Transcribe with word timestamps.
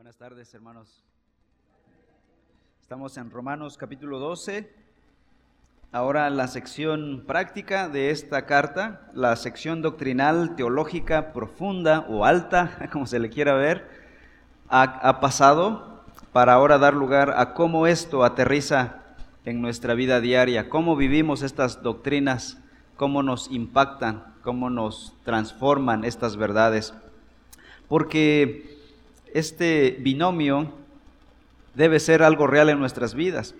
Buenas 0.00 0.16
tardes, 0.16 0.54
hermanos. 0.54 1.04
Estamos 2.80 3.18
en 3.18 3.30
Romanos 3.30 3.76
capítulo 3.76 4.18
12. 4.18 4.72
Ahora 5.92 6.30
la 6.30 6.48
sección 6.48 7.24
práctica 7.26 7.90
de 7.90 8.08
esta 8.08 8.46
carta, 8.46 9.10
la 9.12 9.36
sección 9.36 9.82
doctrinal, 9.82 10.56
teológica, 10.56 11.34
profunda 11.34 12.06
o 12.08 12.24
alta, 12.24 12.88
como 12.92 13.06
se 13.06 13.18
le 13.18 13.28
quiera 13.28 13.52
ver, 13.52 13.90
ha, 14.70 14.84
ha 15.06 15.20
pasado 15.20 16.02
para 16.32 16.54
ahora 16.54 16.78
dar 16.78 16.94
lugar 16.94 17.34
a 17.36 17.52
cómo 17.52 17.86
esto 17.86 18.24
aterriza 18.24 19.02
en 19.44 19.60
nuestra 19.60 19.92
vida 19.92 20.22
diaria, 20.22 20.70
cómo 20.70 20.96
vivimos 20.96 21.42
estas 21.42 21.82
doctrinas, 21.82 22.56
cómo 22.96 23.22
nos 23.22 23.50
impactan, 23.50 24.32
cómo 24.42 24.70
nos 24.70 25.14
transforman 25.24 26.04
estas 26.04 26.38
verdades. 26.38 26.94
Porque 27.86 28.79
este 29.34 29.96
binomio 30.00 30.72
debe 31.74 32.00
ser 32.00 32.22
algo 32.22 32.46
real 32.46 32.68
en 32.68 32.78
nuestras 32.78 33.14
vidas. 33.14 33.54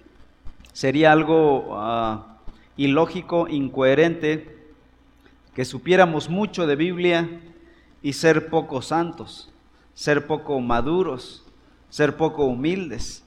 Sería 0.73 1.13
algo 1.13 1.77
ah, 1.79 2.39
ilógico, 2.77 3.49
incoherente, 3.49 4.57
que 5.55 5.65
supiéramos 5.65 6.29
mucho 6.29 6.67
de 6.67 6.77
Biblia 6.77 7.41
y 8.03 8.15
ser 8.15 8.49
poco 8.49 8.83
santos, 8.83 9.53
ser 9.95 10.27
poco 10.27 10.61
maduros, 10.61 11.45
ser 11.89 12.17
poco 12.17 12.45
humildes. 12.45 13.25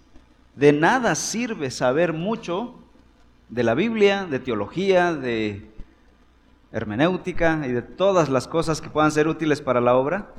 De 0.55 0.71
nada 0.71 1.15
sirve 1.15 1.69
saber 1.71 2.13
mucho 2.13 2.75
de 3.49 3.63
la 3.63 3.75
Biblia, 3.75 4.25
de 4.25 4.39
teología, 4.39 5.13
de 5.13 5.69
hermenéutica 6.71 7.61
y 7.67 7.71
de 7.71 7.81
todas 7.83 8.29
las 8.29 8.47
cosas 8.47 8.81
que 8.81 8.89
puedan 8.89 9.11
ser 9.11 9.27
útiles 9.27 9.61
para 9.61 9.81
la 9.81 9.95
obra, 9.95 10.29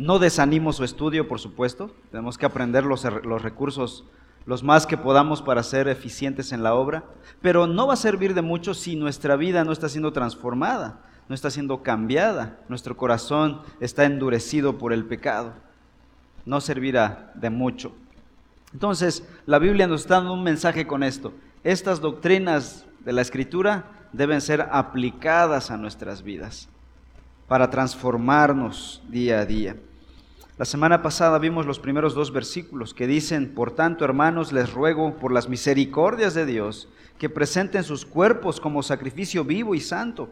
no 0.00 0.18
desanimo 0.18 0.72
su 0.72 0.82
estudio, 0.82 1.28
por 1.28 1.40
supuesto. 1.40 1.94
Tenemos 2.10 2.38
que 2.38 2.46
aprender 2.46 2.84
los, 2.84 3.04
los, 3.04 3.42
recursos 3.42 4.04
los 4.46 4.62
más 4.62 4.86
que 4.86 4.96
podamos 4.96 5.42
para 5.42 5.62
ser 5.62 5.88
eficientes 5.88 6.52
en 6.52 6.62
la 6.62 6.74
obra. 6.74 7.04
Pero 7.42 7.66
no 7.66 7.86
va 7.86 7.92
a 7.94 7.96
servir 7.96 8.32
de 8.32 8.40
mucho 8.40 8.72
si 8.72 8.96
nuestra 8.96 9.36
vida 9.36 9.62
no 9.62 9.72
está 9.72 9.90
siendo 9.90 10.12
transformada, 10.14 11.00
no 11.28 11.34
está 11.34 11.50
siendo 11.50 11.82
cambiada. 11.82 12.58
Nuestro 12.70 12.96
corazón 12.96 13.60
está 13.78 14.06
endurecido 14.06 14.78
por 14.78 14.94
el 14.94 15.04
pecado. 15.04 15.52
No 16.46 16.62
servirá 16.62 17.32
de 17.34 17.50
mucho. 17.50 17.92
Entonces, 18.72 19.28
la 19.44 19.58
Biblia 19.58 19.86
nos 19.86 20.00
está 20.02 20.14
dando 20.14 20.32
un 20.32 20.42
mensaje 20.42 20.86
con 20.86 21.02
esto. 21.02 21.34
Estas 21.62 22.00
doctrinas 22.00 22.86
de 23.04 23.12
la 23.12 23.20
Escritura 23.20 23.84
deben 24.14 24.40
ser 24.40 24.66
aplicadas 24.72 25.70
a 25.70 25.76
nuestras 25.76 26.22
vidas 26.22 26.70
para 27.48 27.68
transformarnos 27.68 29.02
día 29.08 29.40
a 29.40 29.44
día. 29.44 29.76
La 30.60 30.66
semana 30.66 31.00
pasada 31.00 31.38
vimos 31.38 31.64
los 31.64 31.78
primeros 31.78 32.12
dos 32.12 32.34
versículos 32.34 32.92
que 32.92 33.06
dicen, 33.06 33.54
por 33.54 33.70
tanto, 33.70 34.04
hermanos, 34.04 34.52
les 34.52 34.70
ruego 34.70 35.16
por 35.16 35.32
las 35.32 35.48
misericordias 35.48 36.34
de 36.34 36.44
Dios 36.44 36.86
que 37.18 37.30
presenten 37.30 37.82
sus 37.82 38.04
cuerpos 38.04 38.60
como 38.60 38.82
sacrificio 38.82 39.42
vivo 39.42 39.74
y 39.74 39.80
santo, 39.80 40.28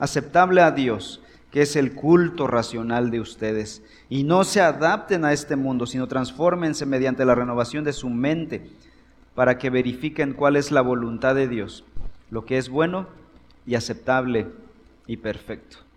aceptable 0.00 0.62
a 0.62 0.72
Dios, 0.72 1.22
que 1.52 1.62
es 1.62 1.76
el 1.76 1.94
culto 1.94 2.48
racional 2.48 3.12
de 3.12 3.20
ustedes. 3.20 3.84
Y 4.08 4.24
no 4.24 4.42
se 4.42 4.60
adapten 4.60 5.24
a 5.24 5.32
este 5.32 5.54
mundo, 5.54 5.86
sino 5.86 6.08
transfórmense 6.08 6.84
mediante 6.84 7.24
la 7.24 7.36
renovación 7.36 7.84
de 7.84 7.92
su 7.92 8.10
mente, 8.10 8.68
para 9.36 9.58
que 9.58 9.70
verifiquen 9.70 10.32
cuál 10.32 10.56
es 10.56 10.72
la 10.72 10.80
voluntad 10.80 11.36
de 11.36 11.46
Dios, 11.46 11.84
lo 12.32 12.44
que 12.44 12.58
es 12.58 12.68
bueno 12.68 13.06
y 13.64 13.76
aceptable 13.76 14.48
y 15.06 15.18
perfecto. 15.18 15.87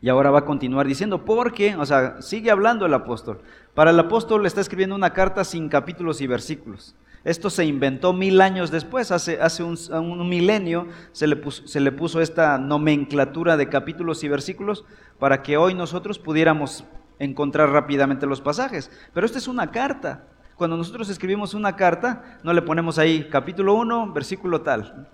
Y 0.00 0.08
ahora 0.08 0.30
va 0.30 0.40
a 0.40 0.44
continuar 0.44 0.86
diciendo, 0.86 1.24
porque, 1.24 1.74
o 1.76 1.84
sea, 1.84 2.22
sigue 2.22 2.50
hablando 2.50 2.86
el 2.86 2.94
apóstol. 2.94 3.40
Para 3.74 3.90
el 3.90 3.98
apóstol 3.98 4.42
le 4.42 4.48
está 4.48 4.60
escribiendo 4.60 4.94
una 4.94 5.12
carta 5.12 5.44
sin 5.44 5.68
capítulos 5.68 6.20
y 6.20 6.26
versículos. 6.26 6.94
Esto 7.24 7.50
se 7.50 7.64
inventó 7.64 8.12
mil 8.12 8.40
años 8.40 8.70
después, 8.70 9.10
hace, 9.10 9.40
hace 9.40 9.64
un, 9.64 10.28
milenio 10.28 10.86
se 11.12 11.26
le, 11.26 11.36
puso, 11.36 11.66
se 11.66 11.80
le 11.80 11.90
puso 11.90 12.20
esta 12.20 12.58
nomenclatura 12.58 13.56
de 13.56 13.68
capítulos 13.68 14.22
y 14.22 14.28
versículos 14.28 14.84
para 15.18 15.42
que 15.42 15.56
hoy 15.56 15.74
nosotros 15.74 16.18
pudiéramos 16.18 16.84
encontrar 17.18 17.70
rápidamente 17.70 18.26
los 18.26 18.40
pasajes. 18.40 18.90
Pero 19.12 19.26
esta 19.26 19.38
es 19.38 19.48
una 19.48 19.70
carta. 19.72 20.24
Cuando 20.56 20.76
nosotros 20.76 21.08
escribimos 21.08 21.54
una 21.54 21.76
carta, 21.76 22.38
no 22.42 22.52
le 22.52 22.62
ponemos 22.62 22.98
ahí 22.98 23.28
capítulo 23.30 23.74
1, 23.74 24.12
versículo 24.12 24.60
tal. 24.60 25.08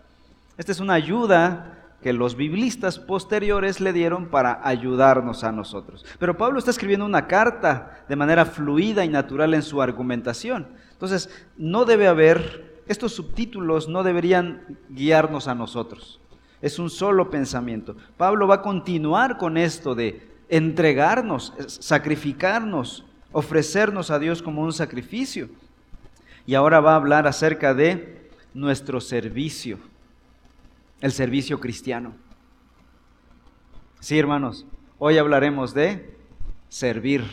Esta 0.57 0.73
es 0.73 0.81
una 0.81 0.95
ayuda 0.95 1.84
que 2.05 2.13
los 2.13 2.37
biblistas 2.37 2.99
posteriores 2.99 3.81
le 3.81 3.95
dieron 3.95 4.27
para 4.27 4.61
ayudarnos 4.63 5.43
a 5.43 5.53
nosotros. 5.53 6.05
Pero 6.19 6.37
Pablo 6.37 6.59
está 6.59 6.71
escribiendo 6.71 7.07
una 7.07 7.27
carta 7.27 8.05
de 8.07 8.15
manera 8.15 8.45
fluida 8.45 9.07
y 9.07 9.09
natural 9.09 9.55
en 9.55 9.63
su 9.63 9.81
argumentación. 9.81 10.69
Entonces, 10.93 11.31
no 11.57 11.87
debe 11.87 12.07
haber, 12.07 12.83
estos 12.89 13.15
subtítulos 13.15 13.89
no 13.89 14.03
deberían 14.03 14.77
guiarnos 14.91 15.49
a 15.49 15.55
nosotros. 15.55 16.21
Es 16.61 16.79
un 16.79 16.91
solo 16.91 17.31
pensamiento. 17.31 17.97
Pablo 18.19 18.47
va 18.47 18.57
a 18.57 18.63
continuar 18.63 19.39
con 19.39 19.57
esto 19.57 19.95
de 19.95 20.29
entregarnos, 20.51 21.55
sacrificarnos, 21.67 23.07
ofrecernos 23.33 24.11
a 24.11 24.19
Dios 24.19 24.43
como 24.43 24.61
un 24.61 24.75
sacrificio. 24.75 25.49
Y 26.45 26.55
ahora 26.55 26.81
va 26.81 26.93
a 26.93 26.97
hablar 26.97 27.27
acerca 27.27 27.73
de 27.73 28.29
nuestro 28.53 29.01
servicio 29.01 29.79
el 31.01 31.13
servicio 31.13 31.61
cristiano. 31.61 32.15
Sí, 34.01 34.19
hermanos, 34.19 34.67
hoy 34.99 35.19
hablaremos 35.19 35.75
de 35.75 36.17
servir 36.69 37.25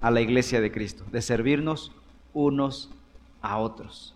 a 0.00 0.10
la 0.10 0.20
iglesia 0.20 0.60
de 0.60 0.70
Cristo, 0.70 1.04
de 1.10 1.22
servirnos 1.22 1.92
unos 2.32 2.90
a 3.40 3.58
otros. 3.58 4.14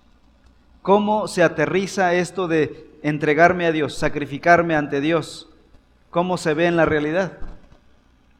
¿Cómo 0.83 1.29
se 1.29 1.43
aterriza 1.43 2.15
esto 2.15 2.49
de 2.49 2.91
entregarme 3.03 3.67
a 3.67 3.73
Dios, 3.73 3.97
sacrificarme 3.97 4.77
ante 4.77 5.01
Dios? 5.01 5.49
¿Cómo 6.11 6.37
se 6.37 6.55
ve 6.55 6.67
en 6.67 6.77
la 6.77 6.85
realidad? 6.85 7.39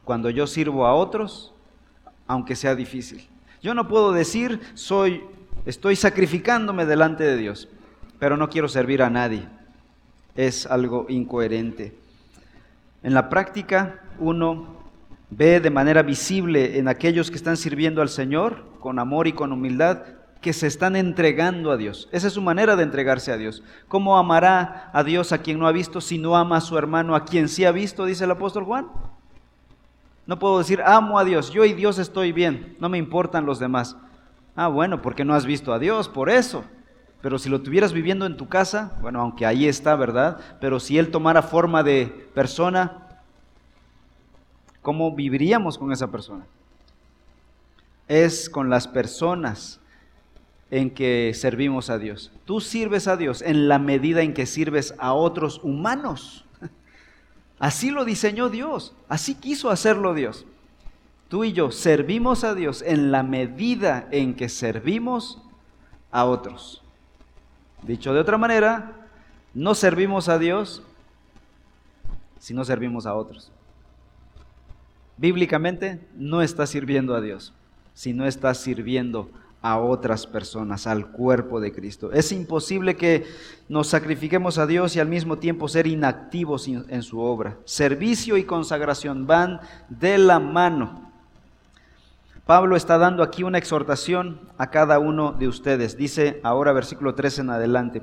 Cuando 0.03 0.29
yo 0.29 0.47
sirvo 0.47 0.85
a 0.85 0.93
otros, 0.93 1.53
aunque 2.27 2.55
sea 2.55 2.75
difícil. 2.75 3.27
Yo 3.61 3.73
no 3.73 3.87
puedo 3.87 4.11
decir, 4.11 4.59
soy, 4.73 5.23
estoy 5.65 5.95
sacrificándome 5.95 6.85
delante 6.85 7.23
de 7.23 7.37
Dios, 7.37 7.69
pero 8.17 8.37
no 8.37 8.49
quiero 8.49 8.67
servir 8.67 9.03
a 9.03 9.09
nadie 9.09 9.47
es 10.39 10.65
algo 10.65 11.05
incoherente. 11.09 11.93
En 13.03 13.13
la 13.13 13.27
práctica, 13.27 13.99
uno 14.19 14.67
ve 15.29 15.59
de 15.59 15.69
manera 15.69 16.01
visible 16.01 16.79
en 16.79 16.87
aquellos 16.87 17.29
que 17.29 17.35
están 17.35 17.57
sirviendo 17.57 18.01
al 18.01 18.07
Señor 18.07 18.63
con 18.79 18.99
amor 18.99 19.27
y 19.27 19.33
con 19.33 19.51
humildad 19.51 20.03
que 20.39 20.53
se 20.53 20.67
están 20.67 20.95
entregando 20.95 21.71
a 21.71 21.77
Dios. 21.77 22.07
Esa 22.13 22.27
es 22.27 22.33
su 22.33 22.41
manera 22.41 22.77
de 22.77 22.83
entregarse 22.83 23.33
a 23.33 23.37
Dios. 23.37 23.63
¿Cómo 23.89 24.17
amará 24.17 24.89
a 24.93 25.03
Dios 25.03 25.33
a 25.33 25.39
quien 25.39 25.59
no 25.59 25.67
ha 25.67 25.73
visto 25.73 25.99
si 25.99 26.17
no 26.17 26.37
ama 26.37 26.55
a 26.55 26.61
su 26.61 26.77
hermano 26.77 27.15
a 27.15 27.25
quien 27.25 27.49
sí 27.49 27.65
ha 27.65 27.73
visto? 27.73 28.05
Dice 28.05 28.23
el 28.23 28.31
apóstol 28.31 28.63
Juan. 28.63 28.87
No 30.25 30.39
puedo 30.39 30.59
decir, 30.59 30.81
amo 30.85 31.19
a 31.19 31.25
Dios, 31.25 31.51
yo 31.51 31.65
y 31.65 31.73
Dios 31.73 31.99
estoy 31.99 32.31
bien, 32.31 32.77
no 32.79 32.87
me 32.87 32.97
importan 32.97 33.45
los 33.45 33.59
demás. 33.59 33.97
Ah, 34.55 34.69
bueno, 34.69 35.01
porque 35.01 35.25
no 35.25 35.35
has 35.35 35.45
visto 35.45 35.73
a 35.73 35.79
Dios, 35.79 36.07
por 36.07 36.29
eso. 36.29 36.63
Pero 37.21 37.37
si 37.37 37.49
lo 37.49 37.61
tuvieras 37.61 37.91
viviendo 37.91 38.25
en 38.25 38.37
tu 38.37 38.47
casa, 38.47 38.97
bueno, 39.01 39.19
aunque 39.21 39.45
ahí 39.45 39.67
está, 39.67 39.95
¿verdad? 39.95 40.39
Pero 40.61 40.79
si 40.79 40.97
Él 40.97 41.11
tomara 41.11 41.41
forma 41.41 41.83
de 41.83 42.29
persona, 42.33 43.07
¿cómo 44.81 45.13
viviríamos 45.13 45.77
con 45.77 45.91
esa 45.91 46.09
persona? 46.09 46.45
Es 48.07 48.49
con 48.49 48.69
las 48.69 48.87
personas 48.87 49.81
en 50.71 50.91
que 50.91 51.33
servimos 51.35 51.89
a 51.89 51.97
Dios. 51.97 52.31
Tú 52.45 52.61
sirves 52.61 53.07
a 53.07 53.17
Dios 53.17 53.41
en 53.41 53.67
la 53.67 53.79
medida 53.79 54.21
en 54.21 54.33
que 54.33 54.45
sirves 54.45 54.93
a 54.97 55.13
otros 55.13 55.59
humanos. 55.63 56.45
Así 57.59 57.91
lo 57.91 58.05
diseñó 58.05 58.49
Dios, 58.49 58.95
así 59.09 59.35
quiso 59.35 59.69
hacerlo 59.69 60.13
Dios. 60.13 60.45
Tú 61.27 61.43
y 61.43 61.51
yo 61.51 61.71
servimos 61.71 62.45
a 62.45 62.55
Dios 62.55 62.81
en 62.81 63.11
la 63.11 63.21
medida 63.21 64.07
en 64.11 64.33
que 64.33 64.47
servimos 64.47 65.41
a 66.09 66.23
otros. 66.23 66.81
Dicho 67.83 68.13
de 68.13 68.19
otra 68.19 68.37
manera, 68.37 68.93
no 69.53 69.75
servimos 69.75 70.29
a 70.29 70.37
Dios 70.37 70.83
si 72.39 72.53
no 72.53 72.63
servimos 72.63 73.05
a 73.05 73.15
otros. 73.15 73.51
Bíblicamente 75.17 75.99
no 76.15 76.41
estás 76.41 76.69
sirviendo 76.69 77.15
a 77.15 77.21
Dios 77.21 77.53
si 77.93 78.13
no 78.13 78.25
estás 78.25 78.59
sirviendo 78.59 79.29
a 79.61 79.77
otras 79.77 80.25
personas, 80.25 80.87
al 80.87 81.11
cuerpo 81.11 81.59
de 81.59 81.73
Cristo. 81.73 82.13
Es 82.13 82.31
imposible 82.31 82.95
que 82.95 83.25
nos 83.67 83.87
sacrifiquemos 83.87 84.57
a 84.57 84.65
Dios 84.65 84.95
y 84.95 85.01
al 85.01 85.09
mismo 85.09 85.37
tiempo 85.37 85.67
ser 85.67 85.85
inactivos 85.85 86.69
en 86.69 87.03
su 87.03 87.19
obra. 87.19 87.57
Servicio 87.65 88.37
y 88.37 88.45
consagración 88.45 89.27
van 89.27 89.59
de 89.89 90.17
la 90.17 90.39
mano. 90.39 91.08
Pablo 92.49 92.75
está 92.75 92.97
dando 92.97 93.21
aquí 93.21 93.43
una 93.43 93.59
exhortación 93.59 94.39
a 94.57 94.71
cada 94.71 94.97
uno 94.97 95.33
de 95.33 95.47
ustedes. 95.47 95.97
Dice 95.97 96.39
ahora 96.41 96.73
versículo 96.73 97.13
13 97.13 97.41
en 97.41 97.51
adelante, 97.51 98.01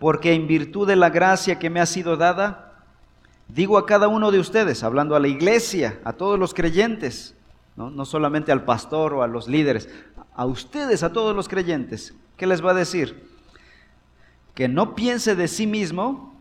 porque 0.00 0.32
en 0.32 0.48
virtud 0.48 0.88
de 0.88 0.96
la 0.96 1.10
gracia 1.10 1.60
que 1.60 1.70
me 1.70 1.78
ha 1.78 1.86
sido 1.86 2.16
dada, 2.16 2.72
digo 3.46 3.78
a 3.78 3.86
cada 3.86 4.08
uno 4.08 4.32
de 4.32 4.40
ustedes, 4.40 4.82
hablando 4.82 5.14
a 5.14 5.20
la 5.20 5.28
iglesia, 5.28 6.00
a 6.02 6.12
todos 6.14 6.40
los 6.40 6.54
creyentes, 6.54 7.36
¿no? 7.76 7.88
no 7.88 8.04
solamente 8.04 8.50
al 8.50 8.64
pastor 8.64 9.14
o 9.14 9.22
a 9.22 9.28
los 9.28 9.46
líderes, 9.46 9.88
a 10.34 10.44
ustedes, 10.44 11.04
a 11.04 11.12
todos 11.12 11.36
los 11.36 11.46
creyentes. 11.46 12.16
¿Qué 12.36 12.48
les 12.48 12.66
va 12.66 12.72
a 12.72 12.74
decir? 12.74 13.30
Que 14.56 14.66
no 14.66 14.96
piense 14.96 15.36
de 15.36 15.46
sí 15.46 15.68
mismo 15.68 16.34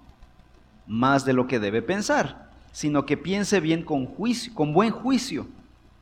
más 0.88 1.24
de 1.24 1.34
lo 1.34 1.46
que 1.46 1.60
debe 1.60 1.84
pensar, 1.84 2.50
sino 2.72 3.06
que 3.06 3.16
piense 3.16 3.60
bien 3.60 3.84
con, 3.84 4.08
juicio, 4.08 4.56
con 4.56 4.74
buen 4.74 4.90
juicio, 4.90 5.46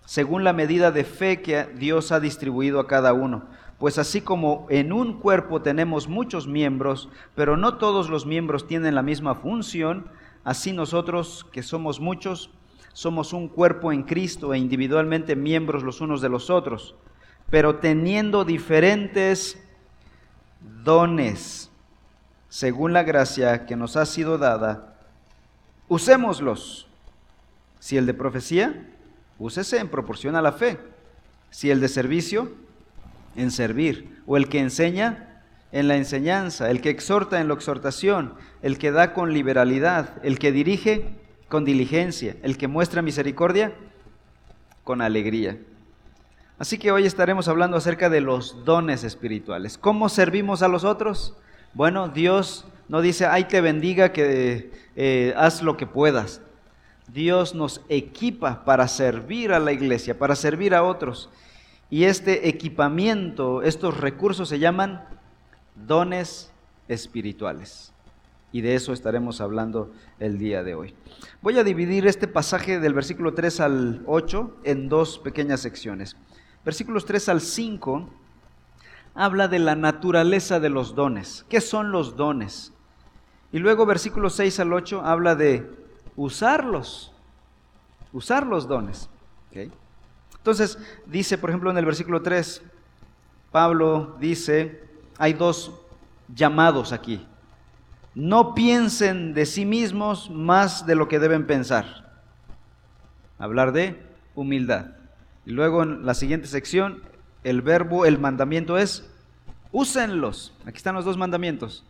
según 0.10 0.44
la 0.44 0.54
medida 0.54 0.90
de 0.90 1.04
fe 1.04 1.40
que 1.44 1.66
Dios 1.76 2.12
ha 2.12 2.20
distribuido 2.20 2.80
a 2.80 2.88
cada 2.88 3.14
uno. 3.14 3.44
Pues 3.78 4.00
así 4.00 4.22
como 4.22 4.66
en 4.72 4.92
un 4.92 5.20
cuerpo 5.20 5.62
tenemos 5.62 6.08
muchos 6.08 6.48
miembros, 6.48 7.10
pero 7.36 7.58
no 7.58 7.78
todos 7.78 8.10
los 8.10 8.26
miembros 8.26 8.66
tienen 8.66 8.96
la 8.96 9.04
misma 9.04 9.36
función, 9.36 10.08
así 10.44 10.74
nosotros, 10.74 11.46
que 11.52 11.62
somos 11.62 12.00
muchos, 12.00 12.50
somos 12.92 13.34
un 13.34 13.50
cuerpo 13.50 13.94
en 13.94 14.02
Cristo 14.02 14.56
e 14.56 14.58
individualmente 14.58 15.36
miembros 15.36 15.84
los 15.84 16.02
unos 16.02 16.22
de 16.22 16.30
los 16.30 16.50
otros, 16.50 16.96
pero 17.52 17.76
teniendo 17.76 18.46
diferentes 18.46 19.64
dones, 20.84 21.70
según 22.48 22.94
la 22.94 23.04
gracia 23.04 23.68
que 23.68 23.76
nos 23.76 23.96
ha 23.96 24.08
sido 24.08 24.40
dada, 24.40 24.96
usémoslos. 25.88 26.88
Si 27.80 27.96
el 27.96 28.08
de 28.08 28.16
profecía, 28.16 28.88
úsese 29.40 29.80
en 29.80 29.90
proporción 29.90 30.36
a 30.36 30.42
la 30.42 30.52
fe. 30.52 30.78
Si 31.50 31.72
el 31.72 31.80
de 31.80 31.88
servicio, 31.88 32.52
en 33.36 33.50
servir. 33.50 34.22
O 34.28 34.38
el 34.38 34.50
que 34.50 34.60
enseña, 34.60 35.44
en 35.72 35.88
la 35.88 35.96
enseñanza. 35.96 36.70
El 36.70 36.82
que 36.82 36.90
exhorta, 36.90 37.42
en 37.42 37.48
la 37.48 37.56
exhortación. 37.56 38.36
El 38.62 38.78
que 38.78 38.92
da 38.92 39.14
con 39.14 39.34
liberalidad. 39.34 40.20
El 40.24 40.38
que 40.38 40.52
dirige, 40.52 41.16
con 41.48 41.66
diligencia. 41.66 42.36
El 42.44 42.58
que 42.58 42.68
muestra 42.68 43.02
misericordia, 43.02 43.74
con 44.84 45.02
alegría. 45.02 45.58
Así 46.60 46.78
que 46.78 46.92
hoy 46.92 47.06
estaremos 47.06 47.48
hablando 47.48 47.78
acerca 47.78 48.10
de 48.10 48.20
los 48.20 48.66
dones 48.66 49.06
espirituales. 49.06 49.78
¿Cómo 49.78 50.10
servimos 50.10 50.62
a 50.62 50.68
los 50.68 50.84
otros? 50.84 51.38
Bueno, 51.74 52.10
Dios 52.10 52.66
no 52.90 53.02
dice, 53.02 53.26
ay 53.26 53.46
te 53.46 53.62
bendiga 53.62 54.12
que 54.12 54.72
eh, 54.98 55.34
haz 55.38 55.62
lo 55.64 55.78
que 55.78 55.88
puedas. 55.88 56.42
Dios 57.14 57.56
nos 57.56 57.82
equipa 57.90 58.64
para 58.66 58.88
servir 58.88 59.52
a 59.52 59.60
la 59.60 59.72
iglesia, 59.72 60.18
para 60.18 60.36
servir 60.36 60.76
a 60.76 60.84
otros. 60.84 61.30
Y 61.90 62.04
este 62.04 62.48
equipamiento, 62.48 63.64
estos 63.64 63.98
recursos 63.98 64.50
se 64.50 64.60
llaman 64.60 65.04
dones 65.76 66.52
espirituales. 66.88 67.94
Y 68.52 68.62
de 68.62 68.76
eso 68.76 68.94
estaremos 68.94 69.42
hablando 69.42 69.92
el 70.20 70.38
día 70.38 70.64
de 70.64 70.76
hoy. 70.76 70.96
Voy 71.42 71.58
a 71.58 71.64
dividir 71.64 72.08
este 72.08 72.28
pasaje 72.28 72.80
del 72.80 72.94
versículo 72.94 73.34
3 73.34 73.60
al 73.60 74.04
8 74.06 74.58
en 74.64 74.90
dos 74.90 75.20
pequeñas 75.20 75.62
secciones 75.62 76.16
versículos 76.66 77.06
3 77.06 77.30
al 77.30 77.42
5, 77.42 78.10
habla 79.16 79.48
de 79.48 79.60
la 79.60 79.76
naturaleza 79.76 80.60
de 80.60 80.70
los 80.70 80.96
dones. 80.96 81.46
¿Qué 81.50 81.62
son 81.62 81.92
los 81.92 82.16
dones? 82.16 82.74
Y 83.52 83.60
luego 83.60 83.86
versículos 83.86 84.36
6 84.36 84.60
al 84.60 84.74
8 84.74 85.02
habla 85.04 85.36
de 85.36 85.70
usarlos, 86.20 87.14
usar 88.12 88.46
los 88.46 88.68
dones. 88.68 89.10
Entonces 90.38 90.78
dice, 91.06 91.38
por 91.38 91.50
ejemplo, 91.50 91.72
en 91.72 91.78
el 91.78 91.86
versículo 91.86 92.22
3, 92.22 92.62
Pablo 93.54 94.18
dice, 94.20 94.84
hay 95.18 95.32
dos 95.32 95.72
llamados 96.36 96.92
aquí. 96.92 97.26
No 98.16 98.54
piensen 98.54 99.34
de 99.34 99.46
sí 99.46 99.66
mismos 99.66 100.30
más 100.30 100.86
de 100.86 100.96
lo 100.96 101.08
que 101.08 101.20
deben 101.20 101.48
pensar. 101.48 102.12
Hablar 103.38 103.72
de 103.72 103.98
humildad. 104.36 104.88
Y 105.46 105.52
luego 105.52 105.84
en 105.84 106.06
la 106.06 106.16
siguiente 106.16 106.48
sección, 106.48 107.02
el 107.46 107.62
verbo, 107.62 108.06
el 108.06 108.20
mandamiento 108.20 108.78
es, 108.78 109.10
úsenlos. 109.72 110.54
Aquí 110.66 110.78
están 110.78 110.96
los 110.96 111.06
dos 111.06 111.16
mandamientos. 111.16 111.86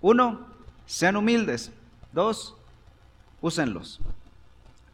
Uno, 0.00 0.46
sean 0.86 1.16
humildes. 1.16 1.72
Dos, 2.12 2.54
úsenlos. 3.42 4.00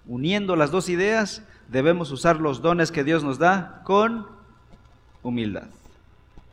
Uniendo 0.07 0.57
las 0.57 0.73
dos 0.73 0.89
ideas, 0.89 1.43
debemos 1.69 2.11
usar 2.11 2.41
los 2.41 2.61
dones 2.63 2.91
que 2.91 3.05
Dios 3.05 3.23
nos 3.23 3.39
da 3.39 3.83
con 3.85 4.27
humildad. 5.23 5.69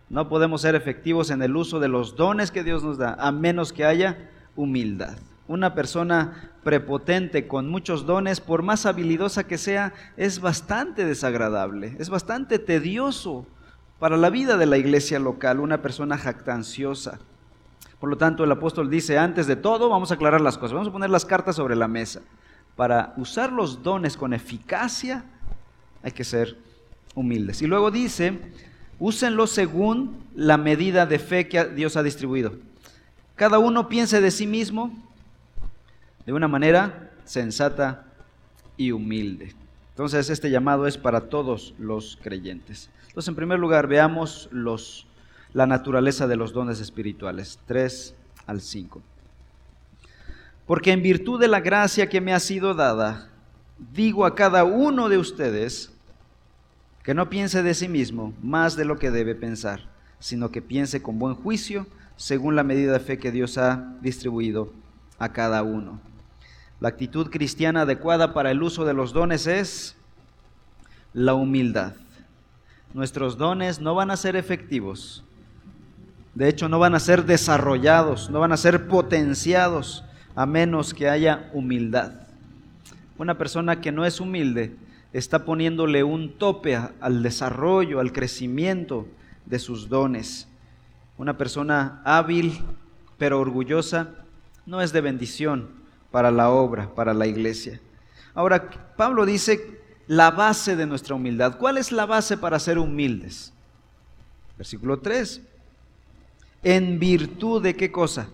No 0.10 0.30
podemos 0.30 0.62
ser 0.62 0.76
efectivos 0.76 1.32
en 1.32 1.42
el 1.42 1.56
uso 1.56 1.80
de 1.80 1.88
los 1.88 2.16
dones 2.16 2.52
que 2.52 2.64
Dios 2.64 2.84
nos 2.84 2.98
da 2.98 3.16
a 3.20 3.32
menos 3.32 3.74
que 3.74 3.86
haya 3.86 4.30
humildad. 4.56 5.18
Una 5.48 5.74
persona 5.74 6.52
prepotente 6.64 7.48
con 7.48 7.70
muchos 7.70 8.06
dones, 8.06 8.42
por 8.42 8.62
más 8.62 8.86
habilidosa 8.86 9.46
que 9.46 9.58
sea, 9.58 9.94
es 10.18 10.42
bastante 10.42 11.06
desagradable, 11.06 11.96
es 12.00 12.10
bastante 12.10 12.60
tedioso 12.60 13.46
para 14.00 14.18
la 14.18 14.30
vida 14.30 14.58
de 14.58 14.66
la 14.66 14.78
iglesia 14.78 15.20
local, 15.20 15.60
una 15.60 15.82
persona 15.82 16.18
jactanciosa. 16.18 17.20
Por 18.06 18.12
lo 18.12 18.18
tanto, 18.20 18.44
el 18.44 18.52
apóstol 18.52 18.88
dice, 18.88 19.18
antes 19.18 19.48
de 19.48 19.56
todo, 19.56 19.90
vamos 19.90 20.12
a 20.12 20.14
aclarar 20.14 20.40
las 20.40 20.60
cosas, 20.60 20.74
vamos 20.74 20.90
a 20.90 20.92
poner 20.92 21.10
las 21.10 21.26
cartas 21.26 21.56
sobre 21.56 21.76
la 21.76 21.88
mesa. 21.88 22.22
Para 22.76 23.16
usar 23.18 23.52
los 23.52 23.82
dones 23.82 24.16
con 24.16 24.32
eficacia, 24.32 25.24
hay 26.04 26.12
que 26.12 26.24
ser 26.24 26.56
humildes. 27.16 27.64
Y 27.64 27.66
luego 27.66 27.90
dice, 27.90 28.38
úsenlo 29.00 29.48
según 29.48 30.24
la 30.36 30.56
medida 30.56 31.08
de 31.08 31.18
fe 31.18 31.48
que 31.48 31.66
Dios 31.66 31.98
ha 31.98 32.04
distribuido. 32.04 32.54
Cada 33.34 33.58
uno 33.58 33.90
piense 33.90 34.22
de 34.22 34.30
sí 34.30 34.46
mismo 34.46 34.96
de 36.28 36.34
una 36.34 36.48
manera 36.48 37.10
sensata 37.24 38.06
y 38.78 38.92
humilde. 38.92 39.56
Entonces 39.90 40.30
este 40.30 40.52
llamado 40.52 40.86
es 40.86 41.00
para 41.00 41.22
todos 41.22 41.74
los 41.80 42.20
creyentes. 42.22 42.92
Entonces 43.08 43.30
en 43.30 43.36
primer 43.36 43.58
lugar 43.58 43.88
veamos 43.88 44.48
los, 44.52 45.08
la 45.56 45.66
naturaleza 45.66 46.28
de 46.28 46.36
los 46.36 46.52
dones 46.52 46.82
espirituales, 46.82 47.60
3 47.66 48.14
al 48.46 48.60
5. 48.60 49.02
Porque 50.68 50.92
en 50.92 51.02
virtud 51.02 51.40
de 51.40 51.48
la 51.48 51.62
gracia 51.62 52.10
que 52.10 52.20
me 52.20 52.34
ha 52.34 52.42
sido 52.42 52.74
dada, 52.74 53.30
digo 53.94 54.26
a 54.26 54.36
cada 54.36 54.66
uno 54.66 55.08
de 55.08 55.18
ustedes 55.18 55.94
que 57.04 57.14
no 57.14 57.30
piense 57.30 57.64
de 57.64 57.74
sí 57.74 57.88
mismo 57.88 58.34
más 58.44 58.76
de 58.76 58.84
lo 58.84 58.98
que 58.98 59.12
debe 59.12 59.34
pensar, 59.34 59.88
sino 60.20 60.52
que 60.52 60.62
piense 60.62 61.02
con 61.02 61.20
buen 61.20 61.36
juicio 61.36 61.88
según 62.18 62.58
la 62.58 62.64
medida 62.64 62.92
de 62.92 63.00
fe 63.00 63.18
que 63.18 63.32
Dios 63.32 63.58
ha 63.58 63.96
distribuido 64.02 64.74
a 65.20 65.32
cada 65.32 65.64
uno. 65.64 66.02
La 66.82 66.90
actitud 66.90 67.30
cristiana 67.30 67.84
adecuada 67.84 68.34
para 68.34 68.52
el 68.52 68.62
uso 68.62 68.84
de 68.84 68.94
los 68.94 69.14
dones 69.14 69.48
es 69.48 69.96
la 71.14 71.34
humildad. 71.34 71.94
Nuestros 72.94 73.38
dones 73.38 73.80
no 73.80 73.96
van 73.96 74.12
a 74.12 74.18
ser 74.18 74.36
efectivos. 74.36 75.24
De 76.36 76.50
hecho, 76.50 76.68
no 76.68 76.80
van 76.80 76.96
a 76.96 77.00
ser 77.00 77.26
desarrollados, 77.26 78.30
no 78.30 78.42
van 78.42 78.52
a 78.52 78.58
ser 78.58 78.88
potenciados 78.88 80.04
a 80.36 80.46
menos 80.46 80.94
que 80.94 81.10
haya 81.10 81.50
humildad. 81.54 82.12
Una 83.18 83.38
persona 83.38 83.80
que 83.80 83.94
no 83.94 84.06
es 84.06 84.20
humilde 84.20 84.76
está 85.14 85.46
poniéndole 85.46 86.04
un 86.04 86.38
tope 86.38 86.76
al 86.76 87.24
desarrollo, 87.24 88.02
al 88.02 88.12
crecimiento 88.12 89.08
de 89.46 89.60
sus 89.60 89.88
dones. 89.88 90.50
Una 91.18 91.38
persona 91.38 92.02
hábil 92.04 92.62
pero 93.18 93.40
orgullosa 93.40 94.10
no 94.66 94.82
es 94.82 94.92
de 94.92 95.00
bendición 95.00 95.70
para 96.12 96.32
la 96.32 96.50
obra, 96.50 96.94
para 96.94 97.14
la 97.14 97.28
iglesia. 97.28 97.80
Ahora, 98.34 98.70
Pablo 98.98 99.26
dice 99.26 99.80
la 100.08 100.32
base 100.32 100.76
de 100.76 100.86
nuestra 100.86 101.16
humildad. 101.16 101.58
¿Cuál 101.58 101.78
es 101.78 101.94
la 101.94 102.06
base 102.06 102.36
para 102.36 102.60
ser 102.60 102.78
humildes? 102.78 103.54
Versículo 104.58 105.00
3. 105.00 105.42
¿En 106.66 106.98
virtud 106.98 107.62
de 107.62 107.76
qué 107.76 107.92
cosa? 107.92 108.28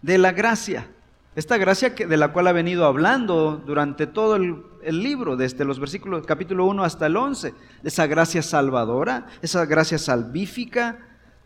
De 0.00 0.16
la 0.16 0.30
gracia. 0.30 0.86
Esta 1.34 1.56
gracia 1.56 1.96
que, 1.96 2.06
de 2.06 2.16
la 2.16 2.32
cual 2.32 2.46
ha 2.46 2.52
venido 2.52 2.86
hablando 2.86 3.60
durante 3.66 4.06
todo 4.06 4.36
el, 4.36 4.62
el, 4.84 5.02
libro, 5.02 5.36
desde 5.36 5.64
los 5.64 5.80
versículos 5.80 6.24
capítulo 6.24 6.66
1 6.66 6.84
hasta 6.84 7.06
el 7.06 7.16
11. 7.16 7.52
Esa 7.82 8.06
gracia 8.06 8.42
salvadora, 8.42 9.26
esa 9.42 9.66
gracia 9.66 9.98
salvífica. 9.98 11.00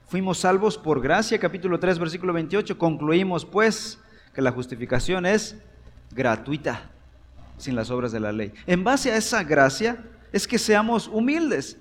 Fuimos 0.07 0.37
salvos 0.37 0.77
por 0.77 1.01
gracia, 1.01 1.39
capítulo 1.39 1.81
3, 1.81 1.99
versículo 1.99 2.35
28. 2.35 2.77
Concluimos 2.77 3.47
pues 3.47 3.99
que 4.35 4.43
la 4.43 4.53
justificación 4.53 5.25
es 5.25 5.57
gratuita, 6.15 6.91
sin 7.57 7.75
las 7.75 7.91
obras 7.91 8.13
de 8.13 8.21
la 8.21 8.33
ley. 8.33 8.53
En 8.67 8.85
base 8.85 9.11
a 9.11 9.17
esa 9.17 9.43
gracia 9.45 10.05
es 10.31 10.47
que 10.47 10.59
seamos 10.59 11.09
humildes. 11.09 11.79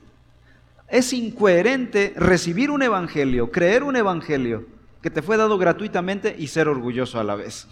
Es 0.91 1.13
incoherente 1.13 2.13
recibir 2.17 2.69
un 2.69 2.83
evangelio, 2.83 3.50
creer 3.50 3.81
un 3.81 3.95
evangelio 3.95 4.65
que 5.01 5.10
te 5.10 5.21
fue 5.21 5.38
dado 5.38 5.57
gratuitamente 5.57 6.36
y 6.38 6.48
ser 6.48 6.67
orgulloso 6.67 7.17
a 7.17 7.24
la 7.24 7.36
vez. 7.36 7.65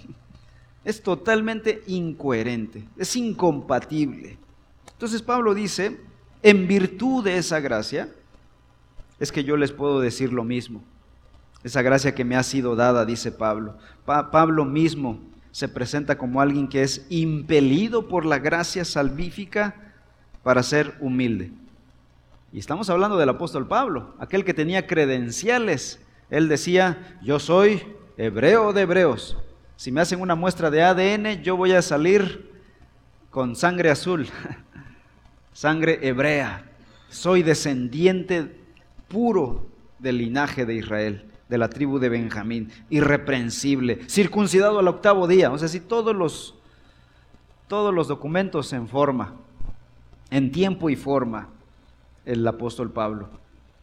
Es 0.85 1.03
totalmente 1.03 1.83
incoherente, 1.85 2.87
es 2.97 3.13
incompatible. 3.17 4.37
Entonces 4.93 5.21
Pablo 5.21 5.53
dice, 5.53 5.99
en 6.41 6.65
virtud 6.65 7.25
de 7.25 7.37
esa 7.37 7.59
gracia, 7.59 8.09
es 9.19 9.33
que 9.33 9.43
yo 9.43 9.57
les 9.57 9.73
puedo 9.73 9.99
decir 9.99 10.31
lo 10.31 10.45
mismo. 10.45 10.81
Esa 11.61 11.81
gracia 11.81 12.15
que 12.15 12.23
me 12.23 12.37
ha 12.37 12.43
sido 12.43 12.77
dada, 12.77 13.05
dice 13.05 13.33
Pablo. 13.33 13.77
Pablo 14.05 14.63
mismo 14.63 15.19
se 15.51 15.67
presenta 15.67 16.17
como 16.17 16.39
alguien 16.39 16.69
que 16.69 16.83
es 16.83 17.05
impelido 17.09 18.07
por 18.07 18.25
la 18.25 18.39
gracia 18.39 18.85
salvífica 18.85 19.75
para 20.41 20.63
ser 20.63 20.95
humilde. 21.01 21.51
Y 22.51 22.57
estamos 22.57 22.89
hablando 22.89 23.17
del 23.17 23.29
apóstol 23.29 23.67
Pablo, 23.67 24.15
aquel 24.17 24.43
que 24.43 24.55
tenía 24.55 24.87
credenciales. 24.87 25.99
Él 26.31 26.47
decía, 26.47 27.17
yo 27.21 27.39
soy 27.39 27.83
hebreo 28.17 28.73
de 28.73 28.81
hebreos. 28.81 29.37
Si 29.75 29.91
me 29.91 30.01
hacen 30.01 30.19
una 30.19 30.33
muestra 30.33 30.71
de 30.71 30.81
ADN, 30.81 31.43
yo 31.43 31.55
voy 31.55 31.73
a 31.73 31.83
salir 31.83 32.51
con 33.29 33.55
sangre 33.55 33.91
azul, 33.91 34.27
sangre 35.53 35.99
hebrea. 36.01 36.65
Soy 37.09 37.43
descendiente 37.43 38.59
puro 39.07 39.67
del 39.99 40.17
linaje 40.17 40.65
de 40.65 40.73
Israel, 40.73 41.25
de 41.49 41.57
la 41.59 41.69
tribu 41.69 41.99
de 41.99 42.09
Benjamín, 42.09 42.71
irreprensible, 42.89 43.99
circuncidado 44.09 44.79
al 44.79 44.87
octavo 44.87 45.27
día. 45.27 45.51
O 45.51 45.57
sea, 45.59 45.67
si 45.67 45.81
todos 45.81 46.15
los, 46.15 46.55
todos 47.67 47.93
los 47.93 48.07
documentos 48.07 48.73
en 48.73 48.87
forma, 48.87 49.35
en 50.31 50.51
tiempo 50.51 50.89
y 50.89 50.95
forma, 50.95 51.49
el 52.29 52.47
apóstol 52.47 52.91
Pablo. 52.91 53.29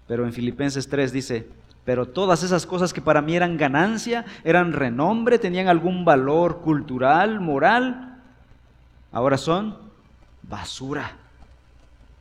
Pero 0.06 0.24
en 0.24 0.32
Filipenses 0.32 0.88
3 0.88 1.12
dice, 1.12 1.48
pero 1.84 2.06
todas 2.06 2.42
esas 2.42 2.66
cosas 2.66 2.92
que 2.92 3.00
para 3.00 3.22
mí 3.22 3.36
eran 3.36 3.56
ganancia, 3.56 4.24
eran 4.44 4.72
renombre, 4.72 5.38
tenían 5.38 5.68
algún 5.68 6.04
valor 6.04 6.60
cultural, 6.60 7.40
moral, 7.40 8.20
ahora 9.12 9.38
son 9.38 9.76
basura 10.42 11.16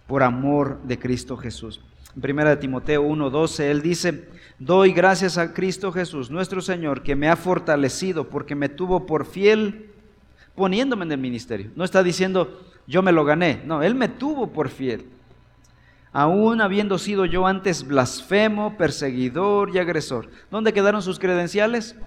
por 0.08 0.24
amor 0.24 0.82
de 0.84 1.00
Cristo 1.00 1.38
Jesús. 1.38 1.82
En 2.16 2.22
1 2.22 2.60
Timoteo 2.60 3.04
1:12 3.04 3.72
él 3.72 3.82
dice, 3.82 4.30
"Doy 4.60 4.94
gracias 4.94 5.38
a 5.38 5.54
Cristo 5.54 5.92
Jesús, 5.92 6.30
nuestro 6.32 6.62
Señor, 6.62 7.04
que 7.04 7.16
me 7.16 7.28
ha 7.28 7.36
fortalecido 7.36 8.30
porque 8.30 8.56
me 8.56 8.70
tuvo 8.70 9.06
por 9.06 9.26
fiel 9.26 9.90
poniéndome 10.56 11.06
en 11.06 11.12
el 11.12 11.18
ministerio." 11.18 11.72
No 11.76 11.84
está 11.84 12.04
diciendo, 12.04 12.62
"Yo 12.88 13.02
me 13.02 13.12
lo 13.12 13.26
gané." 13.26 13.62
No, 13.66 13.84
él 13.84 13.96
me 13.96 14.08
tuvo 14.08 14.48
por 14.48 14.70
fiel. 14.70 15.08
Aún 16.18 16.62
habiendo 16.62 16.98
sido 16.98 17.26
yo 17.26 17.46
antes 17.46 17.86
blasfemo, 17.86 18.78
perseguidor 18.78 19.76
y 19.76 19.80
agresor. 19.80 20.30
¿Dónde 20.50 20.72
quedaron 20.72 21.02
sus 21.02 21.20
credenciales? 21.20 21.98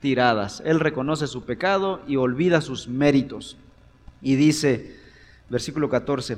Tiradas. 0.00 0.62
Él 0.66 0.78
reconoce 0.78 1.26
su 1.26 1.42
pecado 1.46 2.02
y 2.06 2.16
olvida 2.16 2.60
sus 2.60 2.88
méritos. 2.88 3.56
Y 4.20 4.34
dice, 4.34 4.94
versículo 5.48 5.88
14, 5.88 6.36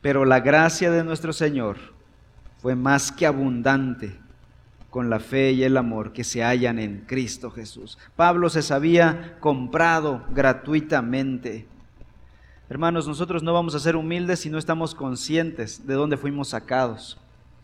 pero 0.00 0.24
la 0.24 0.38
gracia 0.38 0.92
de 0.92 1.02
nuestro 1.02 1.32
Señor 1.32 1.78
fue 2.58 2.76
más 2.76 3.10
que 3.10 3.26
abundante 3.26 4.16
con 4.88 5.10
la 5.10 5.18
fe 5.18 5.50
y 5.50 5.64
el 5.64 5.76
amor 5.78 6.12
que 6.12 6.22
se 6.22 6.44
hallan 6.44 6.78
en 6.78 7.02
Cristo 7.08 7.50
Jesús. 7.50 7.98
Pablo 8.14 8.50
se 8.50 8.62
sabía 8.62 9.36
comprado 9.40 10.24
gratuitamente. 10.30 11.66
Hermanos, 12.68 13.06
nosotros 13.06 13.42
no 13.42 13.52
vamos 13.52 13.74
a 13.74 13.80
ser 13.80 13.96
humildes 13.96 14.40
si 14.40 14.50
no 14.50 14.58
estamos 14.58 14.94
conscientes 14.94 15.86
de 15.86 15.94
dónde 15.94 16.16
fuimos 16.16 16.48
sacados, 16.48 17.16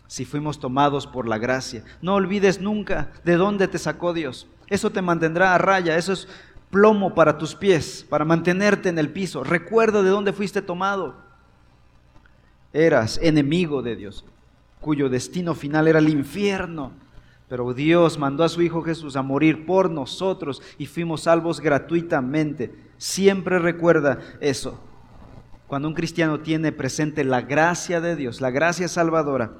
si 0.06 0.24
fuimos 0.24 0.60
tomados 0.60 1.06
por 1.06 1.26
la 1.26 1.38
gracia. 1.38 1.84
No 2.00 2.14
olvides 2.14 2.60
nunca 2.60 3.10
de 3.24 3.36
dónde 3.36 3.66
te 3.66 3.78
sacó 3.78 4.12
Dios. 4.12 4.46
Eso 4.68 4.90
te 4.90 5.02
mantendrá 5.02 5.54
a 5.54 5.58
raya, 5.58 5.96
eso 5.96 6.12
es 6.12 6.28
plomo 6.70 7.14
para 7.14 7.36
tus 7.36 7.54
pies, 7.54 8.06
para 8.08 8.24
mantenerte 8.24 8.88
en 8.88 8.98
el 8.98 9.10
piso. 9.10 9.42
Recuerda 9.42 10.02
de 10.02 10.10
dónde 10.10 10.32
fuiste 10.32 10.62
tomado 10.62 11.32
eras 12.72 13.18
enemigo 13.22 13.82
de 13.82 13.96
Dios, 13.96 14.24
cuyo 14.80 15.08
destino 15.08 15.54
final 15.54 15.88
era 15.88 15.98
el 15.98 16.08
infierno. 16.08 16.92
Pero 17.48 17.74
Dios 17.74 18.18
mandó 18.18 18.44
a 18.44 18.48
su 18.48 18.62
Hijo 18.62 18.82
Jesús 18.82 19.14
a 19.14 19.22
morir 19.22 19.66
por 19.66 19.90
nosotros 19.90 20.62
y 20.78 20.86
fuimos 20.86 21.22
salvos 21.22 21.60
gratuitamente. 21.60 22.74
Siempre 22.96 23.58
recuerda 23.58 24.20
eso. 24.40 24.80
Cuando 25.72 25.88
un 25.88 25.94
cristiano 25.94 26.40
tiene 26.40 26.70
presente 26.70 27.24
la 27.24 27.40
gracia 27.40 28.02
de 28.02 28.14
Dios, 28.14 28.42
la 28.42 28.50
gracia 28.50 28.88
salvadora, 28.88 29.52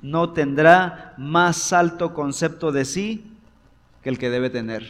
no 0.00 0.32
tendrá 0.32 1.12
más 1.18 1.74
alto 1.74 2.14
concepto 2.14 2.72
de 2.72 2.86
sí 2.86 3.30
que 4.02 4.08
el 4.08 4.16
que 4.16 4.30
debe 4.30 4.48
tener. 4.48 4.88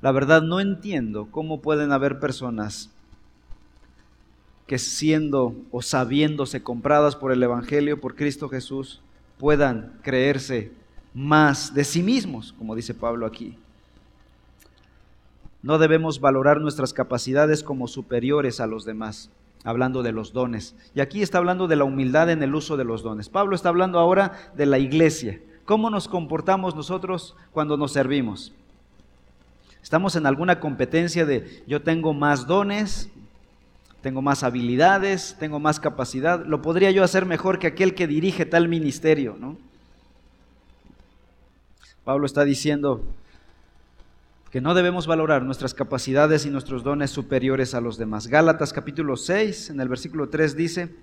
La 0.00 0.12
verdad 0.12 0.40
no 0.40 0.60
entiendo 0.60 1.26
cómo 1.32 1.62
pueden 1.62 1.90
haber 1.90 2.20
personas 2.20 2.90
que 4.68 4.78
siendo 4.78 5.56
o 5.72 5.82
sabiéndose 5.82 6.62
compradas 6.62 7.16
por 7.16 7.32
el 7.32 7.42
Evangelio, 7.42 8.00
por 8.00 8.14
Cristo 8.14 8.48
Jesús, 8.48 9.02
puedan 9.36 9.98
creerse 10.02 10.70
más 11.12 11.74
de 11.74 11.82
sí 11.82 12.04
mismos, 12.04 12.52
como 12.56 12.76
dice 12.76 12.94
Pablo 12.94 13.26
aquí. 13.26 13.58
No 15.64 15.78
debemos 15.78 16.20
valorar 16.20 16.60
nuestras 16.60 16.92
capacidades 16.92 17.62
como 17.62 17.88
superiores 17.88 18.60
a 18.60 18.66
los 18.66 18.84
demás, 18.84 19.30
hablando 19.64 20.02
de 20.02 20.12
los 20.12 20.34
dones. 20.34 20.76
Y 20.94 21.00
aquí 21.00 21.22
está 21.22 21.38
hablando 21.38 21.68
de 21.68 21.76
la 21.76 21.84
humildad 21.84 22.28
en 22.28 22.42
el 22.42 22.54
uso 22.54 22.76
de 22.76 22.84
los 22.84 23.02
dones. 23.02 23.30
Pablo 23.30 23.56
está 23.56 23.70
hablando 23.70 23.98
ahora 23.98 24.52
de 24.54 24.66
la 24.66 24.78
iglesia. 24.78 25.40
¿Cómo 25.64 25.88
nos 25.88 26.06
comportamos 26.06 26.76
nosotros 26.76 27.34
cuando 27.50 27.78
nos 27.78 27.92
servimos? 27.92 28.52
¿Estamos 29.82 30.16
en 30.16 30.26
alguna 30.26 30.60
competencia 30.60 31.24
de 31.24 31.62
yo 31.66 31.80
tengo 31.80 32.12
más 32.12 32.46
dones, 32.46 33.08
tengo 34.02 34.20
más 34.20 34.42
habilidades, 34.42 35.34
tengo 35.40 35.60
más 35.60 35.80
capacidad, 35.80 36.44
lo 36.44 36.60
podría 36.60 36.90
yo 36.90 37.02
hacer 37.02 37.24
mejor 37.24 37.58
que 37.58 37.68
aquel 37.68 37.94
que 37.94 38.06
dirige 38.06 38.44
tal 38.44 38.68
ministerio, 38.68 39.34
¿no? 39.40 39.56
Pablo 42.04 42.26
está 42.26 42.44
diciendo 42.44 43.02
que 44.54 44.60
no 44.60 44.72
debemos 44.72 45.08
valorar 45.08 45.42
nuestras 45.42 45.74
capacidades 45.74 46.46
y 46.46 46.48
nuestros 46.48 46.84
dones 46.84 47.10
superiores 47.10 47.74
a 47.74 47.80
los 47.80 47.98
demás. 47.98 48.28
Gálatas 48.28 48.72
capítulo 48.72 49.16
6, 49.16 49.70
en 49.70 49.80
el 49.80 49.88
versículo 49.88 50.28
3 50.28 50.54
dice, 50.54 50.94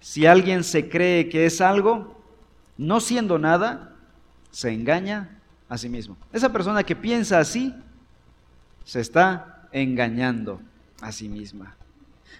si 0.00 0.26
alguien 0.26 0.62
se 0.62 0.90
cree 0.90 1.30
que 1.30 1.46
es 1.46 1.62
algo, 1.62 2.20
no 2.76 3.00
siendo 3.00 3.38
nada, 3.38 3.94
se 4.50 4.70
engaña 4.70 5.40
a 5.70 5.78
sí 5.78 5.88
mismo. 5.88 6.18
Esa 6.30 6.52
persona 6.52 6.84
que 6.84 6.94
piensa 6.94 7.38
así, 7.38 7.74
se 8.84 9.00
está 9.00 9.66
engañando 9.72 10.60
a 11.00 11.12
sí 11.12 11.30
misma. 11.30 11.74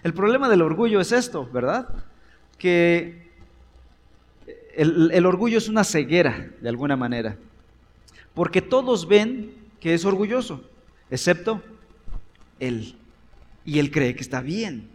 El 0.03 0.13
problema 0.13 0.47
del 0.47 0.61
orgullo 0.61 1.01
es 1.01 1.11
esto, 1.11 1.49
¿verdad? 1.51 1.89
Que 2.59 3.31
el, 4.75 5.25
orgullo 5.25 5.57
es 5.57 5.69
una 5.69 5.83
ceguera, 5.83 6.51
de 6.61 6.69
alguna 6.69 6.95
manera. 6.95 7.35
Porque 8.35 8.61
todos 8.61 9.07
ven 9.07 9.65
que 9.79 9.93
es 9.93 10.05
orgulloso, 10.05 10.63
excepto 11.09 11.61
él. 12.59 12.95
Y 13.65 13.79
él 13.79 13.91
cree 13.91 14.15
que 14.15 14.21
está 14.21 14.41
bien. 14.41 14.89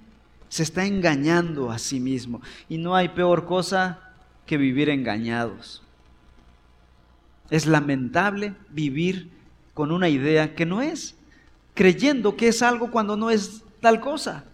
Se 0.48 0.62
está 0.62 0.84
engañando 0.84 1.70
a 1.70 1.78
sí 1.78 2.00
mismo. 2.00 2.40
Y 2.68 2.78
no 2.78 2.94
hay 2.94 3.10
peor 3.10 3.46
cosa 3.46 4.00
que 4.46 4.56
vivir 4.56 4.88
engañados. 4.88 5.82
Es 7.50 7.66
lamentable 7.66 8.54
vivir 8.70 9.30
con 9.74 9.92
una 9.92 10.08
idea 10.08 10.54
que 10.54 10.66
no 10.66 10.82
es, 10.82 11.14
creyendo 11.74 12.36
que 12.36 12.48
es 12.48 12.62
algo 12.62 12.90
cuando 12.90 13.16
no 13.16 13.30
es 13.30 13.62
tal 13.80 14.00
cosa. 14.00 14.44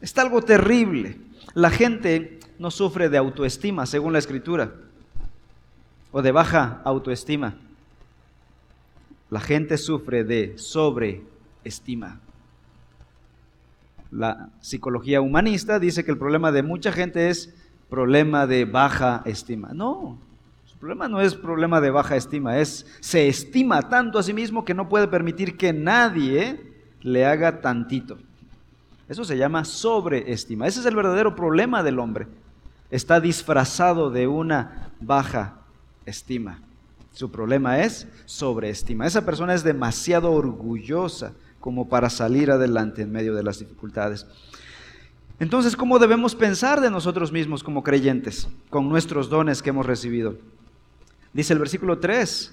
Está 0.00 0.22
algo 0.22 0.42
terrible. 0.42 1.18
La 1.54 1.70
gente 1.70 2.38
no 2.58 2.70
sufre 2.70 3.08
de 3.08 3.18
autoestima, 3.18 3.86
según 3.86 4.12
la 4.12 4.18
escritura, 4.18 4.72
o 6.12 6.22
de 6.22 6.32
baja 6.32 6.80
autoestima. 6.84 7.56
La 9.30 9.40
gente 9.40 9.76
sufre 9.78 10.24
de 10.24 10.56
sobreestima. 10.56 12.20
La 14.10 14.50
psicología 14.60 15.20
humanista 15.20 15.78
dice 15.78 16.04
que 16.04 16.12
el 16.12 16.18
problema 16.18 16.52
de 16.52 16.62
mucha 16.62 16.92
gente 16.92 17.28
es 17.28 17.52
problema 17.90 18.46
de 18.46 18.64
baja 18.64 19.22
estima. 19.24 19.70
No, 19.72 20.18
su 20.64 20.76
problema 20.78 21.08
no 21.08 21.20
es 21.20 21.34
problema 21.34 21.80
de 21.80 21.90
baja 21.90 22.16
estima, 22.16 22.58
es 22.58 22.86
se 23.00 23.28
estima 23.28 23.88
tanto 23.88 24.18
a 24.18 24.22
sí 24.22 24.32
mismo 24.32 24.64
que 24.64 24.74
no 24.74 24.88
puede 24.88 25.08
permitir 25.08 25.56
que 25.56 25.72
nadie 25.72 26.74
le 27.02 27.26
haga 27.26 27.60
tantito. 27.60 28.18
Eso 29.08 29.24
se 29.24 29.36
llama 29.36 29.64
sobreestima. 29.64 30.66
Ese 30.66 30.80
es 30.80 30.86
el 30.86 30.96
verdadero 30.96 31.36
problema 31.36 31.82
del 31.82 31.98
hombre. 31.98 32.26
Está 32.90 33.20
disfrazado 33.20 34.10
de 34.10 34.26
una 34.26 34.90
baja 35.00 35.58
estima. 36.04 36.60
Su 37.16 37.30
problema 37.30 37.80
es 37.80 38.06
sobreestima. 38.26 39.06
Esa 39.06 39.24
persona 39.24 39.54
es 39.54 39.64
demasiado 39.64 40.32
orgullosa 40.32 41.32
como 41.60 41.88
para 41.88 42.10
salir 42.10 42.50
adelante 42.50 43.00
en 43.00 43.10
medio 43.10 43.34
de 43.34 43.42
las 43.42 43.58
dificultades. 43.58 44.26
Entonces, 45.40 45.76
¿cómo 45.76 45.98
debemos 45.98 46.34
pensar 46.34 46.82
de 46.82 46.90
nosotros 46.90 47.32
mismos 47.32 47.64
como 47.64 47.82
creyentes 47.82 48.48
con 48.68 48.90
nuestros 48.90 49.30
dones 49.30 49.62
que 49.62 49.70
hemos 49.70 49.86
recibido? 49.86 50.36
Dice 51.32 51.54
el 51.54 51.58
versículo 51.58 52.00
3, 52.00 52.52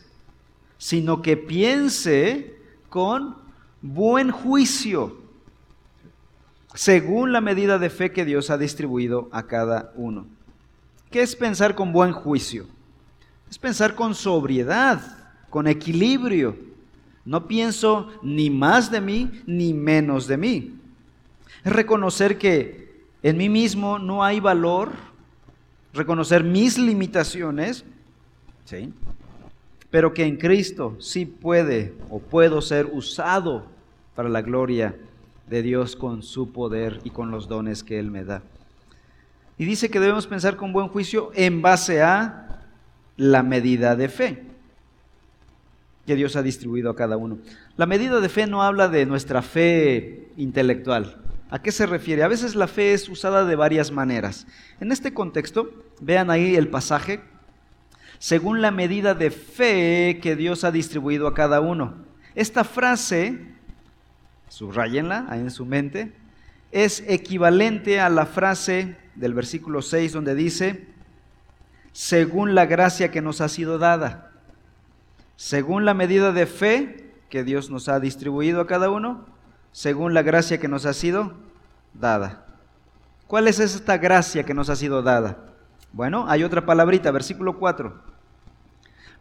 sino 0.78 1.22
que 1.22 1.36
piense 1.36 2.56
con 2.88 3.36
buen 3.82 4.32
juicio 4.32 5.18
según 6.74 7.34
la 7.34 7.42
medida 7.42 7.80
de 7.80 7.90
fe 7.90 8.14
que 8.14 8.24
Dios 8.24 8.50
ha 8.50 8.58
distribuido 8.58 9.28
a 9.34 9.44
cada 9.44 9.92
uno. 9.96 10.26
¿Qué 11.12 11.22
es 11.22 11.36
pensar 11.36 11.76
con 11.76 11.92
buen 11.92 12.14
juicio? 12.14 12.66
Es 13.54 13.60
pensar 13.60 13.94
con 13.94 14.16
sobriedad, 14.16 15.00
con 15.52 15.68
equilibrio. 15.68 16.58
No 17.24 17.48
pienso 17.48 18.10
ni 18.24 18.50
más 18.50 18.90
de 18.90 19.00
mí 19.00 19.30
ni 19.46 19.76
menos 19.76 20.26
de 20.26 20.38
mí. 20.38 20.74
Es 21.64 21.72
reconocer 21.72 22.40
que 22.40 23.04
en 23.22 23.38
mí 23.38 23.50
mismo 23.50 24.00
no 24.00 24.24
hay 24.24 24.40
valor, 24.40 24.90
reconocer 25.94 26.44
mis 26.44 26.80
limitaciones, 26.80 27.86
¿sí? 28.66 28.92
pero 29.92 30.16
que 30.16 30.26
en 30.26 30.38
Cristo 30.38 30.96
sí 31.00 31.28
puede 31.28 31.94
o 32.10 32.18
puedo 32.18 32.60
ser 32.60 32.88
usado 32.88 33.68
para 34.16 34.30
la 34.30 34.42
gloria 34.42 34.96
de 35.48 35.62
Dios 35.62 35.96
con 35.96 36.24
su 36.24 36.52
poder 36.52 37.02
y 37.04 37.12
con 37.12 37.30
los 37.30 37.48
dones 37.48 37.84
que 37.84 38.00
Él 38.00 38.10
me 38.10 38.24
da. 38.24 38.42
Y 39.60 39.66
dice 39.66 39.92
que 39.92 40.00
debemos 40.00 40.26
pensar 40.26 40.56
con 40.56 40.74
buen 40.74 40.88
juicio 40.88 41.30
en 41.36 41.62
base 41.62 42.02
a 42.02 42.43
la 43.18 43.44
medida 43.44 43.96
de 43.96 44.10
fe 44.10 44.44
que 46.06 46.16
Dios 46.16 46.36
ha 46.36 46.44
distribuido 46.44 46.90
a 46.90 46.96
cada 46.96 47.18
uno. 47.18 47.40
La 47.78 47.86
medida 47.86 48.20
de 48.20 48.30
fe 48.30 48.48
no 48.48 48.64
habla 48.64 48.90
de 48.90 49.06
nuestra 49.06 49.42
fe 49.42 50.28
intelectual. 50.38 51.18
¿A 51.50 51.62
qué 51.62 51.72
se 51.72 51.86
refiere? 51.86 52.24
A 52.24 52.28
veces 52.28 52.56
la 52.56 52.68
fe 52.68 52.94
es 52.94 53.08
usada 53.08 53.46
de 53.46 53.56
varias 53.56 53.92
maneras. 53.92 54.48
En 54.80 54.92
este 54.92 55.14
contexto, 55.14 55.70
vean 56.02 56.30
ahí 56.30 56.56
el 56.56 56.68
pasaje, 56.68 57.22
según 58.18 58.62
la 58.62 58.72
medida 58.72 59.14
de 59.14 59.32
fe 59.32 60.20
que 60.22 60.36
Dios 60.36 60.64
ha 60.64 60.72
distribuido 60.72 61.28
a 61.28 61.34
cada 61.34 61.62
uno. 61.62 61.94
Esta 62.36 62.64
frase, 62.64 63.40
subrayenla 64.50 65.28
ahí 65.30 65.42
en 65.42 65.52
su 65.52 65.66
mente, 65.66 66.12
es 66.72 67.04
equivalente 67.08 68.00
a 68.00 68.10
la 68.10 68.26
frase 68.26 68.96
del 69.16 69.36
versículo 69.36 69.84
6 69.84 70.12
donde 70.12 70.34
dice, 70.34 70.88
según 71.94 72.56
la 72.56 72.66
gracia 72.66 73.12
que 73.12 73.22
nos 73.22 73.40
ha 73.40 73.48
sido 73.48 73.78
dada, 73.78 74.32
según 75.36 75.86
la 75.86 75.94
medida 75.94 76.32
de 76.32 76.46
fe 76.46 77.14
que 77.30 77.44
Dios 77.44 77.70
nos 77.70 77.88
ha 77.88 78.00
distribuido 78.00 78.60
a 78.60 78.68
cada 78.68 78.90
uno, 78.90 79.26
según 79.72 80.14
la 80.14 80.24
gracia 80.24 80.60
que 80.60 80.68
nos 80.68 80.86
ha 80.86 80.94
sido 80.94 81.34
dada. 81.94 82.46
¿Cuál 83.28 83.48
es 83.48 83.60
esta 83.60 83.98
gracia 83.98 84.44
que 84.44 84.54
nos 84.54 84.70
ha 84.70 84.76
sido 84.76 85.02
dada? 85.02 85.38
Bueno, 85.92 86.26
hay 86.28 86.44
otra 86.44 86.66
palabrita, 86.66 87.12
versículo 87.12 87.58
4. 87.58 88.14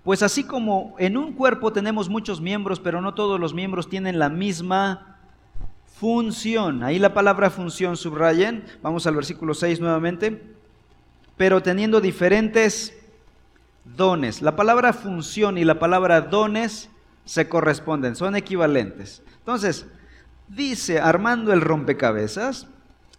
Pues 0.02 0.22
así 0.22 0.44
como 0.44 0.94
en 0.98 1.16
un 1.16 1.34
cuerpo 1.34 1.72
tenemos 1.72 2.08
muchos 2.08 2.40
miembros, 2.40 2.80
pero 2.80 3.00
no 3.00 3.14
todos 3.14 3.38
los 3.38 3.54
miembros 3.54 3.88
tienen 3.88 4.18
la 4.18 4.28
misma 4.28 5.18
función. 5.84 6.82
Ahí 6.82 6.98
la 6.98 7.14
palabra 7.14 7.50
función 7.50 7.96
subrayen. 7.96 8.64
Vamos 8.82 9.06
al 9.06 9.14
versículo 9.14 9.54
6 9.54 9.80
nuevamente. 9.80 10.52
Pero 11.42 11.60
teniendo 11.60 12.00
diferentes 12.00 12.96
dones. 13.96 14.42
La 14.42 14.54
palabra 14.54 14.92
función 14.92 15.58
y 15.58 15.64
la 15.64 15.80
palabra 15.80 16.20
dones 16.20 16.88
se 17.24 17.48
corresponden, 17.48 18.14
son 18.14 18.36
equivalentes. 18.36 19.24
Entonces, 19.38 19.84
dice 20.46 21.00
armando 21.00 21.52
el 21.52 21.60
rompecabezas, 21.60 22.68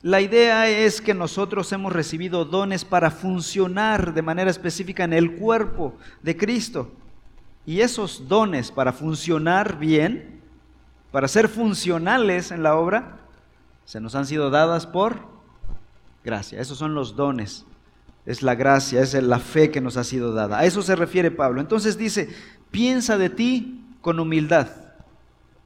la 0.02 0.22
idea 0.22 0.70
es 0.70 1.02
que 1.02 1.14
nosotros 1.14 1.70
hemos 1.74 1.92
recibido 1.92 2.46
dones 2.46 2.86
para 2.86 3.12
funcionar 3.12 4.14
de 4.14 4.22
manera 4.22 4.50
específica 4.50 5.04
en 5.04 5.12
el 5.12 5.36
cuerpo 5.36 5.98
de 6.22 6.38
Cristo. 6.38 6.94
Y 7.66 7.82
esos 7.82 8.30
dones 8.30 8.72
para 8.72 8.94
funcionar 8.94 9.80
bien, 9.80 10.40
para 11.12 11.28
ser 11.28 11.50
funcionales 11.50 12.52
en 12.52 12.64
la 12.64 12.78
obra, 12.78 13.18
se 13.84 14.00
nos 14.00 14.16
han 14.16 14.26
sido 14.26 14.50
dadas 14.50 14.88
por 14.88 15.20
gracia. 16.24 16.62
Esos 16.62 16.78
son 16.78 16.96
los 16.96 17.18
dones 17.18 17.66
es 18.26 18.42
la 18.42 18.56
gracia, 18.56 19.02
es 19.02 19.14
la 19.14 19.40
fe 19.40 19.70
que 19.70 19.82
nos 19.82 19.98
ha 19.98 20.04
sido 20.04 20.34
dada. 20.34 20.60
A 20.60 20.66
eso 20.66 20.82
se 20.82 20.96
refiere 20.96 21.32
Pablo. 21.32 21.60
Entonces 21.60 21.98
dice, 21.98 22.30
piensa 22.72 23.18
de 23.18 23.30
ti 23.30 23.86
con 24.02 24.20
humildad, 24.20 24.70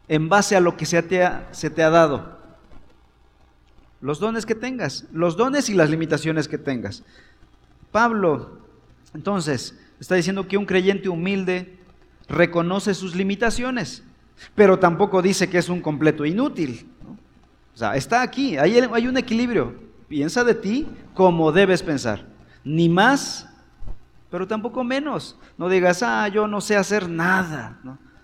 en 0.08 0.30
base 0.30 0.56
a 0.56 0.60
lo 0.60 0.78
que 0.78 0.86
se 0.86 1.02
te 1.04 1.24
ha, 1.24 1.90
dado. 1.90 2.38
Los 4.02 4.20
dones 4.20 4.46
que 4.46 4.56
tengas, 4.56 5.06
los 5.12 5.38
dones 5.38 5.70
y 5.70 5.74
las 5.74 5.90
limitaciones 5.90 6.48
que 6.48 6.58
tengas. 6.58 7.04
Pablo, 7.92 8.60
entonces, 9.14 9.78
está 10.00 10.16
diciendo 10.16 10.48
que 10.48 10.58
un 10.58 10.66
creyente 10.66 11.10
humilde 11.10 11.78
reconoce 12.28 12.94
sus 12.94 13.16
limitaciones, 13.16 14.04
pero 14.56 14.78
tampoco 14.80 15.22
dice 15.22 15.50
que 15.50 15.58
es 15.58 15.70
un 15.70 15.82
completo 15.82 16.26
inútil. 16.26 16.88
O 17.74 17.78
sea, 17.78 17.96
está 17.96 18.24
aquí, 18.24 18.58
hay 18.58 19.08
un 19.08 19.18
equilibrio. 19.18 19.76
Piensa 20.08 20.44
de 20.44 20.56
ti 20.56 20.88
como 21.14 21.52
debes 21.52 21.84
pensar 21.84 22.37
ni 22.68 22.90
más, 22.90 23.48
pero 24.30 24.48
tampoco 24.48 24.84
menos. 24.84 25.38
No 25.58 25.70
digas, 25.70 26.04
ah, 26.04 26.28
yo 26.28 26.48
no 26.48 26.62
sé 26.62 26.76
hacer 26.76 27.10
nada, 27.10 27.80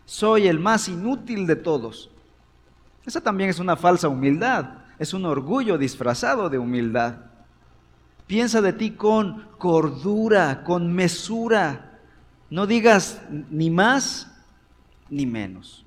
soy 0.06 0.48
el 0.48 0.60
más 0.60 0.90
inútil 0.90 1.48
de 1.48 1.56
todos. 1.56 2.12
Esa 3.06 3.22
también 3.22 3.50
es 3.50 3.60
una 3.60 3.76
falsa 3.76 4.10
humildad, 4.10 4.66
es 5.00 5.14
un 5.14 5.26
orgullo 5.26 5.78
disfrazado 5.78 6.50
de 6.50 6.60
humildad. 6.60 7.16
Piensa 8.28 8.62
de 8.62 8.74
ti 8.74 8.92
con 8.92 9.48
cordura, 9.58 10.64
con 10.64 10.94
mesura. 10.94 12.00
No 12.50 12.68
digas 12.68 13.22
ni 13.50 13.70
más 13.70 14.32
ni 15.10 15.26
menos. 15.26 15.86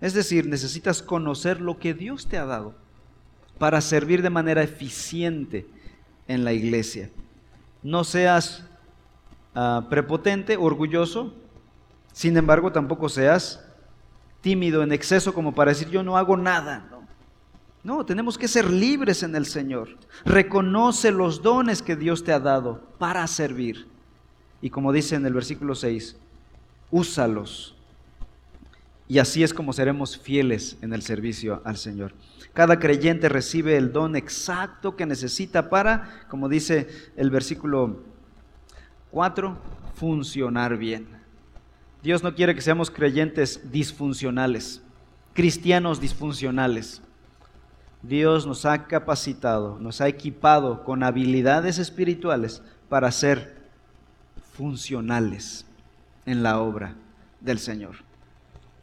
Es 0.00 0.14
decir, 0.14 0.46
necesitas 0.46 1.02
conocer 1.02 1.60
lo 1.60 1.78
que 1.78 1.92
Dios 1.92 2.26
te 2.26 2.38
ha 2.38 2.46
dado 2.46 2.74
para 3.58 3.82
servir 3.82 4.22
de 4.22 4.30
manera 4.30 4.62
eficiente 4.62 5.66
en 6.26 6.44
la 6.44 6.54
iglesia. 6.54 7.10
No 7.82 8.04
seas 8.04 8.64
ah, 9.54 9.86
prepotente, 9.88 10.56
orgulloso, 10.56 11.34
sin 12.12 12.36
embargo 12.36 12.72
tampoco 12.72 13.08
seas 13.08 13.64
tímido 14.40 14.82
en 14.82 14.92
exceso 14.92 15.34
como 15.34 15.54
para 15.54 15.70
decir 15.70 15.88
yo 15.90 16.02
no 16.02 16.16
hago 16.16 16.36
nada. 16.36 16.88
No. 16.90 17.06
no, 17.82 18.06
tenemos 18.06 18.36
que 18.36 18.48
ser 18.48 18.70
libres 18.70 19.22
en 19.22 19.34
el 19.34 19.46
Señor. 19.46 19.88
Reconoce 20.24 21.10
los 21.12 21.42
dones 21.42 21.82
que 21.82 21.96
Dios 21.96 22.24
te 22.24 22.32
ha 22.32 22.40
dado 22.40 22.82
para 22.98 23.26
servir. 23.26 23.86
Y 24.62 24.70
como 24.70 24.92
dice 24.92 25.16
en 25.16 25.24
el 25.24 25.32
versículo 25.32 25.74
6, 25.74 26.16
úsalos. 26.90 27.76
Y 29.10 29.18
así 29.18 29.42
es 29.42 29.52
como 29.52 29.72
seremos 29.72 30.16
fieles 30.16 30.78
en 30.82 30.92
el 30.92 31.02
servicio 31.02 31.62
al 31.64 31.76
Señor. 31.76 32.14
Cada 32.52 32.78
creyente 32.78 33.28
recibe 33.28 33.76
el 33.76 33.90
don 33.92 34.14
exacto 34.14 34.94
que 34.94 35.04
necesita 35.04 35.68
para, 35.68 36.24
como 36.28 36.48
dice 36.48 36.86
el 37.16 37.28
versículo 37.28 38.04
4, 39.10 39.58
funcionar 39.96 40.76
bien. 40.76 41.08
Dios 42.04 42.22
no 42.22 42.36
quiere 42.36 42.54
que 42.54 42.60
seamos 42.60 42.88
creyentes 42.88 43.72
disfuncionales, 43.72 44.80
cristianos 45.32 46.00
disfuncionales. 46.00 47.02
Dios 48.02 48.46
nos 48.46 48.64
ha 48.64 48.86
capacitado, 48.86 49.76
nos 49.80 50.00
ha 50.00 50.06
equipado 50.06 50.84
con 50.84 51.02
habilidades 51.02 51.78
espirituales 51.78 52.62
para 52.88 53.10
ser 53.10 53.56
funcionales 54.52 55.66
en 56.26 56.44
la 56.44 56.60
obra 56.60 56.94
del 57.40 57.58
Señor. 57.58 58.08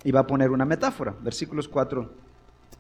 Y 0.04 0.12
va 0.12 0.22
a 0.22 0.28
poner 0.28 0.52
una 0.52 0.66
metáfora, 0.66 1.16
versículos 1.22 1.68
4 1.68 2.10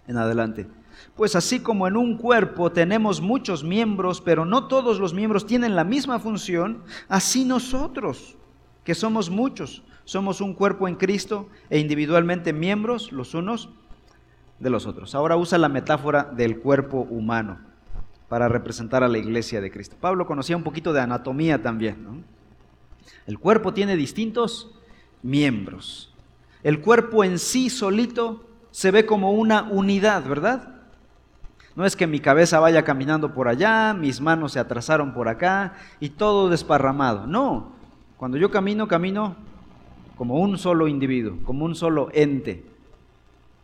en 0.07 0.17
adelante. 0.17 0.67
Pues 1.15 1.35
así 1.35 1.59
como 1.59 1.87
en 1.87 1.97
un 1.97 2.17
cuerpo 2.17 2.71
tenemos 2.71 3.21
muchos 3.21 3.63
miembros, 3.63 4.21
pero 4.21 4.45
no 4.45 4.67
todos 4.67 4.99
los 4.99 5.13
miembros 5.13 5.45
tienen 5.45 5.75
la 5.75 5.83
misma 5.83 6.19
función, 6.19 6.83
así 7.07 7.45
nosotros, 7.45 8.35
que 8.83 8.95
somos 8.95 9.29
muchos, 9.29 9.83
somos 10.05 10.41
un 10.41 10.53
cuerpo 10.53 10.87
en 10.87 10.95
Cristo 10.95 11.49
e 11.69 11.79
individualmente 11.79 12.53
miembros 12.53 13.11
los 13.11 13.33
unos 13.33 13.69
de 14.59 14.69
los 14.69 14.87
otros. 14.87 15.13
Ahora 15.13 15.37
usa 15.37 15.57
la 15.57 15.69
metáfora 15.69 16.23
del 16.23 16.59
cuerpo 16.59 17.01
humano 17.01 17.59
para 18.29 18.47
representar 18.47 19.03
a 19.03 19.07
la 19.07 19.17
iglesia 19.17 19.61
de 19.61 19.71
Cristo. 19.71 19.95
Pablo 19.99 20.25
conocía 20.25 20.57
un 20.57 20.63
poquito 20.63 20.93
de 20.93 21.01
anatomía 21.01 21.61
también. 21.61 22.23
El 23.25 23.39
cuerpo 23.39 23.73
tiene 23.73 23.95
distintos 23.95 24.71
miembros. 25.21 26.13
El 26.67 26.81
cuerpo 26.81 27.23
en 27.23 27.39
sí 27.39 27.69
solito 27.69 28.43
se 28.71 28.91
ve 28.91 29.05
como 29.05 29.31
una 29.31 29.69
unidad, 29.71 30.27
¿verdad? 30.27 30.81
No 31.77 31.85
es 31.85 31.95
que 31.95 32.07
mi 32.07 32.19
cabeza 32.19 32.59
vaya 32.59 32.83
caminando 32.83 33.33
por 33.33 33.47
allá, 33.47 33.93
mis 33.93 34.19
manos 34.19 34.51
se 34.51 34.59
atrasaron 34.59 35.13
por 35.13 35.29
acá 35.29 35.75
y 36.01 36.09
todo 36.09 36.49
desparramado. 36.49 37.25
No, 37.25 37.71
cuando 38.17 38.35
yo 38.37 38.51
camino, 38.51 38.85
camino 38.89 39.37
como 40.17 40.41
un 40.41 40.57
solo 40.57 40.89
individuo, 40.89 41.37
como 41.45 41.63
un 41.63 41.73
solo 41.73 42.09
ente. 42.11 42.65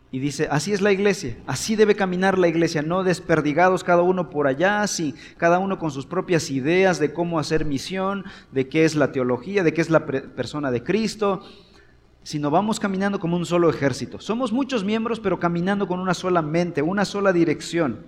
Y 0.10 0.20
dice, 0.20 0.48
así 0.50 0.72
es 0.72 0.80
la 0.80 0.94
iglesia, 0.94 1.36
así 1.46 1.76
debe 1.76 1.96
caminar 1.96 2.40
la 2.40 2.48
iglesia, 2.48 2.84
no 2.84 3.04
desperdigados 3.04 3.84
cada 3.84 4.04
uno 4.04 4.30
por 4.30 4.48
allá, 4.48 4.82
así, 4.82 5.14
cada 5.36 5.60
uno 5.60 5.78
con 5.78 5.92
sus 5.92 6.06
propias 6.06 6.50
ideas 6.50 7.00
de 7.00 7.12
cómo 7.12 7.38
hacer 7.38 7.66
misión, 7.66 8.24
de 8.54 8.70
qué 8.70 8.86
es 8.86 8.96
la 8.96 9.12
teología, 9.12 9.62
de 9.62 9.74
qué 9.74 9.82
es 9.82 9.90
la 9.90 10.06
persona 10.06 10.72
de 10.72 10.84
Cristo, 10.84 11.44
sino 12.24 12.50
vamos 12.50 12.80
caminando 12.80 13.20
como 13.20 13.38
un 13.38 13.46
solo 13.46 13.70
ejército. 13.70 14.20
Somos 14.20 14.52
muchos 14.52 14.84
miembros, 14.84 15.20
pero 15.20 15.40
caminando 15.40 15.88
con 15.88 16.00
una 16.00 16.14
sola 16.14 16.42
mente, 16.42 16.82
una 16.82 17.06
sola 17.06 17.34
dirección. 17.34 18.06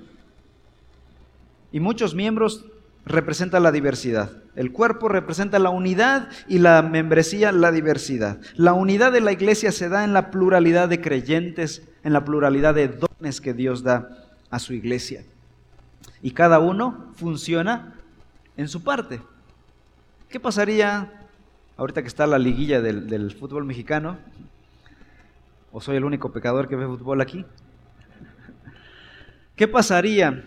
Y 1.71 1.80
muchos 1.80 2.15
miembros 2.15 2.65
representan 3.06 3.63
la 3.63 3.71
diversidad. 3.71 4.32
El 4.56 4.71
cuerpo 4.71 5.10
representa 5.10 5.60
la 5.60 5.69
unidad 5.69 6.30
y 6.47 6.60
la 6.60 6.82
membresía 6.82 7.51
la 7.51 7.71
diversidad. 7.71 8.39
La 8.56 8.73
unidad 8.73 9.12
de 9.12 9.21
la 9.21 9.34
iglesia 9.34 9.71
se 9.71 9.89
da 9.89 10.04
en 10.04 10.13
la 10.13 10.32
pluralidad 10.32 10.89
de 10.89 11.01
creyentes, 11.01 11.84
en 12.04 12.13
la 12.13 12.23
pluralidad 12.23 12.73
de 12.73 12.88
dones 12.88 13.41
que 13.41 13.54
Dios 13.54 13.84
da 13.84 14.10
a 14.49 14.60
su 14.60 14.73
iglesia. 14.73 15.25
Y 16.21 16.32
cada 16.32 16.60
uno 16.60 17.12
funciona 17.15 17.95
en 18.56 18.67
su 18.69 18.84
parte. 18.84 19.21
¿Qué 20.30 20.39
pasaría 20.39 21.24
ahorita 21.77 22.01
que 22.01 22.07
está 22.07 22.27
la 22.27 22.39
liguilla 22.39 22.81
del, 22.81 23.07
del 23.07 23.31
fútbol 23.31 23.65
mexicano? 23.65 24.17
¿O 25.71 25.81
soy 25.81 25.97
el 25.97 26.05
único 26.05 26.31
pecador 26.31 26.67
que 26.67 26.75
ve 26.75 26.85
fútbol 26.85 27.21
aquí? 27.21 27.45
¿Qué 29.55 29.67
pasaría 29.67 30.43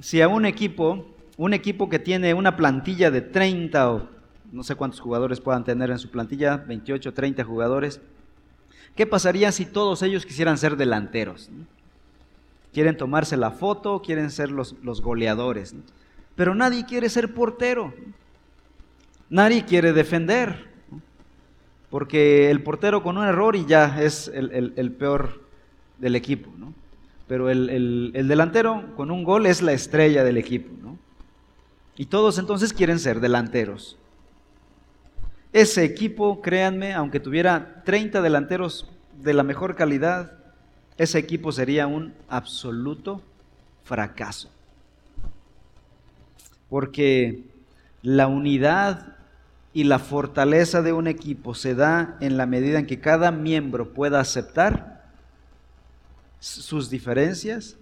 si 0.00 0.20
a 0.20 0.28
un 0.28 0.44
equipo, 0.46 1.06
un 1.36 1.54
equipo 1.54 1.88
que 1.88 1.98
tiene 1.98 2.34
una 2.34 2.56
plantilla 2.56 3.10
de 3.10 3.20
30 3.20 3.90
o 3.90 4.14
no 4.54 4.62
sé 4.62 4.76
cuántos 4.76 5.00
jugadores 5.00 5.40
puedan 5.40 5.64
tener 5.64 5.90
en 5.90 5.98
su 5.98 6.10
plantilla, 6.10 6.56
28, 6.56 7.12
30 7.12 7.42
jugadores, 7.42 8.00
¿qué 8.94 9.04
pasaría 9.04 9.50
si 9.50 9.66
todos 9.66 10.02
ellos 10.02 10.24
quisieran 10.24 10.58
ser 10.58 10.76
delanteros? 10.76 11.50
Quieren 12.72 12.96
tomarse 12.96 13.36
la 13.36 13.50
foto, 13.50 14.00
quieren 14.00 14.30
ser 14.30 14.52
los, 14.52 14.76
los 14.84 15.02
goleadores, 15.02 15.74
pero 16.36 16.54
nadie 16.54 16.86
quiere 16.86 17.08
ser 17.08 17.34
portero, 17.34 17.92
nadie 19.34 19.64
quiere 19.64 19.92
defender, 19.92 20.68
porque 21.90 22.50
el 22.50 22.62
portero 22.62 23.02
con 23.02 23.18
un 23.18 23.24
error 23.24 23.56
y 23.56 23.66
ya 23.66 24.02
es 24.02 24.28
el, 24.28 24.72
el 24.76 24.92
peor 24.92 25.42
del 25.98 26.16
equipo, 26.16 26.50
¿no? 26.56 26.72
pero 27.26 27.50
el, 27.50 28.12
delantero 28.28 28.94
con 28.96 29.10
un 29.10 29.24
gol 29.24 29.46
es 29.46 29.62
la 29.62 29.72
estrella 29.72 30.24
del 30.24 30.36
equipo. 30.36 30.70
¿no? 30.82 30.98
Y 31.96 32.06
todos 32.06 32.38
entonces 32.38 32.72
quieren 32.72 32.98
ser 32.98 33.20
delanteros. 33.20 33.96
Ese 35.52 35.84
equipo, 35.84 36.42
créanme, 36.42 36.92
aunque 36.92 37.20
tuviera 37.20 37.82
30 37.84 38.20
delanteros 38.20 38.90
de 39.22 39.34
la 39.34 39.42
mejor 39.42 39.76
calidad, 39.76 40.32
ese 40.96 41.18
equipo 41.18 41.52
sería 41.52 41.86
un 41.86 42.12
absoluto 42.28 43.22
fracaso. 43.84 44.50
Porque 46.68 47.44
la 48.02 48.26
unidad 48.26 49.13
y 49.74 49.82
la 49.84 49.98
fortaleza 49.98 50.82
de 50.82 50.92
un 50.92 51.08
equipo 51.08 51.54
se 51.54 51.74
da 51.74 52.16
en 52.20 52.36
la 52.36 52.46
medida 52.46 52.78
en 52.78 52.86
que 52.86 53.00
cada 53.00 53.32
miembro 53.32 53.92
pueda 53.92 54.20
aceptar 54.20 55.10
sus 56.38 56.90
diferencias, 56.90 57.76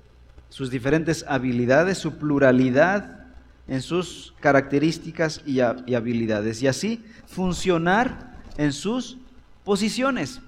sus 0.49 0.71
diferentes 0.71 1.23
habilidades, 1.29 1.99
su 1.99 2.15
pluralidad 2.17 3.27
en 3.69 3.83
sus 3.83 4.35
características 4.41 5.43
y, 5.45 5.61
habilidades. 5.61 6.63
Y 6.63 6.67
así 6.67 7.05
funcionar 7.27 8.39
en 8.57 8.73
sus 8.73 9.19
posiciones. 9.63 10.41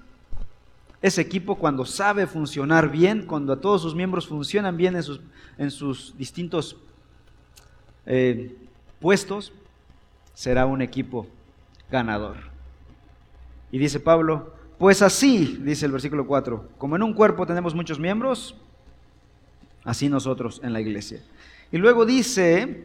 Ese 1.02 1.20
equipo 1.20 1.57
cuando 1.57 1.85
sabe 1.85 2.26
funcionar 2.26 2.90
bien, 2.90 3.26
cuando 3.26 3.59
todos 3.59 3.83
sus 3.83 3.94
miembros 3.94 4.26
funcionan 4.26 4.78
bien 4.78 4.96
en 4.96 5.02
sus, 5.02 5.20
en 5.59 5.70
sus 5.70 6.16
distintos 6.16 6.78
eh, 8.07 8.57
puestos, 8.98 9.52
será 10.35 10.66
un 10.66 10.83
equipo 10.83 11.27
ganador. 11.90 12.37
Y 13.70 13.79
dice 13.79 14.01
Pablo, 14.01 14.53
pues 14.79 15.03
así, 15.03 15.59
dice 15.62 15.87
el 15.87 15.92
versículo 15.92 16.27
4, 16.27 16.70
como 16.79 16.97
en 16.97 17.03
un 17.03 17.14
cuerpo 17.14 17.47
tenemos 17.47 17.75
muchos 17.75 17.99
miembros, 17.99 18.57
así 19.85 20.09
nosotros 20.09 20.61
en 20.62 20.73
la 20.73 20.81
iglesia. 20.81 21.20
Y 21.73 21.79
luego 21.79 22.05
dice 22.05 22.85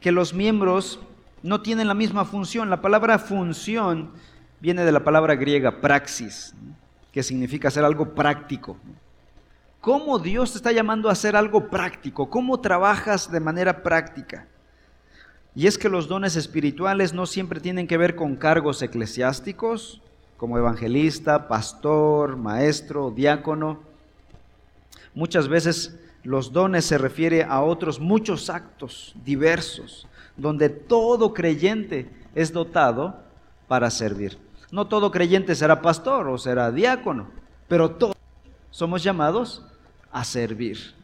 que 0.00 0.12
los 0.12 0.34
miembros 0.34 1.00
no 1.42 1.62
tienen 1.62 1.88
la 1.88 1.94
misma 1.94 2.24
función. 2.24 2.70
La 2.70 2.80
palabra 2.80 3.18
función 3.18 4.10
viene 4.60 4.84
de 4.84 4.92
la 4.92 5.04
palabra 5.04 5.34
griega 5.34 5.80
praxis, 5.80 6.54
que 7.12 7.22
significa 7.22 7.68
hacer 7.68 7.84
algo 7.84 8.14
práctico. 8.14 8.76
¿Cómo 9.80 10.18
Dios 10.18 10.52
te 10.52 10.58
está 10.58 10.70
llamando 10.70 11.08
a 11.08 11.12
hacer 11.12 11.34
algo 11.34 11.68
práctico? 11.68 12.30
¿Cómo 12.30 12.60
trabajas 12.60 13.30
de 13.30 13.40
manera 13.40 13.82
práctica? 13.82 14.46
Y 15.54 15.66
es 15.66 15.76
que 15.76 15.90
los 15.90 16.08
dones 16.08 16.36
espirituales 16.36 17.12
no 17.12 17.26
siempre 17.26 17.60
tienen 17.60 17.86
que 17.86 17.98
ver 17.98 18.16
con 18.16 18.36
cargos 18.36 18.80
eclesiásticos, 18.80 20.00
como 20.38 20.56
evangelista, 20.58 21.46
pastor, 21.46 22.36
maestro, 22.36 23.10
diácono. 23.10 23.80
Muchas 25.14 25.48
veces 25.48 25.98
los 26.24 26.52
dones 26.52 26.86
se 26.86 26.96
refiere 26.96 27.44
a 27.44 27.60
otros 27.62 28.00
muchos 28.00 28.48
actos 28.48 29.14
diversos, 29.24 30.08
donde 30.36 30.70
todo 30.70 31.34
creyente 31.34 32.10
es 32.34 32.52
dotado 32.52 33.22
para 33.68 33.90
servir. 33.90 34.38
No 34.70 34.86
todo 34.86 35.10
creyente 35.10 35.54
será 35.54 35.82
pastor 35.82 36.28
o 36.28 36.38
será 36.38 36.70
diácono, 36.70 37.28
pero 37.68 37.90
todos 37.90 38.16
somos 38.70 39.02
llamados 39.02 39.62
a 40.10 40.24
servir. 40.24 40.94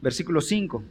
Versículo 0.00 0.40
5. 0.40 0.84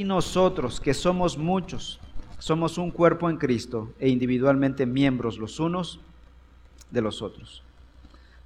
Así 0.00 0.06
nosotros, 0.06 0.80
que 0.80 0.94
somos 0.94 1.36
muchos, 1.36 2.00
somos 2.38 2.78
un 2.78 2.90
cuerpo 2.90 3.28
en 3.28 3.36
Cristo 3.36 3.92
e 3.98 4.08
individualmente 4.08 4.86
miembros 4.86 5.36
los 5.36 5.60
unos 5.60 6.00
de 6.90 7.02
los 7.02 7.20
otros. 7.20 7.62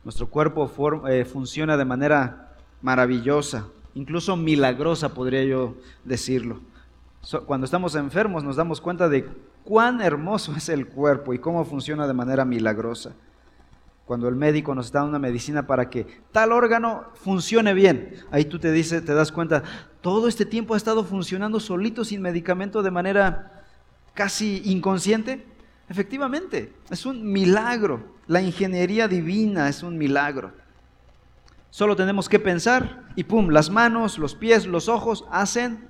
Nuestro 0.02 0.26
cuerpo 0.26 0.68
eh, 1.06 1.24
funciona 1.24 1.76
de 1.76 1.84
manera 1.84 2.56
maravillosa, 2.82 3.68
incluso 3.94 4.34
milagrosa 4.34 5.14
podría 5.14 5.44
yo 5.44 5.76
decirlo. 6.02 6.58
cuando 7.46 7.66
estamos 7.66 7.94
enfermos 7.94 8.42
nos 8.42 8.56
damos 8.56 8.80
cuenta 8.80 9.08
de 9.08 9.24
cuán 9.62 10.00
hermoso 10.00 10.56
es 10.56 10.68
el 10.68 10.88
cuerpo 10.88 11.34
y 11.34 11.38
cómo 11.38 11.64
funciona 11.64 12.08
de 12.08 12.14
manera 12.14 12.44
milagrosa. 12.44 13.12
Cuando 14.06 14.28
el 14.28 14.36
médico 14.36 14.74
nos 14.74 14.92
da 14.92 15.02
una 15.02 15.18
medicina 15.18 15.66
para 15.66 15.88
que 15.88 16.06
tal 16.30 16.52
órgano 16.52 17.04
funcione 17.14 17.72
bien, 17.72 18.16
ahí 18.30 18.44
tú 18.44 18.58
te 18.58 18.70
dices, 18.70 19.04
te 19.04 19.14
das 19.14 19.32
cuenta, 19.32 19.62
todo 20.02 20.28
este 20.28 20.44
tiempo 20.44 20.74
ha 20.74 20.76
estado 20.76 21.04
funcionando 21.04 21.58
solito 21.58 22.04
sin 22.04 22.20
medicamento 22.20 22.82
de 22.82 22.90
manera 22.90 23.64
casi 24.12 24.62
inconsciente? 24.66 25.46
Efectivamente, 25.88 26.72
es 26.90 27.06
un 27.06 27.32
milagro. 27.32 28.14
La 28.26 28.42
ingeniería 28.42 29.08
divina 29.08 29.68
es 29.68 29.82
un 29.82 29.98
milagro. 29.98 30.52
Solo 31.70 31.96
tenemos 31.96 32.28
que 32.28 32.38
pensar 32.38 33.04
y 33.16 33.24
pum, 33.24 33.48
las 33.48 33.70
manos, 33.70 34.18
los 34.18 34.34
pies, 34.34 34.66
los 34.66 34.88
ojos 34.88 35.24
hacen 35.30 35.88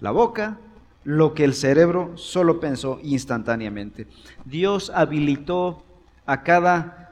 la 0.00 0.10
boca 0.10 0.58
lo 1.04 1.34
que 1.34 1.44
el 1.44 1.54
cerebro 1.54 2.16
solo 2.16 2.60
pensó 2.60 2.98
instantáneamente. 3.02 4.06
Dios 4.44 4.90
habilitó 4.94 5.84
a 6.26 6.42
cada 6.42 7.03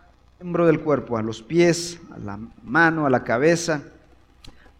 miembro 0.42 0.66
del 0.66 0.80
cuerpo, 0.80 1.16
a 1.16 1.22
los 1.22 1.40
pies, 1.40 2.00
a 2.10 2.18
la 2.18 2.38
mano, 2.64 3.06
a 3.06 3.10
la 3.10 3.22
cabeza, 3.22 3.82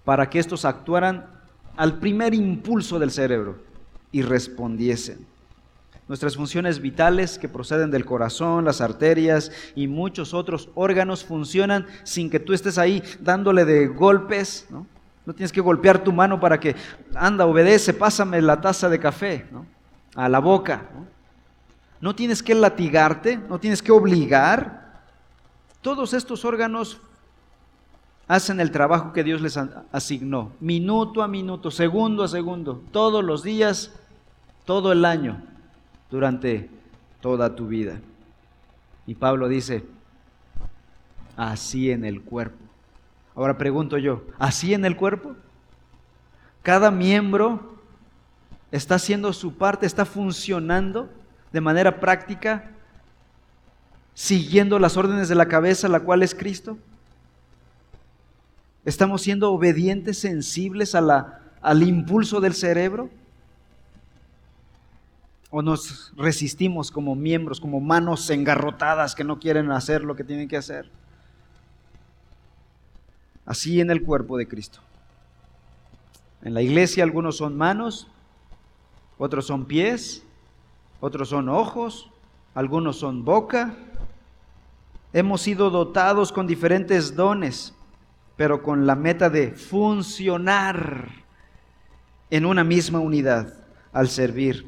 para 0.05 0.29
que 0.29 0.41
estos 0.41 0.65
actuaran 0.65 1.27
al 1.77 2.01
primer 2.01 2.35
impulso 2.35 2.99
del 2.99 3.13
cerebro 3.13 3.59
y 4.11 4.23
respondiesen. 4.23 5.25
Nuestras 6.09 6.35
funciones 6.35 6.81
vitales 6.81 7.39
que 7.39 7.49
proceden 7.49 7.93
del 7.93 8.05
corazón, 8.05 8.65
las 8.65 8.81
arterias 8.81 9.53
y 9.77 9.87
muchos 9.87 10.35
otros 10.35 10.69
órganos 10.75 11.25
funcionan 11.25 11.87
sin 12.03 12.29
que 12.29 12.41
tú 12.41 12.55
estés 12.55 12.77
ahí 12.77 13.01
dándole 13.21 13.65
de 13.65 13.87
golpes, 13.87 14.67
¿no? 14.69 14.85
No 15.25 15.33
tienes 15.33 15.53
que 15.53 15.61
golpear 15.61 16.03
tu 16.03 16.13
mano 16.13 16.41
para 16.41 16.59
que, 16.59 16.75
anda, 17.15 17.47
obedece, 17.47 17.95
pásame 17.95 18.43
la 18.43 18.61
taza 18.61 18.89
de 18.89 18.99
café. 18.99 19.47
A 20.17 20.29
la 20.29 20.41
boca, 20.41 20.91
¿no? 20.93 21.07
No 22.01 22.17
tienes 22.17 22.43
que 22.43 22.53
latigarte, 22.53 23.39
no 23.49 23.61
tienes 23.61 23.81
que 23.81 23.93
obligar. 23.93 24.82
Todos 25.83 26.15
estos 26.15 26.45
órganos 26.45 27.01
hacen 28.29 28.61
el 28.61 28.71
trabajo 28.71 29.13
que 29.13 29.25
Dios 29.25 29.41
les 29.41 29.59
asignó, 29.93 30.53
minuto 30.61 31.23
a 31.23 31.29
minuto, 31.29 31.71
segundo 31.71 32.23
a 32.23 32.29
segundo, 32.29 32.83
todos 32.93 33.23
los 33.23 33.43
días, 33.43 33.93
todo 34.65 34.93
el 34.93 35.05
año 35.05 35.43
durante 36.11 36.71
toda 37.21 37.55
tu 37.55 37.67
vida. 37.67 38.01
Y 39.07 39.17
Pablo 39.17 39.49
dice, 39.49 39.85
así 41.37 41.91
en 41.91 42.05
el 42.05 42.23
cuerpo. 42.23 42.59
Ahora 43.35 43.59
pregunto 43.59 43.99
yo, 43.99 44.23
¿así 44.39 44.75
en 44.75 44.85
el 44.85 44.97
cuerpo? 44.97 45.35
Cada 46.63 46.91
miembro 46.91 47.77
está 48.71 48.95
haciendo 48.95 49.33
su 49.33 49.55
parte, 49.57 49.85
está 49.85 50.05
funcionando 50.05 51.11
de 51.53 51.61
manera 51.61 51.99
práctica, 51.99 52.71
siguiendo 54.15 54.79
las 54.79 54.97
órdenes 54.97 55.29
de 55.29 55.35
la 55.35 55.49
cabeza, 55.49 55.89
la 55.89 56.01
cual 56.01 56.23
es 56.23 56.35
Cristo. 56.35 56.79
¿Estamos 58.85 59.23
siendo 59.23 59.53
obedientes, 59.53 60.19
sensibles 60.19 60.95
a 60.95 61.01
la, 61.01 61.41
al 61.61 61.83
impulso 61.83 62.41
del 62.41 62.55
cerebro? 62.55 63.11
o 65.55 65.61
nos 65.61 66.13
resistimos 66.17 66.91
como 66.91 67.15
miembros, 67.15 67.61
como 67.61 67.79
manos 67.79 68.31
engarrotadas 68.31 69.15
que 69.15 69.23
no 69.23 69.39
quieren 69.39 69.71
hacer 69.71 70.03
lo 70.03 70.17
que 70.17 70.25
tienen 70.25 70.49
que 70.49 70.57
hacer. 70.57 70.91
Así 73.45 73.79
en 73.83 73.91
el 73.91 74.03
cuerpo 74.03 74.39
de 74.39 74.49
Cristo. 74.49 74.81
En 76.41 76.55
la 76.55 76.63
iglesia 76.63 77.05
algunos 77.05 77.37
son 77.37 77.55
manos, 77.55 78.09
otros 79.19 79.47
son 79.47 79.67
pies, 79.67 80.25
otros 81.01 81.29
son 81.29 81.51
ojos, 81.51 82.11
algunos 82.55 82.97
son 82.97 83.23
boca. 83.23 83.77
Hemos 85.13 85.43
sido 85.43 85.71
dotados 85.71 86.33
con 86.33 86.47
diferentes 86.47 87.15
dones 87.15 87.75
pero 88.37 88.63
con 88.63 88.87
la 88.87 88.97
meta 88.97 89.31
de 89.31 89.53
funcionar 89.53 91.11
en 92.31 92.47
una 92.47 92.65
misma 92.65 92.99
unidad 92.99 93.55
al 93.93 94.09
servir 94.09 94.67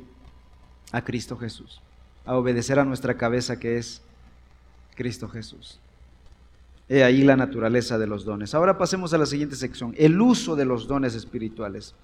a 0.92 1.02
Cristo 1.02 1.36
Jesús, 1.36 1.80
a 2.24 2.36
obedecer 2.36 2.78
a 2.78 2.84
nuestra 2.84 3.16
cabeza 3.16 3.58
que 3.58 3.78
es 3.78 4.02
Cristo 4.94 5.28
Jesús. 5.28 5.80
He 6.88 7.02
ahí 7.02 7.22
la 7.22 7.36
naturaleza 7.36 7.98
de 7.98 8.06
los 8.06 8.24
dones. 8.26 8.54
Ahora 8.54 8.76
pasemos 8.76 9.14
a 9.14 9.18
la 9.18 9.26
siguiente 9.26 9.56
sección, 9.56 9.94
el 9.96 10.20
uso 10.20 10.54
de 10.54 10.66
los 10.66 10.86
dones 10.86 11.14
espirituales. 11.14 11.94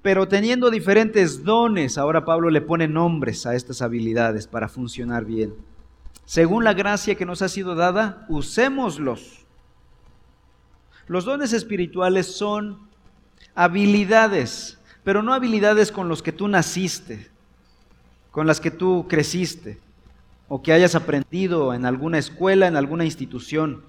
Pero 0.00 0.26
teniendo 0.26 0.70
diferentes 0.70 1.44
dones, 1.44 1.98
ahora 1.98 2.24
Pablo 2.24 2.50
le 2.50 2.62
pone 2.62 2.88
nombres 2.88 3.44
a 3.46 3.54
estas 3.54 3.82
habilidades 3.82 4.46
para 4.46 4.68
funcionar 4.68 5.24
bien. 5.26 5.54
Según 6.26 6.64
la 6.64 6.72
gracia 6.72 7.16
que 7.16 7.26
nos 7.26 7.42
ha 7.42 7.48
sido 7.48 7.74
dada, 7.74 8.24
usémoslos. 8.28 9.44
Los 11.06 11.24
dones 11.24 11.52
espirituales 11.52 12.34
son 12.34 12.88
habilidades, 13.54 14.78
pero 15.02 15.22
no 15.22 15.34
habilidades 15.34 15.92
con 15.92 16.08
las 16.08 16.22
que 16.22 16.32
tú 16.32 16.48
naciste, 16.48 17.30
con 18.30 18.46
las 18.46 18.60
que 18.60 18.70
tú 18.70 19.06
creciste 19.08 19.78
o 20.48 20.62
que 20.62 20.72
hayas 20.72 20.94
aprendido 20.94 21.74
en 21.74 21.86
alguna 21.86 22.18
escuela, 22.18 22.66
en 22.66 22.76
alguna 22.76 23.04
institución, 23.04 23.82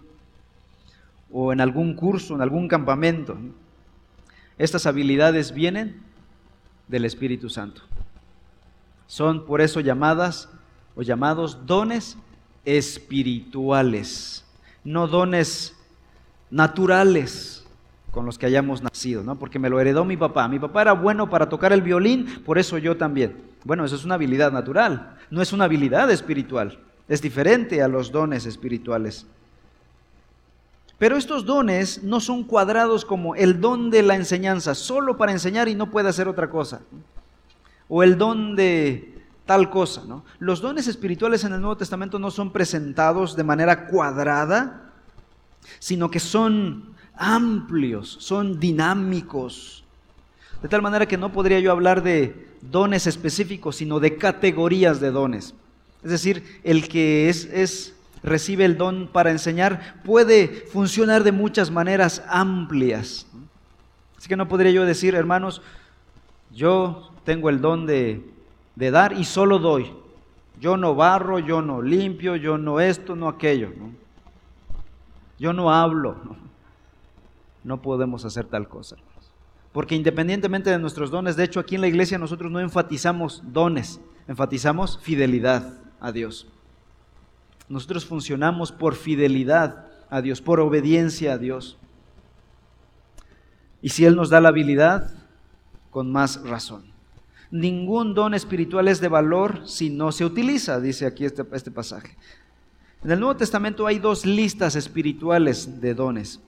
o 1.31 1.51
en 1.51 1.59
algún 1.59 1.95
curso, 1.95 2.35
en 2.35 2.41
algún 2.41 2.67
campamento. 2.67 3.37
Estas 4.57 4.85
habilidades 4.85 5.53
vienen 5.53 6.01
del 6.87 7.05
Espíritu 7.05 7.49
Santo. 7.49 7.81
Son 9.07 9.45
por 9.45 9.61
eso 9.61 9.79
llamadas 9.79 10.49
o 10.95 11.01
llamados 11.01 11.65
dones 11.65 12.17
espirituales, 12.65 14.43
no 14.83 15.07
dones 15.07 15.75
naturales 16.49 17.65
con 18.11 18.25
los 18.25 18.37
que 18.37 18.45
hayamos 18.45 18.81
nacido, 18.81 19.23
¿no? 19.23 19.37
Porque 19.37 19.59
me 19.59 19.69
lo 19.69 19.79
heredó 19.79 20.05
mi 20.05 20.15
papá. 20.15 20.47
Mi 20.47 20.57
papá 20.57 20.83
era 20.83 20.93
bueno 20.93 21.29
para 21.29 21.49
tocar 21.49 21.73
el 21.73 21.81
violín, 21.81 22.41
por 22.45 22.57
eso 22.57 22.77
yo 22.77 22.95
también. 22.97 23.35
Bueno, 23.65 23.83
eso 23.83 23.95
es 23.95 24.05
una 24.05 24.15
habilidad 24.15 24.51
natural, 24.51 25.17
no 25.29 25.41
es 25.41 25.51
una 25.51 25.65
habilidad 25.65 26.09
espiritual. 26.09 26.79
Es 27.07 27.21
diferente 27.21 27.81
a 27.81 27.87
los 27.87 28.11
dones 28.11 28.45
espirituales. 28.45 29.27
Pero 30.97 31.17
estos 31.17 31.45
dones 31.45 32.03
no 32.03 32.19
son 32.21 32.45
cuadrados 32.45 33.03
como 33.03 33.35
el 33.35 33.59
don 33.59 33.89
de 33.89 34.01
la 34.01 34.15
enseñanza, 34.15 34.75
solo 34.75 35.17
para 35.17 35.33
enseñar 35.33 35.67
y 35.67 35.75
no 35.75 35.91
puede 35.91 36.09
hacer 36.09 36.27
otra 36.27 36.49
cosa. 36.49 36.81
O 37.89 38.01
el 38.01 38.17
don 38.17 38.55
de 38.55 39.14
tal 39.45 39.69
cosa, 39.69 40.03
¿no? 40.07 40.23
Los 40.39 40.61
dones 40.61 40.87
espirituales 40.87 41.43
en 41.43 41.53
el 41.53 41.61
Nuevo 41.61 41.77
Testamento 41.77 42.19
no 42.19 42.31
son 42.31 42.51
presentados 42.51 43.35
de 43.35 43.43
manera 43.43 43.87
cuadrada, 43.87 44.91
sino 45.79 46.09
que 46.09 46.19
son 46.19 46.95
amplios, 47.15 48.17
son 48.19 48.59
dinámicos, 48.59 49.83
de 50.61 50.69
tal 50.69 50.81
manera 50.81 51.07
que 51.07 51.17
no 51.17 51.31
podría 51.31 51.59
yo 51.59 51.71
hablar 51.71 52.01
de 52.01 52.55
dones 52.61 53.05
específicos, 53.07 53.75
sino 53.75 53.99
de 53.99 54.17
categorías 54.17 54.99
de 54.99 55.11
dones. 55.11 55.53
Es 56.03 56.11
decir, 56.11 56.59
el 56.63 56.87
que 56.87 57.29
es, 57.29 57.45
es 57.45 57.95
recibe 58.23 58.65
el 58.65 58.77
don 58.77 59.07
para 59.07 59.31
enseñar 59.31 60.01
puede 60.03 60.65
funcionar 60.71 61.23
de 61.23 61.31
muchas 61.31 61.69
maneras 61.69 62.23
amplias. 62.27 63.27
Así 64.17 64.27
que 64.27 64.35
no 64.35 64.47
podría 64.47 64.71
yo 64.71 64.85
decir, 64.85 65.13
hermanos, 65.13 65.61
yo 66.51 67.11
tengo 67.25 67.49
el 67.49 67.61
don 67.61 67.85
de, 67.85 68.23
de 68.75 68.91
dar 68.91 69.13
y 69.13 69.23
solo 69.23 69.59
doy. 69.59 69.91
Yo 70.59 70.77
no 70.77 70.95
barro, 70.95 71.39
yo 71.39 71.61
no 71.61 71.81
limpio, 71.81 72.35
yo 72.35 72.57
no 72.57 72.79
esto, 72.79 73.15
no 73.15 73.27
aquello. 73.27 73.71
Yo 75.37 75.53
no 75.53 75.71
hablo. 75.71 76.15
No 77.63 77.81
podemos 77.81 78.23
hacer 78.25 78.45
tal 78.45 78.67
cosa. 78.67 78.95
Porque 79.73 79.95
independientemente 79.95 80.69
de 80.69 80.79
nuestros 80.79 81.11
dones, 81.11 81.35
de 81.35 81.43
hecho 81.43 81.59
aquí 81.59 81.75
en 81.75 81.81
la 81.81 81.87
iglesia 81.87 82.17
nosotros 82.17 82.49
no 82.49 82.61
enfatizamos 82.61 83.43
dones, 83.51 83.99
enfatizamos 84.27 84.97
fidelidad 84.99 85.73
a 85.99 86.13
Dios. 86.13 86.47
Nosotros 87.67 88.05
funcionamos 88.05 88.71
por 88.71 88.95
fidelidad 88.95 89.87
a 90.09 90.21
Dios, 90.21 90.41
por 90.41 90.61
obediencia 90.61 91.33
a 91.33 91.37
Dios. 91.37 91.77
Y 93.81 93.89
si 93.89 94.05
Él 94.05 94.15
nos 94.15 94.29
da 94.29 94.39
la 94.39 94.49
habilidad, 94.49 95.11
con 95.89 96.11
más 96.11 96.41
razón. 96.47 96.94
Ningún 97.51 98.13
don 98.13 98.33
espiritual 98.33 98.87
es 98.87 98.99
de 98.99 99.07
valor 99.07 99.67
si 99.67 99.89
no 99.89 100.11
se 100.11 100.25
utiliza, 100.25 100.79
dice 100.79 101.05
aquí 101.05 101.25
este, 101.25 101.43
este 101.53 101.71
pasaje. 101.71 102.15
En 103.03 103.11
el 103.11 103.19
Nuevo 103.19 103.37
Testamento 103.37 103.85
hay 103.85 103.99
dos 103.99 104.25
listas 104.25 104.75
espirituales 104.75 105.79
de 105.79 105.93
dones 105.93 106.39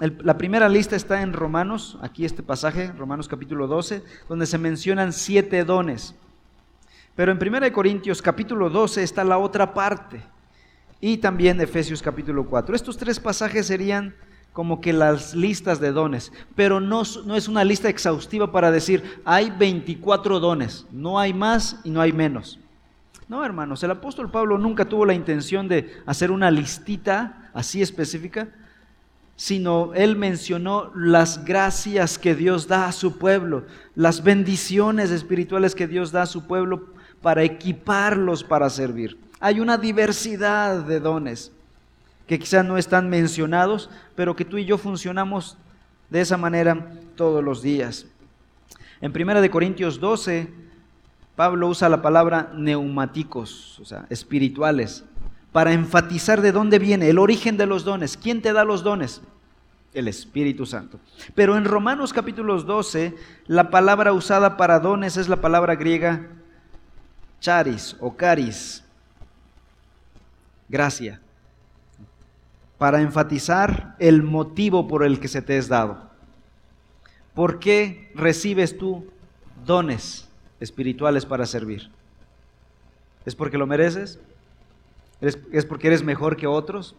la 0.00 0.38
primera 0.38 0.68
lista 0.70 0.96
está 0.96 1.20
en 1.20 1.34
Romanos, 1.34 1.98
aquí 2.00 2.24
este 2.24 2.42
pasaje, 2.42 2.90
Romanos 2.92 3.28
capítulo 3.28 3.66
12, 3.66 4.02
donde 4.30 4.46
se 4.46 4.56
mencionan 4.56 5.12
siete 5.12 5.62
dones. 5.62 6.14
Pero 7.14 7.32
en 7.32 7.54
1 7.54 7.70
Corintios 7.72 8.22
capítulo 8.22 8.70
12 8.70 9.02
está 9.02 9.24
la 9.24 9.36
otra 9.36 9.74
parte. 9.74 10.22
Y 11.02 11.18
también 11.18 11.60
Efesios 11.60 12.00
capítulo 12.00 12.46
4. 12.46 12.74
Estos 12.74 12.96
tres 12.96 13.20
pasajes 13.20 13.66
serían 13.66 14.14
como 14.52 14.80
que 14.80 14.92
las 14.92 15.34
listas 15.34 15.80
de 15.80 15.92
dones, 15.92 16.32
pero 16.56 16.80
no, 16.80 17.02
es 17.02 17.48
una 17.48 17.64
lista 17.64 17.88
exhaustiva 17.88 18.50
para 18.50 18.70
decir, 18.70 19.20
hay 19.24 19.50
24 19.50 20.40
dones, 20.40 20.86
no 20.90 21.18
hay 21.18 21.32
más 21.32 21.80
y 21.84 21.90
no 21.90 22.00
hay 22.00 22.12
menos. 22.12 22.58
No, 23.28 23.44
hermanos, 23.44 23.82
el 23.84 23.92
apóstol 23.92 24.30
Pablo 24.30 24.58
nunca 24.58 24.84
tuvo 24.84 25.06
la 25.06 25.14
intención 25.14 25.68
de 25.68 26.02
hacer 26.04 26.32
una 26.32 26.50
listita 26.50 27.50
así 27.54 27.80
específica, 27.80 28.48
sino 29.36 29.94
él 29.94 30.16
mencionó 30.16 30.90
las 30.96 31.44
gracias 31.44 32.18
que 32.18 32.34
Dios 32.34 32.66
da 32.66 32.88
a 32.88 32.92
su 32.92 33.18
pueblo, 33.18 33.64
las 33.94 34.24
bendiciones 34.24 35.12
espirituales 35.12 35.76
que 35.76 35.86
Dios 35.86 36.10
da 36.10 36.22
a 36.22 36.26
su 36.26 36.46
pueblo 36.46 36.86
para 37.22 37.44
equiparlos 37.44 38.42
para 38.42 38.68
servir. 38.68 39.16
Hay 39.38 39.60
una 39.60 39.78
diversidad 39.78 40.84
de 40.84 41.00
dones 41.00 41.52
que 42.30 42.38
quizás 42.38 42.64
no 42.64 42.78
están 42.78 43.08
mencionados, 43.08 43.90
pero 44.14 44.36
que 44.36 44.44
tú 44.44 44.56
y 44.56 44.64
yo 44.64 44.78
funcionamos 44.78 45.56
de 46.10 46.20
esa 46.20 46.36
manera 46.36 46.92
todos 47.16 47.42
los 47.42 47.60
días. 47.60 48.06
En 49.00 49.10
1 49.10 49.50
Corintios 49.50 49.98
12, 49.98 50.48
Pablo 51.34 51.66
usa 51.66 51.88
la 51.88 52.02
palabra 52.02 52.52
neumáticos, 52.54 53.80
o 53.80 53.84
sea, 53.84 54.06
espirituales 54.10 55.02
para 55.50 55.72
enfatizar 55.72 56.40
de 56.40 56.52
dónde 56.52 56.78
viene 56.78 57.10
el 57.10 57.18
origen 57.18 57.56
de 57.56 57.66
los 57.66 57.82
dones. 57.82 58.16
¿Quién 58.16 58.42
te 58.42 58.52
da 58.52 58.62
los 58.62 58.84
dones? 58.84 59.22
El 59.92 60.06
Espíritu 60.06 60.66
Santo. 60.66 61.00
Pero 61.34 61.56
en 61.56 61.64
Romanos 61.64 62.12
capítulo 62.12 62.62
12, 62.62 63.12
la 63.48 63.70
palabra 63.70 64.12
usada 64.12 64.56
para 64.56 64.78
dones 64.78 65.16
es 65.16 65.28
la 65.28 65.40
palabra 65.40 65.74
griega 65.74 66.28
charis 67.40 67.96
o 67.98 68.16
caris, 68.16 68.84
gracia, 70.68 71.20
para 72.80 73.02
enfatizar 73.02 73.94
el 73.98 74.22
motivo 74.22 74.88
por 74.88 75.04
el 75.04 75.20
que 75.20 75.28
se 75.28 75.42
te 75.42 75.58
es 75.58 75.68
dado. 75.68 76.08
¿Por 77.34 77.58
qué 77.58 78.10
recibes 78.14 78.78
tú 78.78 79.04
dones 79.66 80.30
espirituales 80.60 81.26
para 81.26 81.44
servir? 81.44 81.90
¿Es 83.26 83.36
porque 83.36 83.58
lo 83.58 83.66
mereces? 83.66 84.18
¿Es 85.20 85.66
porque 85.66 85.88
eres 85.88 86.02
mejor 86.02 86.38
que 86.38 86.46
otros? 86.46 86.96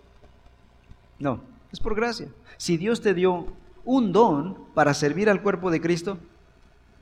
No, 1.17 1.41
es 1.73 1.79
por 1.79 1.95
gracia. 1.95 2.27
Si 2.57 2.77
Dios 2.77 3.01
te 3.01 3.15
dio 3.15 3.47
un 3.83 4.11
don 4.11 4.65
para 4.75 4.93
servir 4.93 5.31
al 5.31 5.41
cuerpo 5.41 5.71
de 5.71 5.81
Cristo, 5.81 6.19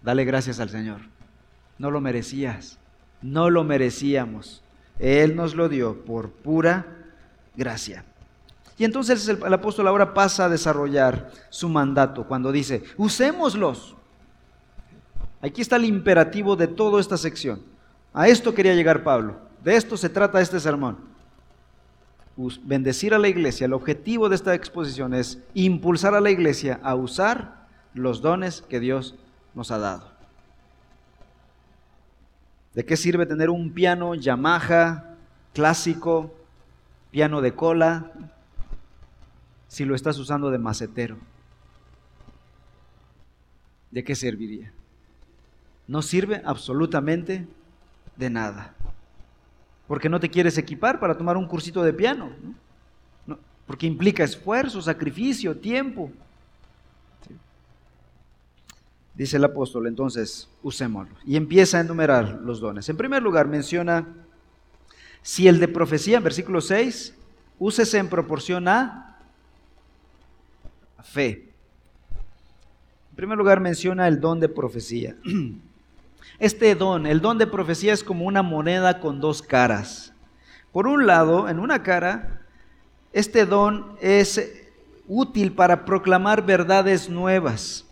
dale 0.04 0.24
gracias 0.24 0.62
al 0.62 0.70
Señor. 0.70 1.02
No 1.80 1.92
lo 1.92 2.00
merecías, 2.00 2.80
no 3.22 3.50
lo 3.50 3.65
merecíamos. 3.65 4.63
Él 5.00 5.36
nos 5.36 5.54
lo 5.54 5.68
dio 5.68 6.06
por 6.06 6.30
pura 6.30 6.88
gracia. 7.58 8.06
Y 8.80 8.86
entonces 8.86 9.28
el, 9.28 9.54
apóstol 9.54 9.88
ahora 9.88 10.13
pasa 10.15 10.46
a 10.46 10.50
desarrollar 10.50 11.30
su 11.50 11.70
mandato 11.70 12.26
cuando 12.26 12.52
dice, 12.52 12.84
usémoslos. 12.98 13.96
Aquí 15.42 15.62
está 15.62 15.76
el 15.76 15.86
imperativo 15.86 16.56
de 16.56 16.68
toda 16.68 17.00
esta 17.00 17.18
sección. 17.18 17.62
A 18.13 18.28
esto 18.28 18.56
quería 18.56 18.74
llegar 18.74 19.04
Pablo. 19.04 19.38
De 19.63 19.76
esto 19.76 19.96
se 19.96 20.10
trata 20.10 20.42
este 20.42 20.60
sermón 20.60 21.10
bendecir 22.63 23.13
a 23.13 23.20
la 23.20 23.28
iglesia, 23.28 23.65
el 23.65 23.74
objetivo 23.74 24.30
de 24.30 24.36
esta 24.36 24.54
exposición 24.54 25.13
es 25.13 25.39
impulsar 25.54 26.15
a 26.15 26.22
la 26.22 26.30
iglesia 26.30 26.80
a 26.84 26.96
usar 26.96 27.68
los 27.94 28.22
dones 28.22 28.62
que 28.62 28.80
Dios 28.80 29.15
nos 29.54 29.72
ha 29.72 29.78
dado. 29.78 30.10
¿De 32.74 32.86
qué 32.86 32.96
sirve 32.96 33.26
tener 33.26 33.50
un 33.50 33.74
piano 33.74 34.15
Yamaha 34.15 35.15
clásico, 35.54 36.34
piano 37.12 37.42
de 37.42 37.54
cola, 37.56 38.12
si 39.69 39.86
lo 39.86 39.95
estás 39.95 40.19
usando 40.19 40.51
de 40.51 40.58
macetero? 40.58 41.17
¿De 43.89 44.03
qué 44.03 44.15
serviría? 44.15 44.73
No 45.88 46.01
sirve 46.01 46.41
absolutamente 46.43 47.47
de 48.17 48.29
nada 48.29 48.75
porque 49.89 50.08
no 50.08 50.19
te 50.19 50.29
quieres 50.29 50.55
equipar 50.60 50.99
para 50.99 51.17
tomar 51.17 51.36
un 51.36 51.47
cursito 51.47 51.82
de 51.82 51.91
piano. 51.91 52.29
porque 53.65 53.88
implica 53.88 54.23
esfuerzo, 54.23 54.82
sacrificio, 54.84 55.58
tiempo. 55.58 56.12
Dice 59.15 59.38
el 59.38 59.43
apóstol, 59.43 59.88
entonces 59.88 60.47
usémoslo. 60.62 61.15
Y 61.25 61.36
empieza 61.36 61.77
a 61.77 61.82
enumerar 61.82 62.39
los 62.43 62.60
dones. 62.60 62.88
En 62.88 62.97
primer 62.97 63.23
lugar, 63.23 63.47
menciona, 63.47 64.08
si 65.23 65.47
el 65.47 65.60
de 65.60 65.67
profecía, 65.67 66.17
en 66.17 66.23
versículo 66.23 66.62
6, 66.62 67.15
úsese 67.58 67.97
en 67.97 68.10
proporción 68.10 68.67
a 68.67 69.09
fe. 71.03 71.53
En 73.09 73.15
primer 73.15 73.38
lugar, 73.38 73.59
menciona 73.59 74.07
el 74.07 74.19
don 74.19 74.39
de 74.39 74.49
profecía. 74.49 75.15
Este 76.38 76.73
don, 76.75 77.05
el 77.05 77.19
don 77.19 77.38
de 77.38 77.47
profecía 77.47 77.91
es 77.91 78.03
como 78.03 78.25
una 78.25 78.41
moneda 78.41 78.99
con 78.99 79.19
dos 79.19 79.41
caras. 79.41 80.13
Por 80.71 80.88
un 80.88 81.05
lado, 81.05 81.49
en 81.49 81.59
una 81.59 81.83
cara, 81.83 82.41
este 83.12 83.45
don 83.45 83.97
es 83.99 84.69
útil 85.07 85.51
para 85.51 85.83
proclamar 85.83 86.45
verdades 86.45 87.09
nuevas 87.09 87.85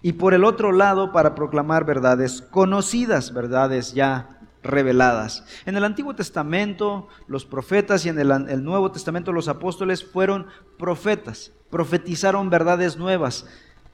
y 0.00 0.12
por 0.12 0.32
el 0.32 0.44
otro 0.44 0.72
lado 0.72 1.12
para 1.12 1.34
proclamar 1.34 1.84
verdades 1.84 2.40
conocidas, 2.40 3.32
verdades 3.34 3.92
ya 3.92 4.37
reveladas. 4.68 5.44
En 5.66 5.76
el 5.76 5.84
Antiguo 5.84 6.14
Testamento 6.14 7.08
los 7.26 7.44
profetas 7.44 8.06
y 8.06 8.10
en 8.10 8.18
el, 8.18 8.62
Nuevo 8.62 8.92
Testamento 8.92 9.32
los 9.32 9.48
apóstoles 9.48 10.04
fueron 10.04 10.46
profetas, 10.78 11.50
profetizaron 11.70 12.50
verdades 12.50 12.96
nuevas 12.96 13.46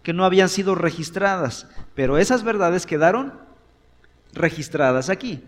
que 0.02 0.12
no 0.12 0.24
habían 0.26 0.50
sido 0.50 0.74
registradas, 0.74 1.66
pero 1.94 2.18
esas 2.18 2.44
verdades 2.44 2.84
quedaron 2.84 3.32
registradas 4.34 5.08
aquí. 5.08 5.42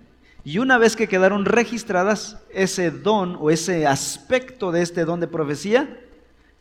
Y 0.44 0.58
una 0.58 0.78
vez 0.78 0.96
que 0.96 1.08
quedaron 1.08 1.44
registradas, 1.44 2.38
ese 2.50 2.90
don 2.90 3.36
o 3.38 3.50
ese 3.50 3.86
aspecto 3.86 4.72
de 4.72 4.80
este 4.80 5.04
don 5.04 5.20
de 5.20 5.26
profecía 5.26 6.00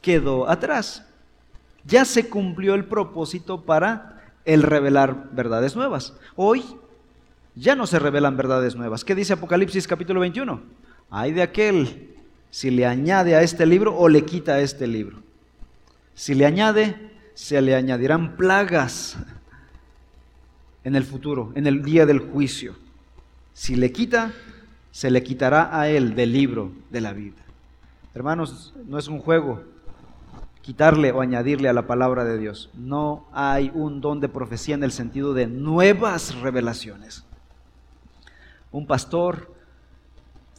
quedó 0.01 0.49
atrás. 0.49 1.05
Ya 1.85 2.03
se 2.03 2.27
cumplió 2.27 2.73
el 2.73 2.85
propósito 2.85 3.63
para 3.63 4.33
el 4.43 4.63
revelar 4.63 5.29
verdades 5.31 5.75
nuevas. 5.75 6.13
Hoy 6.35 6.63
ya 7.55 7.75
no 7.75 7.87
se 7.87 7.99
revelan 7.99 8.37
verdades 8.37 8.75
nuevas. 8.75 9.03
¿Qué 9.05 9.15
dice 9.15 9.33
Apocalipsis 9.33 9.87
capítulo 9.87 10.19
21? 10.19 10.61
Hay 11.09 11.31
de 11.31 11.41
aquel 11.41 12.15
si 12.49 12.69
le 12.69 12.85
añade 12.85 13.35
a 13.35 13.41
este 13.41 13.65
libro 13.65 13.95
o 13.95 14.09
le 14.09 14.25
quita 14.25 14.53
a 14.53 14.59
este 14.59 14.87
libro. 14.87 15.19
Si 16.13 16.33
le 16.33 16.45
añade, 16.45 17.11
se 17.33 17.61
le 17.61 17.75
añadirán 17.75 18.37
plagas 18.37 19.17
en 20.83 20.95
el 20.95 21.03
futuro, 21.03 21.51
en 21.55 21.67
el 21.67 21.83
día 21.83 22.05
del 22.05 22.19
juicio. 22.19 22.75
Si 23.53 23.75
le 23.75 23.91
quita, 23.91 24.33
se 24.91 25.11
le 25.11 25.23
quitará 25.23 25.77
a 25.77 25.89
él 25.89 26.15
del 26.15 26.31
libro 26.31 26.71
de 26.89 27.01
la 27.01 27.11
vida. 27.11 27.41
Hermanos, 28.13 28.73
no 28.87 28.97
es 28.97 29.09
un 29.09 29.19
juego 29.19 29.63
quitarle 30.61 31.11
o 31.11 31.21
añadirle 31.21 31.67
a 31.67 31.73
la 31.73 31.85
palabra 31.85 32.23
de 32.23 32.37
Dios. 32.37 32.69
No 32.73 33.27
hay 33.33 33.71
un 33.73 33.99
don 33.99 34.19
de 34.21 34.29
profecía 34.29 34.75
en 34.75 34.83
el 34.83 34.91
sentido 34.91 35.33
de 35.33 35.47
nuevas 35.47 36.35
revelaciones. 36.35 37.24
Un 38.75 38.87
pastor 38.87 39.53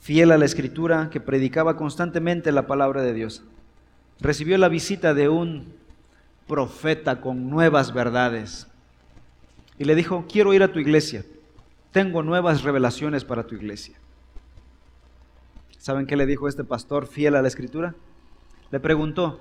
fiel 0.01 0.33
a 0.33 0.39
la 0.39 0.45
escritura 0.45 1.11
que 1.11 1.21
predicaba 1.21 1.77
constantemente 1.77 2.51
la 2.53 2.67
palabra 2.67 3.03
de 3.03 3.13
Dios 3.13 3.43
recibió 4.21 4.57
la 4.57 4.69
visita 4.69 5.13
de 5.13 5.29
un 5.29 5.75
profeta 6.47 7.21
con 7.21 7.51
nuevas 7.51 7.93
verdades 7.93 8.67
y 9.79 9.85
le 9.85 9.95
dijo, 9.95 10.25
quiero 10.29 10.55
ir 10.55 10.63
a 10.63 10.73
tu 10.73 10.79
iglesia 10.79 11.25
tengo 11.97 12.23
nuevas 12.23 12.63
revelaciones 12.63 13.25
para 13.25 13.47
tu 13.47 13.55
iglesia. 13.55 13.97
¿Saben 15.79 16.07
qué 16.07 16.15
le 16.15 16.27
dijo 16.27 16.47
este 16.47 16.63
pastor 16.63 17.07
fiel 17.07 17.35
a 17.37 17.41
la 17.41 17.49
escritura? 17.49 17.95
Le 18.71 18.81
preguntó, 18.81 19.41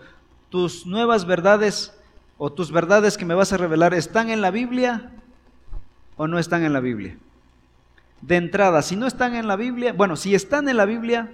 ¿tus 0.50 0.86
nuevas 0.86 1.26
verdades 1.26 1.94
o 2.38 2.54
tus 2.54 2.72
verdades 2.72 3.18
que 3.18 3.26
me 3.26 3.36
vas 3.36 3.52
a 3.52 3.58
revelar 3.58 3.94
están 3.94 4.30
en 4.30 4.40
la 4.40 4.52
Biblia 4.52 5.12
o 6.16 6.28
no 6.28 6.40
están 6.40 6.64
en 6.64 6.72
la 6.72 6.80
Biblia? 6.80 7.18
De 8.26 8.38
entrada, 8.38 8.82
si 8.82 8.96
no 8.96 9.06
están 9.06 9.36
en 9.36 9.48
la 9.48 9.56
Biblia, 9.56 9.94
bueno, 9.94 10.16
si 10.16 10.34
están 10.34 10.68
en 10.68 10.78
la 10.78 10.86
Biblia, 10.86 11.32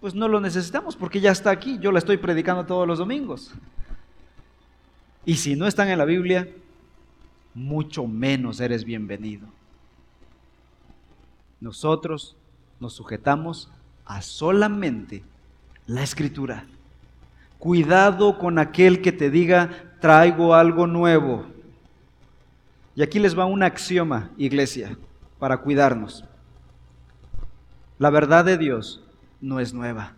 pues 0.00 0.14
no 0.14 0.28
lo 0.28 0.38
necesitamos 0.38 0.94
porque 0.94 1.20
ya 1.20 1.32
está 1.32 1.50
aquí, 1.50 1.80
yo 1.80 1.90
la 1.90 1.98
estoy 1.98 2.18
predicando 2.18 2.64
todos 2.64 2.86
los 2.86 3.00
domingos. 3.00 3.52
Y 5.24 5.34
si 5.34 5.56
no 5.56 5.66
están 5.66 5.88
en 5.88 5.98
la 5.98 6.04
Biblia, 6.04 6.48
mucho 7.52 8.06
menos 8.06 8.60
eres 8.60 8.84
bienvenido. 8.84 9.48
Nosotros 11.60 12.36
nos 12.78 12.92
sujetamos 12.92 13.68
a 14.04 14.22
solamente 14.22 15.24
la 15.88 16.04
escritura. 16.04 16.64
Cuidado 17.58 18.38
con 18.38 18.60
aquel 18.60 19.02
que 19.02 19.10
te 19.10 19.30
diga, 19.30 19.68
traigo 20.00 20.54
algo 20.54 20.86
nuevo. 20.86 21.44
Y 22.94 23.02
aquí 23.02 23.18
les 23.18 23.36
va 23.36 23.46
un 23.46 23.64
axioma, 23.64 24.30
iglesia, 24.38 24.96
para 25.40 25.56
cuidarnos. 25.56 26.24
La 27.98 28.10
verdad 28.10 28.44
de 28.44 28.56
Dios 28.56 29.02
no 29.40 29.58
es 29.58 29.74
nueva. 29.74 30.12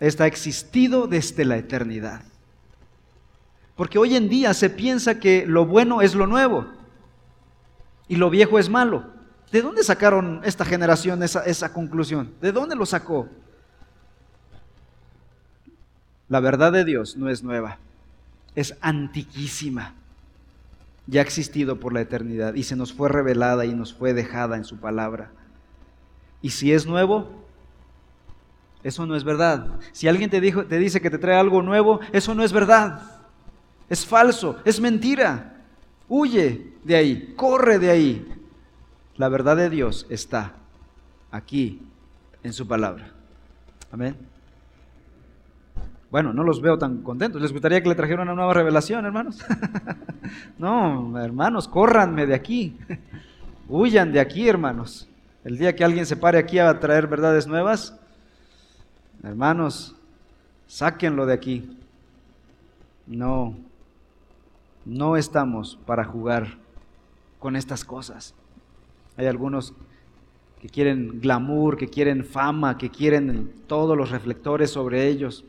Esta 0.00 0.24
ha 0.24 0.26
existido 0.26 1.06
desde 1.06 1.44
la 1.44 1.58
eternidad. 1.58 2.22
Porque 3.76 3.98
hoy 3.98 4.16
en 4.16 4.28
día 4.28 4.54
se 4.54 4.70
piensa 4.70 5.20
que 5.20 5.44
lo 5.46 5.66
bueno 5.66 6.00
es 6.00 6.14
lo 6.14 6.26
nuevo 6.26 6.66
y 8.08 8.16
lo 8.16 8.30
viejo 8.30 8.58
es 8.58 8.70
malo. 8.70 9.04
¿De 9.52 9.62
dónde 9.62 9.82
sacaron 9.82 10.40
esta 10.44 10.64
generación 10.64 11.22
esa, 11.22 11.42
esa 11.44 11.72
conclusión? 11.72 12.32
¿De 12.40 12.52
dónde 12.52 12.76
lo 12.76 12.86
sacó? 12.86 13.28
La 16.28 16.40
verdad 16.40 16.72
de 16.72 16.84
Dios 16.84 17.16
no 17.16 17.30
es 17.30 17.42
nueva, 17.42 17.78
es 18.54 18.76
antiquísima. 18.80 19.94
Ya 21.08 21.22
ha 21.22 21.24
existido 21.24 21.80
por 21.80 21.92
la 21.92 22.02
eternidad 22.02 22.54
y 22.54 22.62
se 22.62 22.76
nos 22.76 22.92
fue 22.92 23.08
revelada 23.08 23.64
y 23.64 23.74
nos 23.74 23.94
fue 23.94 24.12
dejada 24.12 24.56
en 24.56 24.64
su 24.64 24.76
palabra. 24.78 25.32
Y 26.42 26.50
si 26.50 26.72
es 26.72 26.86
nuevo, 26.86 27.46
eso 28.82 29.06
no 29.06 29.16
es 29.16 29.24
verdad. 29.24 29.80
Si 29.92 30.06
alguien 30.06 30.30
te, 30.30 30.40
dijo, 30.40 30.66
te 30.66 30.78
dice 30.78 31.00
que 31.00 31.10
te 31.10 31.18
trae 31.18 31.36
algo 31.36 31.62
nuevo, 31.62 31.98
eso 32.12 32.34
no 32.34 32.44
es 32.44 32.52
verdad. 32.52 33.02
Es 33.88 34.06
falso, 34.06 34.58
es 34.64 34.80
mentira. 34.80 35.64
Huye 36.08 36.74
de 36.84 36.96
ahí, 36.96 37.34
corre 37.36 37.78
de 37.78 37.90
ahí. 37.90 38.28
La 39.16 39.28
verdad 39.28 39.56
de 39.56 39.70
Dios 39.70 40.06
está 40.10 40.52
aquí 41.30 41.82
en 42.42 42.52
su 42.52 42.68
palabra. 42.68 43.12
Amén. 43.90 44.16
Bueno, 46.10 46.32
no 46.32 46.42
los 46.42 46.62
veo 46.62 46.78
tan 46.78 47.02
contentos. 47.02 47.40
¿Les 47.40 47.52
gustaría 47.52 47.82
que 47.82 47.88
le 47.88 47.94
trajera 47.94 48.22
una 48.22 48.34
nueva 48.34 48.54
revelación, 48.54 49.04
hermanos? 49.04 49.44
no, 50.58 51.18
hermanos, 51.20 51.68
córranme 51.68 52.26
de 52.26 52.34
aquí. 52.34 52.78
Huyan 53.68 54.12
de 54.12 54.20
aquí, 54.20 54.48
hermanos. 54.48 55.08
El 55.44 55.58
día 55.58 55.76
que 55.76 55.84
alguien 55.84 56.06
se 56.06 56.16
pare 56.16 56.38
aquí 56.38 56.58
a 56.58 56.80
traer 56.80 57.06
verdades 57.06 57.46
nuevas, 57.46 57.98
hermanos, 59.22 59.94
sáquenlo 60.66 61.26
de 61.26 61.34
aquí. 61.34 61.76
No, 63.06 63.54
no 64.84 65.16
estamos 65.16 65.78
para 65.86 66.04
jugar 66.04 66.56
con 67.38 67.56
estas 67.56 67.84
cosas. 67.84 68.34
Hay 69.16 69.26
algunos 69.26 69.74
que 70.60 70.68
quieren 70.68 71.20
glamour, 71.20 71.76
que 71.76 71.88
quieren 71.88 72.24
fama, 72.24 72.78
que 72.78 72.90
quieren 72.90 73.52
todos 73.66 73.96
los 73.96 74.10
reflectores 74.10 74.70
sobre 74.70 75.06
ellos. 75.06 75.44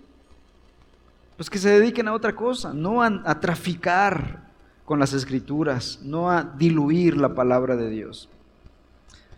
Pues 1.40 1.50
que 1.50 1.58
se 1.58 1.70
dediquen 1.70 2.06
a 2.10 2.14
otra 2.14 2.36
cosa, 2.36 2.74
no 2.74 3.02
a, 3.02 3.40
traficar 3.40 4.42
con 4.84 5.00
las 5.00 5.14
escrituras, 5.14 6.02
no 6.04 6.30
a 6.30 6.44
diluir 6.44 7.16
la 7.16 7.34
palabra 7.34 7.78
de 7.78 7.90
Dios. 7.90 8.28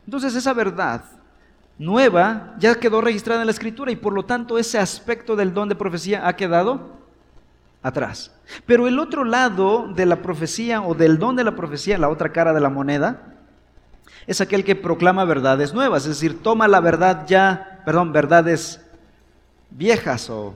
Entonces 0.07 0.33
esa 0.33 0.51
verdad 0.55 1.03
nueva 1.77 2.55
ya 2.57 2.73
quedó 2.79 3.01
registrada 3.01 3.41
en 3.41 3.45
la 3.45 3.51
escritura 3.51 3.91
y 3.91 3.97
por 3.97 4.13
lo 4.13 4.25
tanto 4.25 4.57
ese 4.57 4.79
aspecto 4.79 5.35
del 5.35 5.53
don 5.53 5.69
de 5.69 5.75
profecía 5.75 6.27
ha 6.27 6.35
quedado 6.35 6.89
atrás. 7.83 8.31
Pero 8.65 8.87
el 8.87 8.97
otro 8.97 9.23
lado 9.23 9.87
de 9.93 10.07
la 10.07 10.23
profecía 10.23 10.81
o 10.81 10.95
del 10.95 11.19
don 11.19 11.35
de 11.35 11.43
la 11.43 11.55
profecía, 11.55 11.99
la 11.99 12.09
otra 12.09 12.31
cara 12.31 12.51
de 12.51 12.61
la 12.61 12.69
moneda, 12.71 13.35
es 14.25 14.41
aquel 14.41 14.63
que 14.63 14.75
proclama 14.75 15.23
verdades 15.25 15.71
nuevas, 15.71 16.01
es 16.07 16.19
decir, 16.19 16.41
toma 16.41 16.67
la 16.67 16.79
verdad 16.79 17.27
ya, 17.27 17.83
perdón, 17.85 18.11
verdades 18.11 18.83
viejas 19.69 20.31
o 20.31 20.55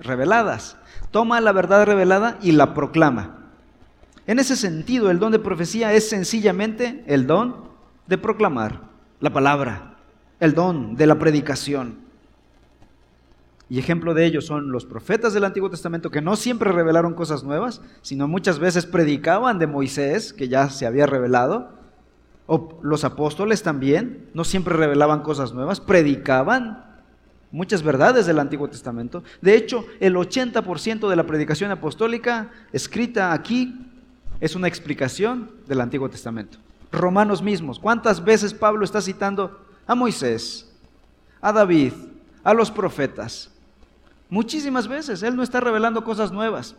reveladas, 0.00 0.76
toma 1.10 1.40
la 1.40 1.52
verdad 1.52 1.84
revelada 1.86 2.38
y 2.40 2.52
la 2.52 2.74
proclama. 2.74 3.38
En 4.26 4.38
ese 4.38 4.56
sentido, 4.56 5.10
el 5.10 5.18
don 5.18 5.32
de 5.32 5.38
profecía 5.38 5.92
es 5.92 6.08
sencillamente 6.08 7.04
el 7.06 7.26
don 7.26 7.68
de 8.06 8.18
proclamar 8.18 8.82
la 9.20 9.32
palabra, 9.32 9.96
el 10.38 10.54
don 10.54 10.96
de 10.96 11.06
la 11.06 11.18
predicación. 11.18 11.98
Y 13.68 13.78
ejemplo 13.78 14.14
de 14.14 14.26
ello 14.26 14.40
son 14.40 14.72
los 14.72 14.84
profetas 14.84 15.32
del 15.32 15.44
Antiguo 15.44 15.70
Testamento 15.70 16.10
que 16.10 16.20
no 16.20 16.34
siempre 16.34 16.72
revelaron 16.72 17.14
cosas 17.14 17.44
nuevas, 17.44 17.80
sino 18.02 18.26
muchas 18.26 18.58
veces 18.58 18.84
predicaban 18.84 19.60
de 19.60 19.68
Moisés, 19.68 20.32
que 20.32 20.48
ya 20.48 20.70
se 20.70 20.86
había 20.86 21.06
revelado, 21.06 21.70
o 22.46 22.80
los 22.82 23.04
apóstoles 23.04 23.62
también, 23.62 24.28
no 24.34 24.42
siempre 24.42 24.74
revelaban 24.74 25.22
cosas 25.22 25.54
nuevas, 25.54 25.80
predicaban 25.80 26.89
muchas 27.52 27.82
verdades 27.82 28.26
del 28.26 28.38
Antiguo 28.38 28.68
Testamento. 28.68 29.22
De 29.40 29.54
hecho, 29.54 29.84
el 30.00 30.14
80% 30.14 31.08
de 31.08 31.16
la 31.16 31.26
predicación 31.26 31.70
apostólica 31.70 32.50
escrita 32.72 33.32
aquí 33.32 33.86
es 34.40 34.54
una 34.54 34.68
explicación 34.68 35.50
del 35.66 35.80
Antiguo 35.80 36.08
Testamento. 36.08 36.58
Romanos 36.92 37.42
mismos, 37.42 37.78
¿cuántas 37.78 38.24
veces 38.24 38.54
Pablo 38.54 38.84
está 38.84 39.00
citando 39.00 39.60
a 39.86 39.94
Moisés, 39.94 40.70
a 41.40 41.52
David, 41.52 41.92
a 42.42 42.54
los 42.54 42.70
profetas? 42.70 43.50
Muchísimas 44.28 44.88
veces. 44.88 45.22
Él 45.22 45.36
no 45.36 45.42
está 45.42 45.60
revelando 45.60 46.04
cosas 46.04 46.32
nuevas, 46.32 46.74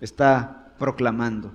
está 0.00 0.68
proclamando. 0.78 1.50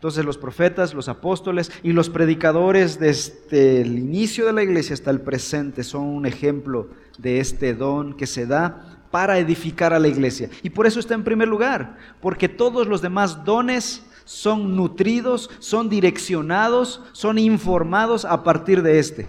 Entonces 0.00 0.24
los 0.24 0.38
profetas, 0.38 0.94
los 0.94 1.10
apóstoles 1.10 1.70
y 1.82 1.92
los 1.92 2.08
predicadores 2.08 2.98
desde 2.98 3.82
el 3.82 3.98
inicio 3.98 4.46
de 4.46 4.54
la 4.54 4.62
iglesia 4.62 4.94
hasta 4.94 5.10
el 5.10 5.20
presente 5.20 5.84
son 5.84 6.04
un 6.04 6.24
ejemplo 6.24 6.88
de 7.18 7.38
este 7.38 7.74
don 7.74 8.14
que 8.14 8.26
se 8.26 8.46
da 8.46 8.98
para 9.10 9.38
edificar 9.38 9.92
a 9.92 9.98
la 9.98 10.08
iglesia. 10.08 10.48
Y 10.62 10.70
por 10.70 10.86
eso 10.86 11.00
está 11.00 11.12
en 11.12 11.22
primer 11.22 11.48
lugar, 11.48 11.98
porque 12.22 12.48
todos 12.48 12.86
los 12.86 13.02
demás 13.02 13.44
dones 13.44 14.02
son 14.24 14.74
nutridos, 14.74 15.50
son 15.58 15.90
direccionados, 15.90 17.02
son 17.12 17.36
informados 17.36 18.24
a 18.24 18.42
partir 18.42 18.82
de 18.82 19.00
este, 19.00 19.26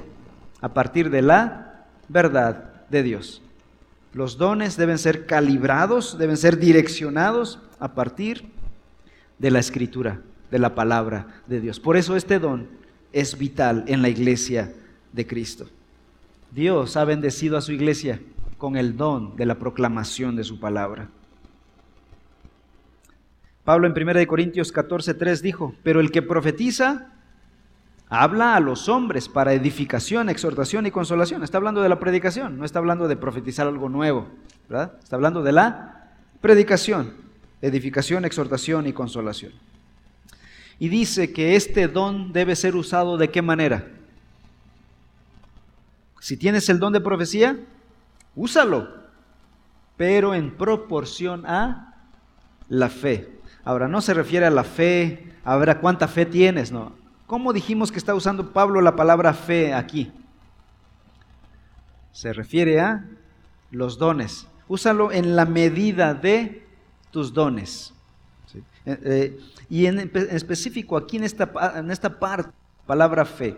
a 0.61 0.69
partir 0.69 1.09
de 1.09 1.21
la 1.21 1.85
verdad 2.07 2.87
de 2.89 3.03
Dios. 3.03 3.41
Los 4.13 4.37
dones 4.37 4.77
deben 4.77 4.99
ser 4.99 5.25
calibrados, 5.25 6.17
deben 6.17 6.37
ser 6.37 6.57
direccionados 6.57 7.59
a 7.77 7.93
partir 7.93 8.45
de 9.37 9.51
la 9.51 9.59
escritura 9.59 10.21
de 10.51 10.59
la 10.59 10.75
palabra 10.75 11.27
de 11.47 11.61
Dios. 11.61 11.79
Por 11.79 11.97
eso 11.97 12.15
este 12.15 12.37
don 12.37 12.67
es 13.13 13.37
vital 13.37 13.85
en 13.87 14.01
la 14.01 14.09
iglesia 14.09 14.73
de 15.13 15.25
Cristo. 15.25 15.67
Dios 16.51 16.97
ha 16.97 17.05
bendecido 17.05 17.57
a 17.57 17.61
su 17.61 17.71
iglesia 17.71 18.19
con 18.57 18.75
el 18.75 18.97
don 18.97 19.35
de 19.37 19.45
la 19.45 19.55
proclamación 19.55 20.35
de 20.35 20.43
su 20.43 20.59
palabra. 20.59 21.09
Pablo 23.63 23.87
en 23.87 23.93
1 23.93 24.27
Corintios 24.27 24.73
14:3 24.73 25.41
dijo, 25.41 25.73
pero 25.83 25.99
el 26.01 26.11
que 26.11 26.21
profetiza 26.21 27.13
habla 28.09 28.55
a 28.55 28.59
los 28.59 28.89
hombres 28.89 29.29
para 29.29 29.53
edificación, 29.53 30.27
exhortación 30.27 30.85
y 30.85 30.91
consolación. 30.91 31.43
Está 31.43 31.57
hablando 31.57 31.81
de 31.81 31.87
la 31.87 31.99
predicación, 31.99 32.57
no 32.57 32.65
está 32.65 32.79
hablando 32.79 33.07
de 33.07 33.15
profetizar 33.15 33.67
algo 33.67 33.87
nuevo, 33.87 34.27
¿verdad? 34.67 34.93
Está 35.01 35.15
hablando 35.15 35.43
de 35.43 35.53
la 35.53 36.11
predicación, 36.41 37.13
edificación, 37.61 38.25
exhortación 38.25 38.87
y 38.87 38.93
consolación 38.93 39.53
y 40.81 40.89
dice 40.89 41.31
que 41.31 41.55
este 41.55 41.87
don 41.87 42.33
debe 42.33 42.55
ser 42.55 42.75
usado 42.75 43.15
de 43.15 43.29
qué 43.29 43.43
manera. 43.43 43.87
Si 46.19 46.37
tienes 46.37 46.69
el 46.69 46.79
don 46.79 46.91
de 46.91 46.99
profecía, 46.99 47.55
úsalo, 48.35 48.89
pero 49.95 50.33
en 50.33 50.57
proporción 50.57 51.45
a 51.45 51.93
la 52.67 52.89
fe. 52.89 53.29
Ahora, 53.63 53.87
no 53.87 54.01
se 54.01 54.15
refiere 54.15 54.47
a 54.47 54.49
la 54.49 54.63
fe, 54.63 55.31
a 55.43 55.55
ver 55.57 55.77
cuánta 55.81 56.07
fe 56.07 56.25
tienes, 56.25 56.71
no. 56.71 56.93
¿Cómo 57.27 57.53
dijimos 57.53 57.91
que 57.91 57.99
está 57.99 58.15
usando 58.15 58.51
Pablo 58.51 58.81
la 58.81 58.95
palabra 58.95 59.35
fe 59.35 59.75
aquí? 59.75 60.11
Se 62.11 62.33
refiere 62.33 62.79
a 62.79 63.05
los 63.69 63.99
dones. 63.99 64.47
Úsalo 64.67 65.11
en 65.11 65.35
la 65.35 65.45
medida 65.45 66.15
de 66.15 66.65
tus 67.11 67.35
dones. 67.35 67.93
Eh, 68.55 68.61
eh, 68.85 69.39
y 69.69 69.85
en, 69.85 70.11
específico 70.31 70.97
aquí 70.97 71.17
en 71.17 71.23
esta, 71.23 71.51
en 71.77 71.91
esta 71.91 72.19
parte, 72.19 72.51
palabra 72.85 73.25
fe. 73.25 73.57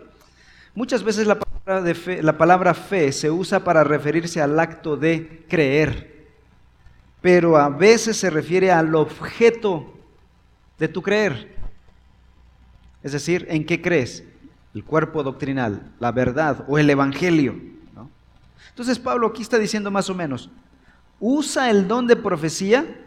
Muchas 0.74 1.02
veces 1.02 1.26
la 1.26 1.38
palabra, 1.38 1.94
fe, 1.94 2.22
la 2.22 2.36
palabra 2.36 2.74
fe 2.74 3.12
se 3.12 3.30
usa 3.30 3.62
para 3.62 3.84
referirse 3.84 4.40
al 4.40 4.58
acto 4.58 4.96
de 4.96 5.44
creer, 5.48 6.26
pero 7.20 7.56
a 7.56 7.68
veces 7.68 8.16
se 8.16 8.30
refiere 8.30 8.70
al 8.70 8.94
objeto 8.94 9.94
de 10.78 10.88
tu 10.88 11.02
creer. 11.02 11.54
Es 13.02 13.12
decir, 13.12 13.46
¿en 13.48 13.64
qué 13.64 13.80
crees? 13.80 14.24
El 14.74 14.84
cuerpo 14.84 15.22
doctrinal, 15.22 15.92
la 16.00 16.10
verdad 16.10 16.64
o 16.66 16.78
el 16.78 16.90
evangelio. 16.90 17.54
Entonces 18.70 18.98
Pablo 18.98 19.28
aquí 19.28 19.42
está 19.42 19.56
diciendo 19.58 19.90
más 19.92 20.10
o 20.10 20.14
menos, 20.14 20.50
usa 21.20 21.70
el 21.70 21.86
don 21.86 22.08
de 22.08 22.16
profecía 22.16 23.03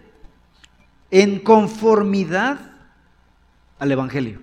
en 1.12 1.39
conformidad 1.39 2.60
al 3.80 3.91
Evangelio. 3.91 4.39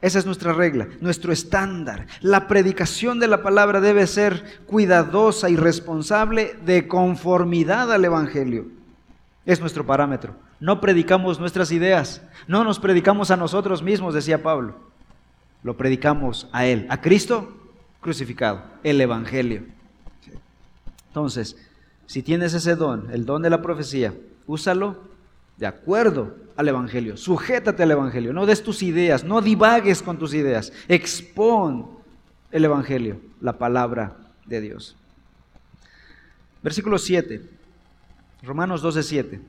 Esa 0.00 0.20
es 0.20 0.26
nuestra 0.26 0.52
regla, 0.52 0.86
nuestro 1.00 1.32
estándar. 1.32 2.06
La 2.20 2.46
predicación 2.46 3.18
de 3.18 3.26
la 3.26 3.42
palabra 3.42 3.80
debe 3.80 4.06
ser 4.06 4.60
cuidadosa 4.66 5.50
y 5.50 5.56
responsable 5.56 6.56
de 6.64 6.86
conformidad 6.86 7.92
al 7.92 8.04
Evangelio. 8.04 8.66
Es 9.44 9.60
nuestro 9.60 9.84
parámetro. 9.84 10.36
No 10.60 10.80
predicamos 10.80 11.40
nuestras 11.40 11.72
ideas, 11.72 12.22
no 12.46 12.64
nos 12.64 12.78
predicamos 12.78 13.30
a 13.30 13.36
nosotros 13.36 13.82
mismos, 13.82 14.14
decía 14.14 14.42
Pablo. 14.42 14.76
Lo 15.64 15.76
predicamos 15.76 16.48
a 16.52 16.66
Él, 16.66 16.86
a 16.90 17.00
Cristo 17.00 17.56
crucificado, 18.00 18.62
el 18.84 19.00
Evangelio. 19.00 19.64
Entonces, 21.08 21.56
si 22.06 22.22
tienes 22.22 22.54
ese 22.54 22.76
don, 22.76 23.10
el 23.12 23.26
don 23.26 23.42
de 23.42 23.50
la 23.50 23.62
profecía, 23.62 24.14
úsalo 24.46 25.07
de 25.58 25.66
acuerdo 25.66 26.36
al 26.56 26.68
Evangelio. 26.68 27.16
Sujétate 27.16 27.82
al 27.82 27.90
Evangelio, 27.90 28.32
no 28.32 28.46
des 28.46 28.62
tus 28.62 28.82
ideas, 28.82 29.24
no 29.24 29.40
divagues 29.42 30.02
con 30.02 30.18
tus 30.18 30.32
ideas. 30.32 30.72
Expon 30.86 31.98
el 32.50 32.64
Evangelio, 32.64 33.20
la 33.40 33.58
palabra 33.58 34.16
de 34.46 34.60
Dios. 34.60 34.96
Versículo 36.62 36.98
7, 36.98 37.42
Romanos 38.42 38.82
12, 38.82 39.02
7. 39.02 39.40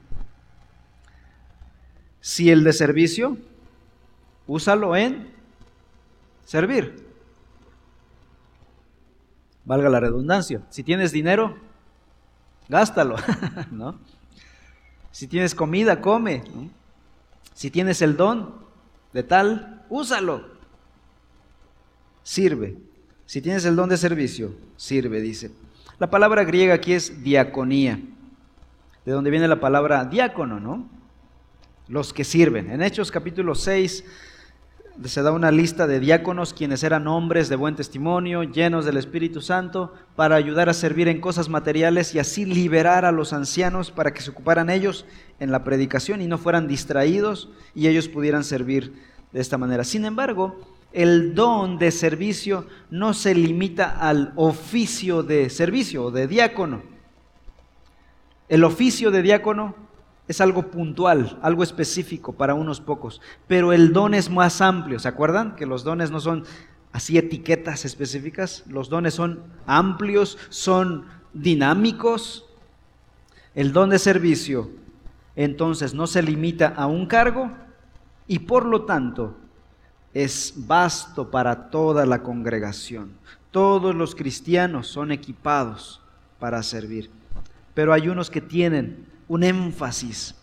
Si 2.22 2.49
el 2.49 2.64
de 2.64 2.74
servicio, 2.74 3.38
úsalo 4.47 4.95
en 4.95 5.32
servir. 6.43 7.07
Valga 9.64 9.89
la 9.89 9.99
redundancia. 9.99 10.62
Si 10.70 10.84
tienes 10.84 11.12
dinero, 11.12 11.57
gástalo, 12.68 13.16
¿no? 13.72 13.99
Si 15.12 15.28
tienes 15.28 15.55
comida, 15.55 16.01
come. 16.01 16.43
Si 17.53 17.72
tienes 17.72 18.01
el 18.01 18.16
don 18.16 18.55
de 19.14 19.24
tal, 19.24 19.86
úsalo. 19.89 20.47
Sirve. 22.24 22.78
Si 23.26 23.41
tienes 23.41 23.66
el 23.66 23.76
don 23.76 23.89
de 23.89 23.97
servicio, 23.97 24.55
sirve, 24.76 25.22
dice. 25.22 25.51
La 25.99 26.10
palabra 26.10 26.43
griega 26.43 26.74
aquí 26.74 26.93
es 26.93 27.24
diaconía, 27.24 27.99
de 29.05 29.12
donde 29.12 29.30
viene 29.30 29.47
la 29.47 29.60
palabra 29.60 30.05
diácono, 30.05 30.60
¿no? 30.60 30.89
Los 31.88 32.14
que 32.14 32.24
sirven. 32.24 32.72
En 32.72 32.82
Hechos 32.82 33.12
capítulo 33.12 33.55
6 33.55 34.05
se 35.05 35.21
da 35.21 35.31
una 35.31 35.51
lista 35.51 35.87
de 35.87 35.99
diáconos 35.99 36.53
quienes 36.53 36.83
eran 36.83 37.07
hombres 37.07 37.47
de 37.47 37.55
buen 37.55 37.75
testimonio, 37.75 38.43
llenos 38.43 38.85
del 38.85 38.97
Espíritu 38.97 39.41
Santo, 39.41 39.93
para 40.15 40.35
ayudar 40.35 40.67
a 40.67 40.73
servir 40.73 41.07
en 41.07 41.21
cosas 41.21 41.47
materiales 41.47 42.13
y 42.13 42.19
así 42.19 42.45
liberar 42.45 43.05
a 43.05 43.11
los 43.11 43.31
ancianos 43.31 43.91
para 43.91 44.13
que 44.13 44.21
se 44.21 44.31
ocuparan 44.31 44.69
ellos 44.69 45.05
en 45.39 45.51
la 45.51 45.63
predicación 45.63 46.21
y 46.21 46.27
no 46.27 46.37
fueran 46.37 46.67
distraídos 46.67 47.49
y 47.73 47.87
ellos 47.87 48.09
pudieran 48.09 48.43
servir 48.43 48.93
de 49.31 49.39
esta 49.39 49.57
manera. 49.57 49.83
Sin 49.85 50.03
embargo, 50.03 50.59
el 50.91 51.33
don 51.33 51.77
de 51.77 51.91
servicio 51.91 52.65
no 52.89 53.13
se 53.13 53.33
limita 53.35 53.89
al 53.89 54.33
oficio 54.35 55.23
de 55.23 55.49
servicio 55.49 56.05
o 56.05 56.11
de 56.11 56.27
diácono. 56.27 56.81
El 58.49 58.63
oficio 58.63 59.11
de 59.11 59.21
diácono 59.21 59.88
es 60.30 60.41
algo 60.41 60.67
puntual, 60.69 61.39
algo 61.41 61.63
específico 61.63 62.34
para 62.34 62.53
unos 62.53 62.80
pocos, 62.80 63.19
pero 63.47 63.73
el 63.73 63.91
don 63.93 64.13
es 64.13 64.30
más 64.30 64.61
amplio. 64.61 64.99
¿Se 64.99 65.07
acuerdan 65.07 65.55
que 65.55 65.65
los 65.65 65.84
dones 65.84 66.11
no 66.11 66.19
son 66.19 66.45
así 66.91 67.17
etiquetas 67.17 67.84
específicas? 67.84 68.63
Los 68.67 68.89
dones 68.89 69.15
son 69.15 69.41
amplios, 69.65 70.38
son 70.49 71.05
dinámicos. 71.34 72.45
El 73.55 73.73
don 73.73 73.89
de 73.89 73.97
servicio 73.97 74.69
entonces 75.36 75.95
no 75.95 76.05
se 76.05 76.21
limita 76.21 76.67
a 76.77 76.86
un 76.86 77.07
cargo 77.07 77.49
y 78.27 78.38
por 78.38 78.65
lo 78.65 78.86
tanto 78.86 79.36
es 80.13 80.53
vasto 80.55 81.32
para 81.32 81.71
toda 81.71 82.05
la 82.05 82.21
congregación. 82.21 83.13
Todos 83.49 83.95
los 83.95 84.13
cristianos 84.13 84.89
son 84.89 85.11
equipados 85.11 86.01
para 86.38 86.61
servir, 86.61 87.09
pero 87.73 87.93
hay 87.93 88.09
unos 88.09 88.30
que 88.30 88.41
tienen 88.41 89.09
un 89.30 89.43
énfasis 89.43 90.36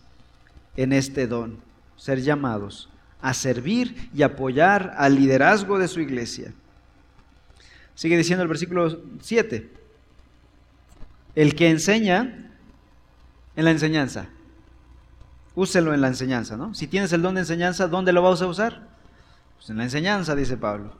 en 0.75 0.93
este 0.93 1.27
don, 1.27 1.59
ser 1.95 2.21
llamados 2.21 2.89
a 3.21 3.33
servir 3.33 4.09
y 4.13 4.23
apoyar 4.23 4.93
al 4.97 5.15
liderazgo 5.15 5.79
de 5.79 5.87
su 5.87 5.99
iglesia. 5.99 6.53
Sigue 7.95 8.17
diciendo 8.17 8.43
el 8.43 8.47
versículo 8.47 9.01
7, 9.21 9.71
el 11.35 11.55
que 11.55 11.69
enseña 11.69 12.51
en 13.55 13.65
la 13.65 13.71
enseñanza, 13.71 14.27
úselo 15.55 15.93
en 15.93 16.01
la 16.01 16.07
enseñanza, 16.07 16.57
¿no? 16.57 16.75
Si 16.75 16.87
tienes 16.87 17.11
el 17.11 17.23
don 17.23 17.35
de 17.35 17.41
enseñanza, 17.41 17.87
¿dónde 17.87 18.13
lo 18.13 18.21
vas 18.21 18.41
a 18.41 18.47
usar? 18.47 18.87
Pues 19.57 19.69
en 19.71 19.77
la 19.77 19.83
enseñanza, 19.83 20.35
dice 20.35 20.57
Pablo. 20.57 20.93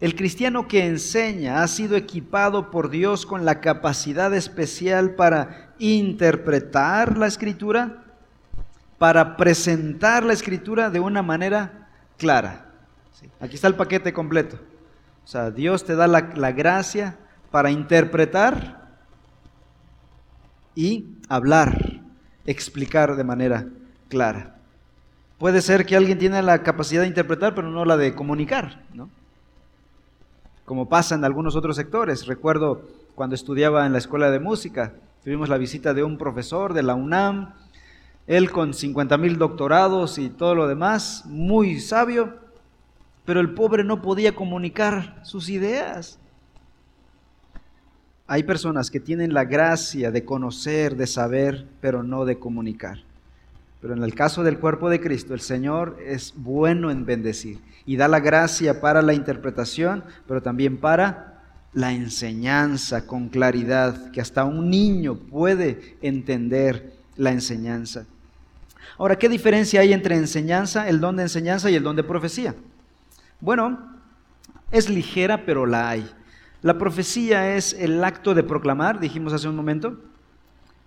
El 0.00 0.14
cristiano 0.14 0.66
que 0.66 0.86
enseña 0.86 1.62
ha 1.62 1.68
sido 1.68 1.96
equipado 1.96 2.70
por 2.70 2.90
Dios 2.90 3.26
con 3.26 3.44
la 3.44 3.60
capacidad 3.60 4.34
especial 4.34 5.14
para 5.14 5.71
interpretar 5.82 7.18
la 7.18 7.26
escritura, 7.26 8.04
para 8.98 9.36
presentar 9.36 10.22
la 10.22 10.32
escritura 10.32 10.88
de 10.90 11.00
una 11.00 11.22
manera 11.22 11.88
clara. 12.18 12.66
Aquí 13.40 13.56
está 13.56 13.66
el 13.66 13.74
paquete 13.74 14.12
completo. 14.12 14.60
O 15.24 15.26
sea, 15.26 15.50
Dios 15.50 15.84
te 15.84 15.96
da 15.96 16.06
la, 16.06 16.30
la 16.36 16.52
gracia 16.52 17.18
para 17.50 17.72
interpretar 17.72 18.96
y 20.76 21.16
hablar, 21.28 22.00
explicar 22.46 23.16
de 23.16 23.24
manera 23.24 23.66
clara. 24.08 24.54
Puede 25.36 25.62
ser 25.62 25.84
que 25.84 25.96
alguien 25.96 26.20
tiene 26.20 26.40
la 26.40 26.62
capacidad 26.62 27.02
de 27.02 27.08
interpretar, 27.08 27.56
pero 27.56 27.70
no 27.70 27.84
la 27.84 27.96
de 27.96 28.14
comunicar, 28.14 28.84
¿no? 28.94 29.10
Como 30.64 30.88
pasa 30.88 31.16
en 31.16 31.24
algunos 31.24 31.56
otros 31.56 31.74
sectores. 31.74 32.26
Recuerdo 32.26 32.82
cuando 33.16 33.34
estudiaba 33.34 33.84
en 33.84 33.92
la 33.92 33.98
escuela 33.98 34.30
de 34.30 34.38
música, 34.38 34.92
tuvimos 35.24 35.48
la 35.48 35.58
visita 35.58 35.94
de 35.94 36.02
un 36.04 36.18
profesor 36.18 36.74
de 36.74 36.82
la 36.82 36.94
UNAM, 36.94 37.54
él 38.26 38.50
con 38.50 38.74
50 38.74 39.18
mil 39.18 39.38
doctorados 39.38 40.18
y 40.18 40.28
todo 40.30 40.54
lo 40.54 40.68
demás, 40.68 41.24
muy 41.26 41.80
sabio, 41.80 42.38
pero 43.24 43.40
el 43.40 43.54
pobre 43.54 43.84
no 43.84 44.02
podía 44.02 44.34
comunicar 44.34 45.20
sus 45.22 45.48
ideas. 45.48 46.18
Hay 48.26 48.44
personas 48.44 48.90
que 48.90 49.00
tienen 49.00 49.34
la 49.34 49.44
gracia 49.44 50.10
de 50.10 50.24
conocer, 50.24 50.96
de 50.96 51.06
saber, 51.06 51.66
pero 51.80 52.02
no 52.02 52.24
de 52.24 52.38
comunicar. 52.38 52.98
Pero 53.80 53.94
en 53.94 54.02
el 54.02 54.14
caso 54.14 54.44
del 54.44 54.58
cuerpo 54.58 54.88
de 54.88 55.00
Cristo, 55.00 55.34
el 55.34 55.40
Señor 55.40 55.98
es 56.04 56.34
bueno 56.36 56.90
en 56.90 57.04
bendecir 57.04 57.58
y 57.84 57.96
da 57.96 58.06
la 58.06 58.20
gracia 58.20 58.80
para 58.80 59.02
la 59.02 59.12
interpretación, 59.12 60.04
pero 60.26 60.40
también 60.40 60.78
para 60.78 61.31
la 61.72 61.92
enseñanza 61.92 63.06
con 63.06 63.28
claridad, 63.28 64.10
que 64.10 64.20
hasta 64.20 64.44
un 64.44 64.68
niño 64.70 65.16
puede 65.16 65.96
entender 66.02 66.92
la 67.16 67.30
enseñanza. 67.30 68.06
Ahora, 68.98 69.16
¿qué 69.16 69.28
diferencia 69.28 69.80
hay 69.80 69.92
entre 69.92 70.16
enseñanza, 70.16 70.88
el 70.88 71.00
don 71.00 71.16
de 71.16 71.22
enseñanza 71.22 71.70
y 71.70 71.74
el 71.74 71.82
don 71.82 71.96
de 71.96 72.04
profecía? 72.04 72.54
Bueno, 73.40 73.92
es 74.70 74.88
ligera, 74.88 75.44
pero 75.44 75.66
la 75.66 75.88
hay. 75.88 76.08
La 76.60 76.78
profecía 76.78 77.56
es 77.56 77.72
el 77.72 78.04
acto 78.04 78.34
de 78.34 78.42
proclamar, 78.42 79.00
dijimos 79.00 79.32
hace 79.32 79.48
un 79.48 79.56
momento, 79.56 79.98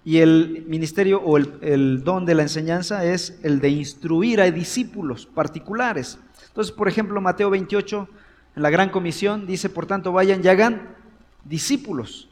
y 0.06 0.20
el 0.20 0.64
ministerio 0.68 1.20
o 1.20 1.38
el, 1.38 2.04
don 2.04 2.26
de 2.26 2.36
la 2.36 2.44
enseñanza 2.44 3.04
es 3.04 3.40
el 3.42 3.60
de 3.60 3.70
instruir 3.70 4.40
a 4.40 4.50
discípulos 4.52 5.26
particulares. 5.26 6.20
Entonces, 6.48 6.72
por 6.72 6.88
ejemplo, 6.88 7.20
Mateo 7.20 7.50
28, 7.50 8.08
en 8.56 8.62
la 8.62 8.70
gran 8.70 8.90
comisión, 8.90 9.46
dice, 9.46 9.70
por 9.70 9.86
tanto, 9.86 10.12
vayan 10.12 10.44
y 10.44 10.48
hagan 10.48 10.96
discípulos. 11.44 12.30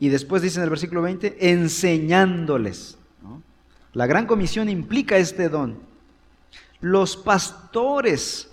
Y 0.00 0.08
después 0.08 0.42
dice 0.42 0.58
en 0.58 0.64
el 0.64 0.70
versículo 0.70 1.02
20, 1.02 1.50
enseñándoles. 1.50 2.98
La 3.92 4.06
gran 4.06 4.26
comisión 4.26 4.68
implica 4.68 5.16
este 5.16 5.48
don. 5.48 5.78
Los 6.80 7.16
pastores 7.16 8.50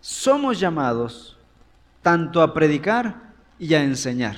somos 0.00 0.60
llamados 0.60 1.36
tanto 2.02 2.40
a 2.42 2.54
predicar 2.54 3.34
y 3.58 3.74
a 3.74 3.82
enseñar. 3.82 4.36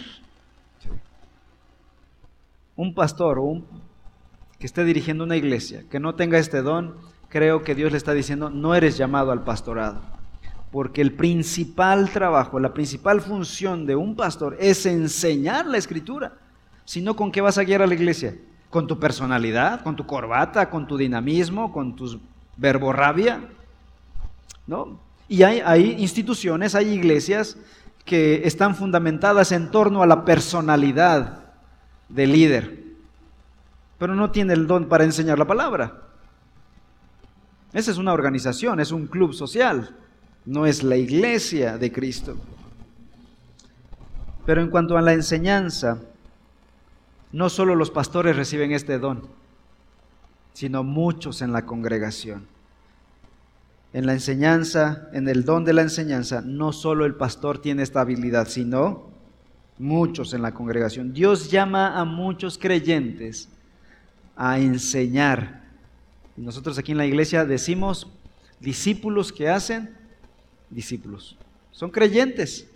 Un 2.74 2.94
pastor 2.94 3.38
o 3.38 3.42
un, 3.42 3.66
que 4.58 4.66
esté 4.66 4.84
dirigiendo 4.84 5.24
una 5.24 5.36
iglesia 5.36 5.84
que 5.90 6.00
no 6.00 6.14
tenga 6.14 6.38
este 6.38 6.62
don, 6.62 6.96
creo 7.28 7.62
que 7.62 7.74
Dios 7.74 7.92
le 7.92 7.98
está 7.98 8.14
diciendo, 8.14 8.50
no 8.50 8.74
eres 8.74 8.96
llamado 8.96 9.30
al 9.30 9.44
pastorado. 9.44 10.19
Porque 10.70 11.00
el 11.00 11.12
principal 11.12 12.10
trabajo, 12.10 12.60
la 12.60 12.72
principal 12.72 13.20
función 13.20 13.86
de 13.86 13.96
un 13.96 14.14
pastor 14.14 14.56
es 14.60 14.86
enseñar 14.86 15.66
la 15.66 15.78
escritura. 15.78 16.34
Si 16.84 17.00
no, 17.00 17.16
¿con 17.16 17.32
qué 17.32 17.40
vas 17.40 17.58
a 17.58 17.64
guiar 17.64 17.82
a 17.82 17.86
la 17.86 17.94
iglesia? 17.94 18.36
¿Con 18.68 18.86
tu 18.86 18.98
personalidad? 18.98 19.82
¿Con 19.82 19.96
tu 19.96 20.06
corbata? 20.06 20.70
¿Con 20.70 20.86
tu 20.86 20.96
dinamismo? 20.96 21.72
¿Con 21.72 21.96
tu 21.96 22.20
verborrabia? 22.56 23.40
¿No? 24.66 25.00
Y 25.28 25.42
hay, 25.42 25.60
hay 25.64 25.96
instituciones, 25.98 26.74
hay 26.74 26.88
iglesias 26.88 27.56
que 28.04 28.42
están 28.44 28.74
fundamentadas 28.74 29.52
en 29.52 29.70
torno 29.70 30.02
a 30.02 30.06
la 30.06 30.24
personalidad 30.24 31.44
del 32.08 32.32
líder, 32.32 32.82
pero 33.98 34.14
no 34.14 34.30
tiene 34.30 34.52
el 34.52 34.66
don 34.66 34.88
para 34.88 35.04
enseñar 35.04 35.38
la 35.38 35.46
palabra. 35.46 36.02
Esa 37.72 37.90
es 37.92 37.98
una 37.98 38.12
organización, 38.12 38.80
es 38.80 38.90
un 38.90 39.06
club 39.06 39.32
social, 39.32 39.96
no 40.44 40.66
es 40.66 40.82
la 40.82 40.96
iglesia 40.96 41.78
de 41.78 41.92
Cristo. 41.92 42.36
Pero 44.46 44.60
en 44.60 44.70
cuanto 44.70 44.96
a 44.96 45.02
la 45.02 45.12
enseñanza, 45.12 46.00
no 47.32 47.48
solo 47.48 47.74
los 47.74 47.90
pastores 47.90 48.36
reciben 48.36 48.72
este 48.72 48.98
don, 48.98 49.28
sino 50.52 50.82
muchos 50.82 51.42
en 51.42 51.52
la 51.52 51.66
congregación 51.66 52.46
en 53.92 54.06
la 54.06 54.12
enseñanza, 54.12 55.08
en 55.12 55.28
el 55.28 55.44
don 55.44 55.64
de 55.64 55.72
la 55.72 55.82
enseñanza, 55.82 56.42
no 56.42 56.72
solo 56.72 57.04
el 57.04 57.14
pastor 57.14 57.60
tiene 57.60 57.82
esta 57.82 58.00
habilidad, 58.00 58.48
sino 58.48 59.10
muchos 59.78 60.32
en 60.32 60.42
la 60.42 60.54
congregación. 60.54 61.12
Dios 61.12 61.50
llama 61.50 61.98
a 61.98 62.04
muchos 62.04 62.56
creyentes 62.56 63.48
a 64.36 64.58
enseñar. 64.60 65.62
Nosotros 66.36 66.78
aquí 66.78 66.92
en 66.92 66.98
la 66.98 67.06
iglesia 67.06 67.44
decimos 67.44 68.06
discípulos 68.60 69.32
que 69.32 69.48
hacen 69.48 69.96
discípulos. 70.70 71.36
Son 71.72 71.90
creyentes. 71.90 72.68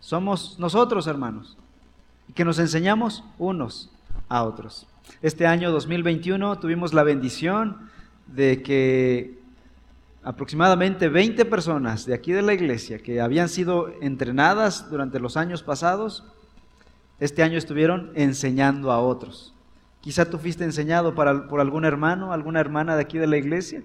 Somos 0.00 0.58
nosotros, 0.58 1.06
hermanos. 1.06 1.56
Y 2.28 2.32
que 2.32 2.44
nos 2.44 2.58
enseñamos 2.58 3.22
unos 3.38 3.90
a 4.28 4.42
otros. 4.42 4.86
Este 5.22 5.46
año 5.46 5.70
2021 5.70 6.58
tuvimos 6.58 6.94
la 6.94 7.02
bendición 7.02 7.90
de 8.26 8.62
que 8.62 9.38
aproximadamente 10.22 11.08
20 11.08 11.44
personas 11.44 12.06
de 12.06 12.14
aquí 12.14 12.32
de 12.32 12.42
la 12.42 12.54
iglesia 12.54 12.98
que 12.98 13.20
habían 13.20 13.50
sido 13.50 13.92
entrenadas 14.00 14.90
durante 14.90 15.20
los 15.20 15.36
años 15.36 15.62
pasados, 15.62 16.24
este 17.20 17.42
año 17.42 17.58
estuvieron 17.58 18.10
enseñando 18.14 18.90
a 18.90 19.00
otros. 19.00 19.54
Quizá 20.00 20.28
tú 20.28 20.38
fuiste 20.38 20.64
enseñado 20.64 21.14
por 21.14 21.28
algún 21.60 21.84
hermano, 21.84 22.32
alguna 22.32 22.60
hermana 22.60 22.96
de 22.96 23.02
aquí 23.02 23.18
de 23.18 23.26
la 23.26 23.36
iglesia. 23.36 23.82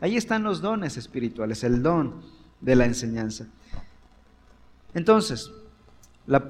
Ahí 0.00 0.16
están 0.16 0.42
los 0.42 0.60
dones 0.60 0.96
espirituales, 0.96 1.64
el 1.64 1.82
don 1.82 2.22
de 2.60 2.76
la 2.76 2.84
enseñanza. 2.84 3.46
Entonces, 4.94 5.50
la 6.26 6.42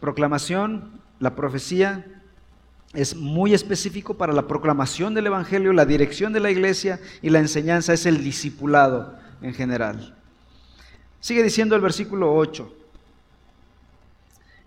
proclamación, 0.00 1.00
la 1.18 1.34
profecía, 1.34 2.04
es 2.92 3.14
muy 3.14 3.54
específico 3.54 4.14
para 4.14 4.32
la 4.32 4.48
proclamación 4.48 5.14
del 5.14 5.28
Evangelio, 5.28 5.72
la 5.72 5.84
dirección 5.84 6.32
de 6.32 6.40
la 6.40 6.50
iglesia 6.50 7.00
y 7.22 7.30
la 7.30 7.38
enseñanza 7.38 7.92
es 7.92 8.04
el 8.04 8.24
discipulado 8.24 9.16
en 9.42 9.54
general. 9.54 10.16
Sigue 11.20 11.42
diciendo 11.42 11.76
el 11.76 11.82
versículo 11.82 12.34
8, 12.34 12.74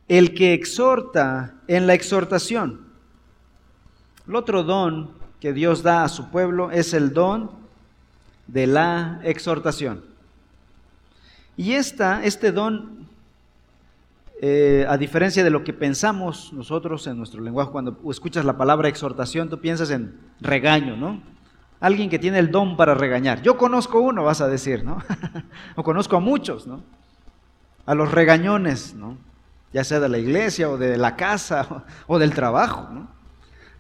el 0.08 0.34
que 0.34 0.54
exhorta 0.54 1.56
en 1.68 1.88
la 1.88 1.94
exhortación. 1.96 2.88
El 4.28 4.36
otro 4.36 4.64
don 4.64 5.12
que 5.40 5.52
Dios 5.52 5.84
da 5.84 6.04
a 6.04 6.10
su 6.10 6.30
pueblo 6.30 6.72
es 6.72 6.94
el 6.94 7.14
don 7.14 7.63
de 8.48 8.68
la 8.68 9.20
exhortación. 9.24 10.04
Y 11.56 11.74
esta, 11.74 12.24
este 12.24 12.52
don 12.52 13.04
eh, 14.46 14.86
a 14.90 14.98
diferencia 14.98 15.42
de 15.42 15.50
lo 15.50 15.64
que 15.64 15.72
pensamos 15.72 16.52
nosotros 16.52 17.08
en 17.08 17.18
nuestro 17.18 17.42
lenguaje, 17.42 17.72
cuando 17.72 17.98
escuchas 18.10 18.44
la 18.44 18.58
palabra 18.58 18.90
exhortación, 18.90 19.50
tú 19.50 19.62
piensas 19.62 19.90
en 19.90 20.20
regaño, 20.42 20.98
¿no? 20.98 21.22
Alguien 21.80 22.10
que 22.10 22.20
tiene 22.20 22.40
el 22.40 22.52
don 22.52 22.76
para 22.76 22.94
regañar. 22.94 23.42
Yo 23.42 23.58
conozco 23.58 24.02
uno, 24.02 24.26
vas 24.26 24.42
a 24.42 24.50
decir, 24.50 24.84
¿no? 24.84 25.02
o 25.78 25.84
conozco 25.84 26.18
a 26.18 26.20
muchos, 26.20 26.68
¿no? 26.68 26.84
A 27.86 27.96
los 27.96 28.12
regañones, 28.12 28.94
¿no? 28.96 29.18
Ya 29.72 29.86
sea 29.86 30.02
de 30.02 30.10
la 30.10 30.18
iglesia 30.18 30.70
o 30.70 30.78
de 30.78 30.98
la 30.98 31.16
casa 31.16 31.86
o, 32.08 32.20
del 32.20 32.34
trabajo, 32.34 32.90
¿no? 32.92 33.08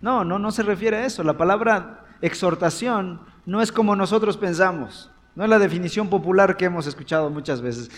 No, 0.01 0.23
no, 0.23 0.39
no 0.39 0.49
se 0.51 0.63
refiere 0.63 0.95
a 0.95 1.05
eso. 1.05 1.23
La 1.23 1.35
palabra 1.35 2.05
exhortación 2.21 3.19
no 3.45 3.61
es 3.61 3.71
como 3.71 3.95
nosotros 3.95 4.37
pensamos. 4.37 5.09
No 5.35 5.43
es 5.43 5.49
la 5.49 5.59
definición 5.59 6.09
popular 6.09 6.57
que 6.57 6.65
hemos 6.65 6.87
escuchado 6.87 7.29
muchas 7.29 7.61
veces. 7.61 7.89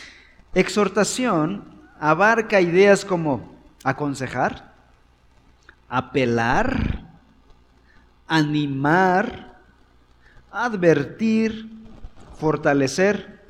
Exhortación 0.53 1.65
abarca 1.99 2.61
ideas 2.61 3.03
como 3.03 3.53
aconsejar, 3.83 4.73
apelar, 5.89 7.05
animar, 8.27 9.59
advertir, 10.51 11.69
fortalecer, 12.37 13.43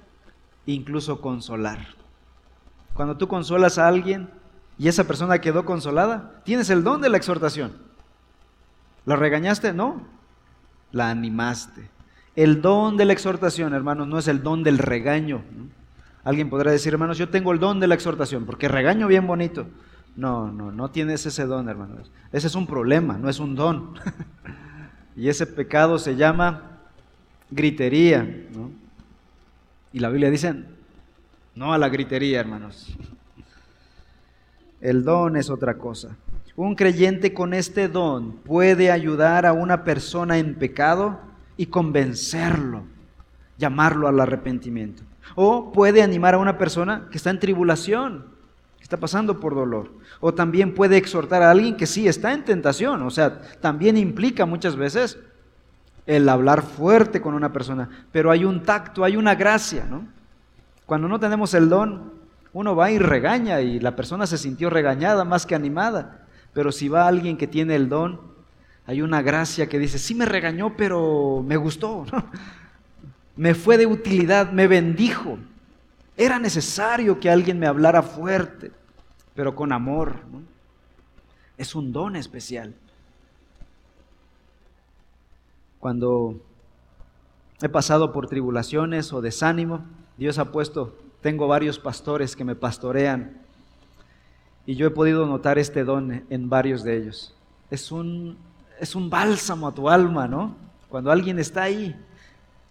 incluso 0.66 1.22
consolar. 1.22 1.88
Cuando 2.93 3.18
tú 3.18 3.28
consolas 3.28 3.78
a 3.78 3.88
alguien 3.88 4.30
y 4.78 4.88
esa 4.88 5.06
persona 5.06 5.39
quedó 5.39 5.66
consolada, 5.66 6.41
tienes 6.43 6.70
el 6.70 6.84
don 6.84 7.02
de 7.02 7.10
la 7.10 7.18
exhortación. 7.18 7.78
¿La 9.06 9.16
regañaste? 9.16 9.74
No, 9.74 10.02
la 10.92 11.10
animaste. 11.10 11.90
El 12.36 12.62
don 12.62 12.98
de 12.98 13.06
la 13.06 13.14
exhortación, 13.14 13.74
hermanos, 13.74 14.08
no 14.08 14.18
es 14.20 14.28
el 14.28 14.44
don 14.44 14.64
del 14.64 14.78
regaño. 14.78 15.44
Alguien 16.24 16.50
podrá 16.50 16.72
decir, 16.72 16.94
hermanos, 16.94 17.18
yo 17.18 17.30
tengo 17.30 17.52
el 17.52 17.60
don 17.60 17.80
de 17.80 17.88
la 17.88 17.96
exhortación, 17.96 18.46
porque 18.46 18.68
regaño 18.68 19.08
bien 19.08 19.28
bonito. 19.28 19.68
No, 20.16 20.52
no, 20.52 20.72
no 20.72 20.90
tienes 20.90 21.26
ese 21.26 21.46
don, 21.46 21.70
hermanos. 21.70 22.12
Ese 22.32 22.48
es 22.48 22.56
un 22.56 22.68
problema, 22.68 23.18
no 23.18 23.30
es 23.30 23.40
un 23.40 23.56
don. 23.56 23.94
y 25.16 25.30
ese 25.30 25.46
pecado 25.46 26.00
se 26.00 26.16
llama 26.16 26.80
gritería. 27.52 28.28
Y 29.94 30.00
la 30.00 30.10
Biblia 30.10 30.30
dice, 30.30 30.56
no 31.54 31.74
a 31.74 31.78
la 31.78 31.90
gritería, 31.90 32.40
hermanos. 32.40 32.98
El 34.82 35.04
don 35.04 35.38
es 35.38 35.50
otra 35.50 35.78
cosa. 35.78 36.16
Un 36.56 36.76
creyente 36.76 37.34
con 37.34 37.53
este 37.53 37.89
don 37.89 38.34
puede 38.34 38.91
ayudar 38.91 39.45
a 39.45 39.53
una 39.53 39.84
persona 39.84 40.38
en 40.38 40.56
pecado 40.56 41.20
y 41.58 41.66
convencerlo, 41.66 42.84
llamarlo 43.58 44.08
al 44.08 44.20
arrepentimiento. 44.20 45.03
O 45.36 45.72
puede 45.74 46.01
animar 46.01 46.36
a 46.36 46.38
una 46.38 46.58
persona 46.58 47.08
que 47.12 47.18
está 47.18 47.30
en 47.30 47.39
tribulación, 47.39 48.26
que 48.78 48.84
está 48.84 48.97
pasando 48.97 49.39
por 49.39 49.53
dolor. 49.53 49.91
O 50.22 50.34
también 50.34 50.74
puede 50.74 50.95
exhortar 50.95 51.41
a 51.41 51.51
alguien 51.51 51.76
que 51.76 51.88
sí 51.88 52.08
está 52.08 52.32
en 52.32 52.45
tentación. 52.45 53.01
O 53.01 53.10
sea, 53.10 53.41
también 53.60 53.97
implica 53.97 54.45
muchas 54.45 54.78
veces 54.78 55.20
el 56.06 56.30
hablar 56.30 56.62
fuerte 56.62 57.22
con 57.22 57.34
una 57.34 57.51
persona. 57.51 57.89
Pero 58.14 58.32
hay 58.32 58.45
un 58.45 58.64
tacto, 58.64 59.03
hay 59.03 59.18
una 59.18 59.36
gracia, 59.36 59.86
¿no? 59.89 60.06
Cuando 60.86 61.08
no 61.08 61.20
tenemos 61.20 61.53
el 61.53 61.68
don, 61.68 62.14
uno 62.53 62.76
va 62.76 62.91
y 62.91 62.99
regaña 62.99 63.60
y 63.60 63.80
la 63.80 63.95
persona 63.95 64.28
se 64.28 64.38
sintió 64.38 64.70
regañada 64.70 65.26
más 65.26 65.45
que 65.45 65.56
animada. 65.56 66.24
Pero 66.56 66.72
si 66.72 66.88
va 66.88 67.06
alguien 67.06 67.36
que 67.36 67.47
tiene 67.47 67.76
el 67.76 67.89
don, 67.89 68.22
hay 68.86 69.01
una 69.01 69.22
gracia 69.22 69.68
que 69.68 69.78
dice, 69.78 69.99
sí 69.99 70.16
me 70.16 70.26
regañó, 70.26 70.78
pero 70.78 71.43
me 71.45 71.58
gustó, 71.58 72.06
me 73.36 73.53
fue 73.53 73.78
de 73.78 73.86
utilidad, 73.86 74.53
me 74.53 74.66
bendijo. 74.66 75.38
Era 76.16 76.39
necesario 76.39 77.20
que 77.20 77.30
alguien 77.30 77.60
me 77.60 77.68
hablara 77.68 78.01
fuerte, 78.01 78.72
pero 79.34 79.53
con 79.53 79.74
amor. 79.74 80.16
Es 81.58 81.76
un 81.76 81.91
don 81.91 82.16
especial. 82.16 82.74
Cuando 85.80 86.39
he 87.62 87.68
pasado 87.68 88.14
por 88.14 88.28
tribulaciones 88.28 89.12
o 89.12 89.20
desánimo, 89.20 89.84
Dios 90.18 90.38
ha 90.38 90.53
puesto, 90.53 90.97
tengo 91.20 91.49
varios 91.49 91.80
pastores 91.80 92.34
que 92.34 92.45
me 92.45 92.56
pastorean 92.56 93.45
y 94.66 94.76
yo 94.76 94.88
he 94.88 94.91
podido 94.91 95.26
notar 95.26 95.59
este 95.59 95.84
don 95.84 96.26
en 96.30 96.49
varios 96.49 96.84
de 96.84 96.97
ellos. 96.97 97.34
Es 97.70 97.91
un, 97.91 98.38
es 98.80 98.95
un 98.95 99.09
bálsamo 99.09 99.68
a 99.68 99.74
tu 99.74 99.89
alma, 99.89 100.28
¿no? 100.28 100.55
Cuando 100.89 101.11
alguien 101.11 101.39
está 101.39 101.63
ahí. 101.63 101.95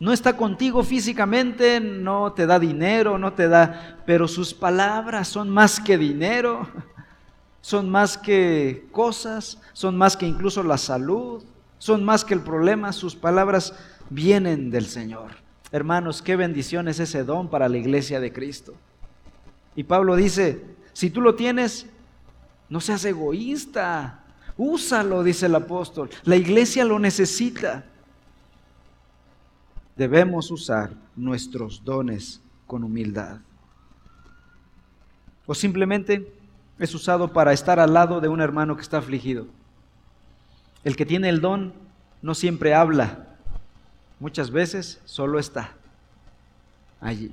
No 0.00 0.12
está 0.12 0.36
contigo 0.36 0.82
físicamente, 0.82 1.80
no 1.80 2.32
te 2.32 2.46
da 2.46 2.58
dinero, 2.58 3.16
no 3.16 3.32
te 3.32 3.48
da, 3.48 3.98
pero 4.04 4.26
sus 4.26 4.52
palabras 4.52 5.28
son 5.28 5.48
más 5.48 5.78
que 5.78 5.96
dinero, 5.96 6.66
son 7.60 7.88
más 7.88 8.18
que 8.18 8.88
cosas, 8.90 9.60
son 9.72 9.96
más 9.96 10.16
que 10.16 10.26
incluso 10.26 10.62
la 10.64 10.78
salud, 10.78 11.44
son 11.78 12.04
más 12.04 12.24
que 12.24 12.34
el 12.34 12.40
problema, 12.40 12.92
sus 12.92 13.14
palabras 13.14 13.74
vienen 14.10 14.70
del 14.70 14.86
Señor. 14.86 15.30
Hermanos, 15.70 16.22
qué 16.22 16.34
bendición 16.36 16.88
es 16.88 16.98
ese 16.98 17.24
don 17.24 17.48
para 17.48 17.68
la 17.68 17.78
iglesia 17.78 18.20
de 18.20 18.32
Cristo. 18.32 18.74
Y 19.76 19.84
Pablo 19.84 20.16
dice, 20.16 20.73
si 20.94 21.10
tú 21.10 21.20
lo 21.20 21.34
tienes, 21.34 21.86
no 22.70 22.80
seas 22.80 23.04
egoísta. 23.04 24.20
Úsalo, 24.56 25.24
dice 25.24 25.46
el 25.46 25.54
apóstol. 25.56 26.08
La 26.22 26.36
iglesia 26.36 26.84
lo 26.84 26.98
necesita. 27.00 27.84
Debemos 29.96 30.50
usar 30.50 30.92
nuestros 31.16 31.84
dones 31.84 32.40
con 32.66 32.84
humildad. 32.84 33.38
O 35.46 35.54
simplemente 35.54 36.32
es 36.78 36.94
usado 36.94 37.32
para 37.32 37.52
estar 37.52 37.80
al 37.80 37.92
lado 37.92 38.20
de 38.20 38.28
un 38.28 38.40
hermano 38.40 38.76
que 38.76 38.82
está 38.82 38.98
afligido. 38.98 39.46
El 40.84 40.96
que 40.96 41.04
tiene 41.04 41.28
el 41.28 41.40
don 41.40 41.74
no 42.22 42.34
siempre 42.34 42.72
habla. 42.72 43.36
Muchas 44.20 44.52
veces 44.52 45.00
solo 45.04 45.40
está 45.40 45.72
allí 47.00 47.32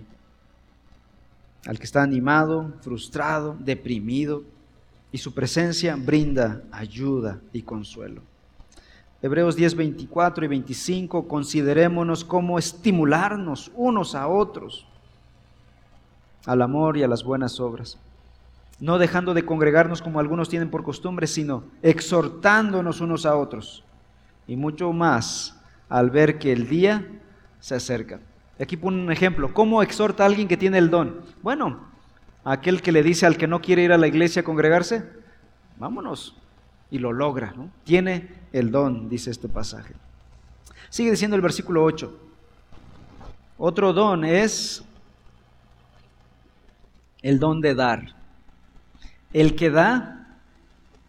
al 1.65 1.77
que 1.77 1.85
está 1.85 2.01
animado, 2.01 2.73
frustrado, 2.81 3.55
deprimido, 3.59 4.43
y 5.11 5.17
su 5.17 5.33
presencia 5.33 5.95
brinda 5.95 6.63
ayuda 6.71 7.39
y 7.51 7.63
consuelo. 7.63 8.21
Hebreos 9.21 9.55
10, 9.55 9.75
24 9.75 10.45
y 10.45 10.47
25, 10.47 11.27
considerémonos 11.27 12.25
cómo 12.25 12.57
estimularnos 12.57 13.71
unos 13.75 14.15
a 14.15 14.27
otros 14.27 14.87
al 16.45 16.63
amor 16.63 16.97
y 16.97 17.03
a 17.03 17.07
las 17.07 17.23
buenas 17.23 17.59
obras, 17.59 17.99
no 18.79 18.97
dejando 18.97 19.35
de 19.35 19.45
congregarnos 19.45 20.01
como 20.01 20.19
algunos 20.19 20.49
tienen 20.49 20.71
por 20.71 20.83
costumbre, 20.83 21.27
sino 21.27 21.63
exhortándonos 21.83 22.99
unos 22.99 23.27
a 23.27 23.35
otros, 23.35 23.83
y 24.47 24.55
mucho 24.55 24.91
más 24.91 25.55
al 25.87 26.09
ver 26.09 26.39
que 26.39 26.51
el 26.51 26.67
día 26.67 27.07
se 27.59 27.75
acerca. 27.75 28.21
Aquí 28.61 28.77
pone 28.77 29.01
un 29.01 29.11
ejemplo. 29.11 29.53
¿Cómo 29.53 29.81
exhorta 29.81 30.23
a 30.23 30.27
alguien 30.27 30.47
que 30.47 30.57
tiene 30.57 30.77
el 30.77 30.91
don? 30.91 31.21
Bueno, 31.41 31.87
aquel 32.43 32.81
que 32.81 32.91
le 32.91 33.01
dice 33.01 33.25
al 33.25 33.37
que 33.37 33.47
no 33.47 33.59
quiere 33.59 33.83
ir 33.83 33.91
a 33.91 33.97
la 33.97 34.07
iglesia 34.07 34.41
a 34.41 34.45
congregarse, 34.45 35.03
vámonos. 35.77 36.37
Y 36.91 36.99
lo 36.99 37.11
logra, 37.11 37.53
¿no? 37.55 37.71
Tiene 37.85 38.29
el 38.51 38.69
don, 38.71 39.09
dice 39.09 39.31
este 39.31 39.47
pasaje. 39.47 39.95
Sigue 40.89 41.11
diciendo 41.11 41.35
el 41.35 41.41
versículo 41.41 41.83
8. 41.83 42.19
Otro 43.57 43.93
don 43.93 44.25
es 44.25 44.83
el 47.21 47.39
don 47.39 47.61
de 47.61 47.73
dar. 47.73 48.15
El 49.33 49.55
que 49.55 49.71
da 49.71 50.37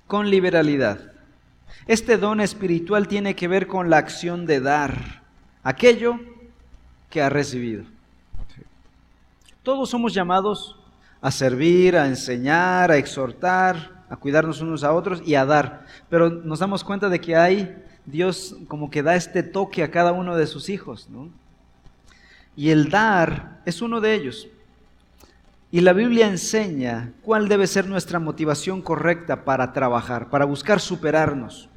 con 0.06 0.30
liberalidad. 0.30 1.12
Este 1.86 2.16
don 2.16 2.40
espiritual 2.40 3.08
tiene 3.08 3.34
que 3.34 3.48
ver 3.48 3.66
con 3.66 3.90
la 3.90 3.98
acción 3.98 4.46
de 4.46 4.60
dar. 4.60 5.22
Aquello 5.64 6.18
que 7.12 7.20
ha 7.20 7.28
recibido. 7.28 7.84
Todos 9.62 9.90
somos 9.90 10.14
llamados 10.14 10.76
a 11.20 11.30
servir, 11.30 11.94
a 11.94 12.08
enseñar, 12.08 12.90
a 12.90 12.96
exhortar, 12.96 14.04
a 14.08 14.16
cuidarnos 14.16 14.62
unos 14.62 14.82
a 14.82 14.92
otros 14.92 15.22
y 15.24 15.34
a 15.34 15.44
dar. 15.44 15.86
Pero 16.08 16.30
nos 16.30 16.60
damos 16.60 16.82
cuenta 16.82 17.10
de 17.10 17.20
que 17.20 17.36
hay 17.36 17.76
Dios 18.06 18.56
como 18.66 18.90
que 18.90 19.02
da 19.02 19.14
este 19.14 19.42
toque 19.42 19.82
a 19.82 19.90
cada 19.90 20.12
uno 20.12 20.36
de 20.36 20.46
sus 20.46 20.70
hijos. 20.70 21.06
Y 22.56 22.70
el 22.70 22.88
dar 22.88 23.60
es 23.66 23.82
uno 23.82 24.00
de 24.00 24.14
ellos. 24.14 24.48
Y 25.70 25.82
la 25.82 25.92
Biblia 25.92 26.26
enseña 26.26 27.12
cuál 27.22 27.46
debe 27.46 27.66
ser 27.66 27.86
nuestra 27.86 28.18
motivación 28.18 28.80
correcta 28.80 29.44
para 29.44 29.74
trabajar, 29.74 30.30
para 30.30 30.46
buscar 30.46 30.80
superarnos. 30.80 31.68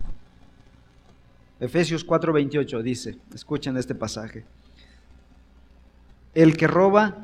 Efesios 1.60 2.08
4:28 2.08 2.82
dice, 2.82 3.18
escuchen 3.34 3.76
este 3.76 3.96
pasaje. 3.96 4.46
El 6.36 6.56
que 6.56 6.68
roba, 6.68 7.16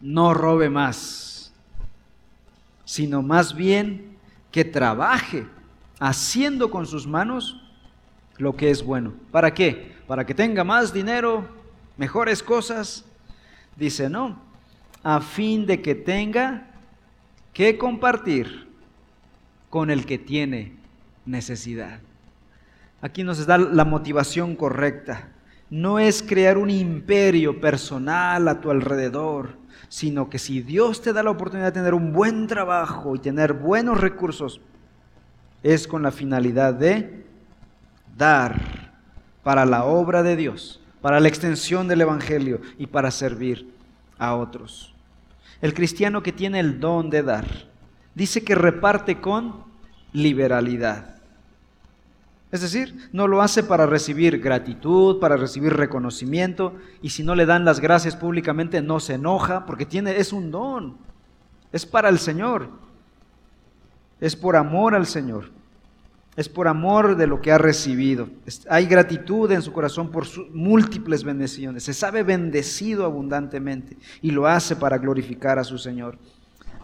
no 0.00 0.34
robe 0.34 0.68
más, 0.68 1.54
sino 2.84 3.22
más 3.22 3.54
bien 3.54 4.18
que 4.50 4.64
trabaje 4.64 5.46
haciendo 5.98 6.70
con 6.70 6.86
sus 6.86 7.06
manos 7.06 7.62
lo 8.36 8.56
que 8.56 8.70
es 8.70 8.82
bueno. 8.82 9.12
¿Para 9.30 9.54
qué? 9.54 9.94
Para 10.06 10.26
que 10.26 10.34
tenga 10.34 10.64
más 10.64 10.92
dinero, 10.92 11.48
mejores 11.96 12.42
cosas. 12.42 13.04
Dice, 13.76 14.10
no, 14.10 14.40
a 15.02 15.20
fin 15.20 15.66
de 15.66 15.80
que 15.80 15.94
tenga 15.94 16.66
que 17.52 17.78
compartir 17.78 18.68
con 19.68 19.90
el 19.90 20.04
que 20.04 20.18
tiene 20.18 20.74
necesidad. 21.24 22.00
Aquí 23.02 23.22
nos 23.22 23.46
da 23.46 23.56
la 23.56 23.84
motivación 23.84 24.56
correcta 24.56 25.28
no 25.70 26.00
es 26.00 26.22
crear 26.22 26.58
un 26.58 26.68
imperio 26.68 27.60
personal 27.60 28.48
a 28.48 28.60
tu 28.60 28.70
alrededor, 28.70 29.56
sino 29.88 30.28
que 30.28 30.38
si 30.38 30.62
Dios 30.62 31.00
te 31.00 31.12
da 31.12 31.22
la 31.22 31.30
oportunidad 31.30 31.68
de 31.68 31.80
tener 31.80 31.94
un 31.94 32.12
buen 32.12 32.48
trabajo 32.48 33.14
y 33.14 33.20
tener 33.20 33.52
buenos 33.52 34.00
recursos, 34.00 34.60
es 35.62 35.86
con 35.86 36.02
la 36.02 36.10
finalidad 36.10 36.74
de 36.74 37.24
dar 38.16 38.92
para 39.42 39.64
la 39.64 39.84
obra 39.84 40.22
de 40.22 40.36
Dios, 40.36 40.80
para 41.00 41.20
la 41.20 41.28
extensión 41.28 41.86
del 41.86 42.00
Evangelio 42.00 42.60
y 42.78 42.86
para 42.86 43.10
servir 43.10 43.72
a 44.18 44.34
otros. 44.34 44.94
El 45.60 45.74
cristiano 45.74 46.22
que 46.22 46.32
tiene 46.32 46.60
el 46.60 46.80
don 46.80 47.10
de 47.10 47.22
dar, 47.22 47.46
dice 48.14 48.42
que 48.42 48.54
reparte 48.54 49.20
con 49.20 49.64
liberalidad. 50.12 51.19
Es 52.52 52.62
decir, 52.62 53.08
no 53.12 53.28
lo 53.28 53.42
hace 53.42 53.62
para 53.62 53.86
recibir 53.86 54.40
gratitud, 54.40 55.20
para 55.20 55.36
recibir 55.36 55.72
reconocimiento, 55.72 56.74
y 57.00 57.10
si 57.10 57.22
no 57.22 57.34
le 57.36 57.46
dan 57.46 57.64
las 57.64 57.78
gracias 57.78 58.16
públicamente 58.16 58.82
no 58.82 58.98
se 58.98 59.14
enoja, 59.14 59.66
porque 59.66 59.86
tiene 59.86 60.16
es 60.18 60.32
un 60.32 60.50
don. 60.50 60.96
Es 61.72 61.86
para 61.86 62.08
el 62.08 62.18
Señor. 62.18 62.68
Es 64.20 64.34
por 64.34 64.56
amor 64.56 64.94
al 64.94 65.06
Señor. 65.06 65.50
es 66.36 66.48
por 66.48 66.68
amor 66.68 67.16
de 67.16 67.26
lo 67.26 67.42
que 67.42 67.52
ha 67.52 67.58
recibido. 67.58 68.28
Hay 68.68 68.86
gratitud 68.86 69.50
en 69.52 69.62
su 69.62 69.72
corazón 69.72 70.10
por 70.10 70.26
sus 70.26 70.48
múltiples 70.50 71.22
bendiciones. 71.22 71.82
Se 71.82 71.92
sabe 71.92 72.22
bendecido 72.22 73.04
abundantemente 73.04 73.96
y 74.22 74.30
lo 74.30 74.46
hace 74.46 74.76
para 74.76 74.98
glorificar 74.98 75.58
a 75.58 75.64
su 75.64 75.76
Señor. 75.76 76.16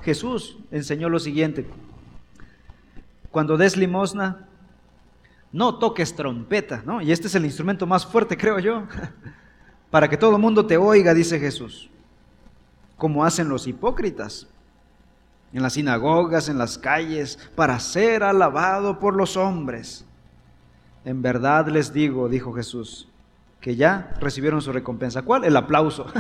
Jesús 0.02 0.58
enseñó 0.70 1.08
lo 1.08 1.18
siguiente. 1.18 1.66
Cuando 3.30 3.56
des 3.56 3.76
limosna, 3.76 4.46
no 5.53 5.78
toques 5.78 6.14
trompeta, 6.14 6.82
¿no? 6.84 7.01
Y 7.01 7.12
este 7.12 7.28
es 7.28 7.34
el 7.34 7.44
instrumento 7.44 7.86
más 7.86 8.07
fuerte, 8.07 8.36
creo 8.36 8.59
yo, 8.59 8.84
para 9.90 10.09
que 10.09 10.16
todo 10.16 10.36
el 10.36 10.42
mundo 10.42 10.66
te 10.66 10.76
oiga, 10.76 11.14
dice 11.14 11.38
Jesús, 11.38 11.90
como 12.97 13.24
hacen 13.24 13.49
los 13.49 13.66
hipócritas 13.66 14.49
en 15.53 15.62
las 15.62 15.74
sinagogas, 15.74 16.49
en 16.49 16.59
las 16.59 16.76
calles, 16.76 17.38
para 17.55 17.80
ser 17.80 18.22
alabado 18.22 18.99
por 18.99 19.14
los 19.14 19.36
hombres. 19.36 20.05
En 21.05 21.22
verdad 21.22 21.68
les 21.68 21.92
digo, 21.92 22.28
dijo 22.28 22.53
Jesús, 22.53 23.09
que 23.61 23.76
ya 23.76 24.14
recibieron 24.20 24.61
su 24.61 24.72
recompensa. 24.72 25.22
¿Cuál? 25.22 25.44
El 25.44 25.57
aplauso. 25.57 26.07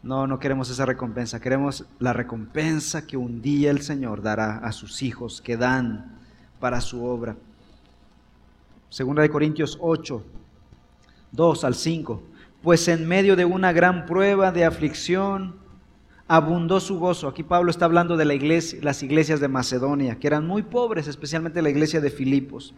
No, 0.00 0.28
no 0.28 0.38
queremos 0.38 0.70
esa 0.70 0.86
recompensa, 0.86 1.40
queremos 1.40 1.84
la 1.98 2.12
recompensa 2.12 3.04
que 3.04 3.16
un 3.16 3.42
día 3.42 3.72
el 3.72 3.82
Señor 3.82 4.22
dará 4.22 4.58
a 4.58 4.70
sus 4.70 5.02
hijos 5.02 5.42
que 5.42 5.56
dan 5.56 6.16
para 6.60 6.80
su 6.80 7.04
obra. 7.04 7.36
Segunda 8.90 9.22
de 9.22 9.30
Corintios 9.30 9.76
8, 9.80 10.22
2 11.32 11.64
al 11.64 11.74
5. 11.74 12.22
Pues 12.62 12.88
en 12.88 13.06
medio 13.06 13.36
de 13.36 13.44
una 13.44 13.72
gran 13.72 14.06
prueba 14.06 14.50
de 14.50 14.64
aflicción, 14.64 15.56
abundó 16.26 16.80
su 16.80 16.98
gozo. 16.98 17.28
Aquí 17.28 17.42
Pablo 17.42 17.70
está 17.70 17.84
hablando 17.84 18.16
de 18.16 18.24
la 18.24 18.34
iglesia, 18.34 18.78
las 18.82 19.02
iglesias 19.02 19.40
de 19.40 19.48
Macedonia, 19.48 20.18
que 20.18 20.26
eran 20.26 20.46
muy 20.46 20.62
pobres, 20.62 21.06
especialmente 21.06 21.62
la 21.62 21.70
iglesia 21.70 22.00
de 22.00 22.10
Filipos. 22.10 22.74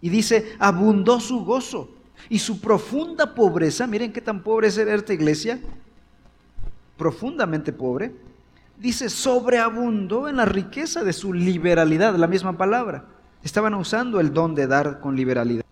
Y 0.00 0.10
dice, 0.10 0.56
abundó 0.58 1.20
su 1.20 1.44
gozo 1.44 1.90
y 2.28 2.38
su 2.38 2.60
profunda 2.60 3.34
pobreza. 3.34 3.86
Miren 3.86 4.12
qué 4.12 4.20
tan 4.20 4.42
pobre 4.42 4.68
es 4.68 4.78
esta 4.78 5.12
iglesia, 5.12 5.60
profundamente 6.96 7.72
pobre. 7.72 8.14
Dice, 8.78 9.08
sobreabundó 9.10 10.28
en 10.28 10.36
la 10.36 10.44
riqueza 10.44 11.04
de 11.04 11.12
su 11.12 11.32
liberalidad, 11.32 12.16
la 12.16 12.26
misma 12.26 12.56
palabra. 12.56 13.06
Estaban 13.42 13.74
usando 13.74 14.20
el 14.20 14.32
don 14.32 14.54
de 14.54 14.66
dar 14.66 15.00
con 15.00 15.16
liberalidad. 15.16 15.64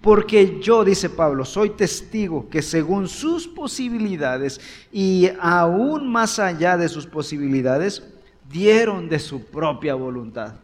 Porque 0.00 0.60
yo, 0.60 0.84
dice 0.84 1.08
Pablo, 1.10 1.44
soy 1.44 1.70
testigo 1.70 2.48
que 2.48 2.60
según 2.60 3.06
sus 3.06 3.46
posibilidades 3.46 4.60
y 4.90 5.28
aún 5.40 6.10
más 6.10 6.40
allá 6.40 6.76
de 6.76 6.88
sus 6.88 7.06
posibilidades, 7.06 8.02
dieron 8.50 9.08
de 9.08 9.20
su 9.20 9.44
propia 9.46 9.94
voluntad. 9.94 10.54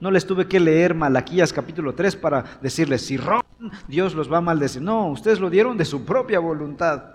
No 0.00 0.10
les 0.10 0.26
tuve 0.26 0.48
que 0.48 0.58
leer 0.58 0.94
Malaquías 0.94 1.52
capítulo 1.52 1.94
3 1.94 2.16
para 2.16 2.44
decirles, 2.60 3.02
si 3.02 3.16
roban, 3.16 3.42
Dios 3.86 4.14
los 4.14 4.30
va 4.32 4.38
a 4.38 4.40
maldecir. 4.40 4.82
No, 4.82 5.08
ustedes 5.10 5.38
lo 5.38 5.48
dieron 5.48 5.76
de 5.76 5.84
su 5.84 6.04
propia 6.04 6.40
voluntad. 6.40 7.14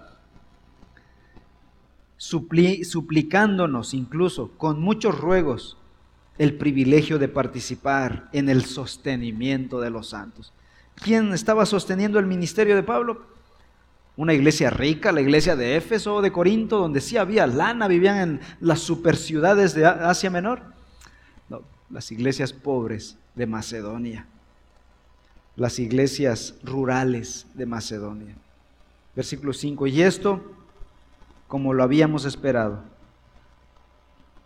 suplicándonos 2.17 3.93
incluso 3.93 4.51
con 4.57 4.79
muchos 4.79 5.17
ruegos 5.17 5.77
el 6.37 6.55
privilegio 6.55 7.19
de 7.19 7.27
participar 7.27 8.29
en 8.33 8.49
el 8.49 8.65
sostenimiento 8.65 9.79
de 9.79 9.89
los 9.89 10.09
santos. 10.09 10.53
¿Quién 10.95 11.33
estaba 11.33 11.65
sosteniendo 11.65 12.19
el 12.19 12.25
ministerio 12.25 12.75
de 12.75 12.83
Pablo? 12.83 13.25
Una 14.15 14.33
iglesia 14.33 14.69
rica, 14.69 15.11
la 15.11 15.21
iglesia 15.21 15.55
de 15.55 15.75
Éfeso 15.75 16.15
o 16.15 16.21
de 16.21 16.31
Corinto, 16.31 16.77
donde 16.77 17.01
sí 17.01 17.17
había 17.17 17.47
lana, 17.47 17.87
vivían 17.87 18.17
en 18.17 18.41
las 18.59 18.79
superciudades 18.79 19.73
de 19.73 19.85
Asia 19.85 20.29
Menor. 20.29 20.61
No, 21.49 21.61
las 21.89 22.11
iglesias 22.11 22.53
pobres 22.53 23.17
de 23.35 23.47
Macedonia, 23.47 24.27
las 25.55 25.79
iglesias 25.79 26.55
rurales 26.63 27.47
de 27.55 27.65
Macedonia. 27.65 28.35
Versículo 29.15 29.53
5, 29.53 29.87
y 29.87 30.01
esto 30.01 30.41
como 31.47 31.73
lo 31.73 31.83
habíamos 31.83 32.25
esperado 32.25 32.92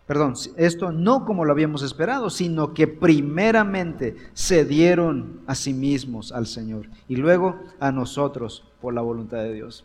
Perdón, 0.08 0.32
esto 0.56 0.90
no 0.90 1.26
como 1.26 1.44
lo 1.44 1.52
habíamos 1.52 1.82
esperado, 1.82 2.30
sino 2.30 2.72
que 2.72 2.88
primeramente 2.88 4.16
se 4.32 4.64
dieron 4.64 5.42
a 5.46 5.54
sí 5.54 5.74
mismos 5.74 6.32
al 6.32 6.46
Señor 6.46 6.86
y 7.08 7.16
luego 7.16 7.60
a 7.78 7.92
nosotros 7.92 8.64
por 8.80 8.94
la 8.94 9.02
voluntad 9.02 9.36
de 9.36 9.52
Dios. 9.52 9.84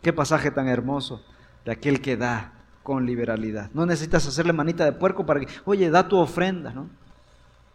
Qué 0.00 0.12
pasaje 0.12 0.52
tan 0.52 0.68
hermoso 0.68 1.24
de 1.64 1.72
aquel 1.72 2.00
que 2.00 2.16
da 2.16 2.52
con 2.84 3.04
liberalidad. 3.04 3.68
No 3.74 3.84
necesitas 3.84 4.28
hacerle 4.28 4.52
manita 4.52 4.84
de 4.84 4.92
puerco 4.92 5.26
para 5.26 5.40
que, 5.40 5.48
oye, 5.64 5.90
da 5.90 6.06
tu 6.06 6.18
ofrenda, 6.18 6.72
¿no? 6.72 6.88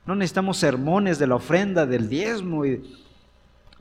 No 0.06 0.16
necesitamos 0.16 0.56
sermones 0.56 1.20
de 1.20 1.28
la 1.28 1.36
ofrenda, 1.36 1.86
del 1.86 2.08
diezmo, 2.08 2.66
y 2.66 2.82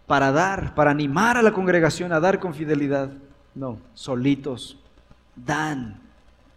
para 0.09 0.32
dar, 0.32 0.74
para 0.74 0.90
animar 0.90 1.36
a 1.36 1.42
la 1.42 1.53
congregación 1.53 2.12
a 2.12 2.18
dar 2.18 2.40
con 2.40 2.53
fidelidad. 2.53 3.12
No, 3.55 3.78
solitos, 3.94 4.80
dan 5.36 6.01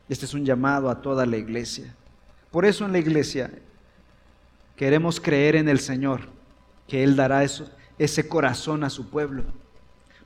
este 0.09 0.25
es 0.25 0.33
un 0.33 0.45
llamado 0.45 0.89
a 0.89 1.01
toda 1.01 1.25
la 1.25 1.37
iglesia. 1.37 1.95
Por 2.51 2.65
eso 2.65 2.85
en 2.85 2.91
la 2.91 2.99
iglesia 2.99 3.51
queremos 4.75 5.19
creer 5.19 5.55
en 5.55 5.67
el 5.67 5.79
Señor, 5.79 6.21
que 6.87 7.03
Él 7.03 7.15
dará 7.15 7.43
eso, 7.43 7.69
ese 7.97 8.27
corazón 8.27 8.83
a 8.83 8.89
su 8.89 9.09
pueblo. 9.09 9.43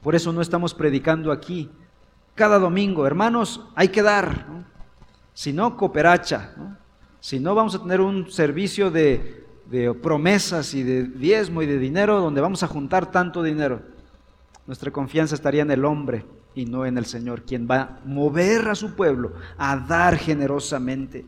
Por 0.02 0.16
eso 0.16 0.34
no 0.34 0.42
estamos 0.42 0.74
predicando 0.74 1.32
aquí 1.32 1.70
cada 2.36 2.58
domingo, 2.58 3.06
hermanos, 3.06 3.66
hay 3.76 3.90
que 3.90 4.02
dar. 4.02 4.46
Si 5.34 5.52
no, 5.52 5.76
cooperacha. 5.76 6.54
Si 7.20 7.38
no, 7.38 7.54
vamos 7.54 7.76
a 7.76 7.82
tener 7.82 8.00
un 8.00 8.32
servicio 8.32 8.92
de, 8.92 9.46
de 9.70 9.94
promesas 9.94 10.74
y 10.74 10.84
de 10.84 11.04
diezmo 11.04 11.62
y 11.62 11.66
de 11.66 11.78
dinero 11.78 12.22
donde 12.22 12.40
vamos 12.40 12.64
a 12.64 12.68
juntar 12.68 13.12
tanto 13.12 13.44
dinero. 13.44 13.82
Nuestra 14.68 14.90
confianza 14.90 15.36
estaría 15.36 15.64
en 15.64 15.72
el 15.72 15.84
hombre 15.84 16.24
y 16.56 16.66
no 16.66 16.86
en 16.86 16.98
el 16.98 17.06
Señor, 17.06 17.44
quien 17.44 17.68
va 17.70 17.82
a 17.82 18.00
mover 18.06 18.68
a 18.70 18.76
su 18.76 18.96
pueblo 18.96 19.34
a 19.58 19.78
dar 19.78 20.18
generosamente. 20.18 21.26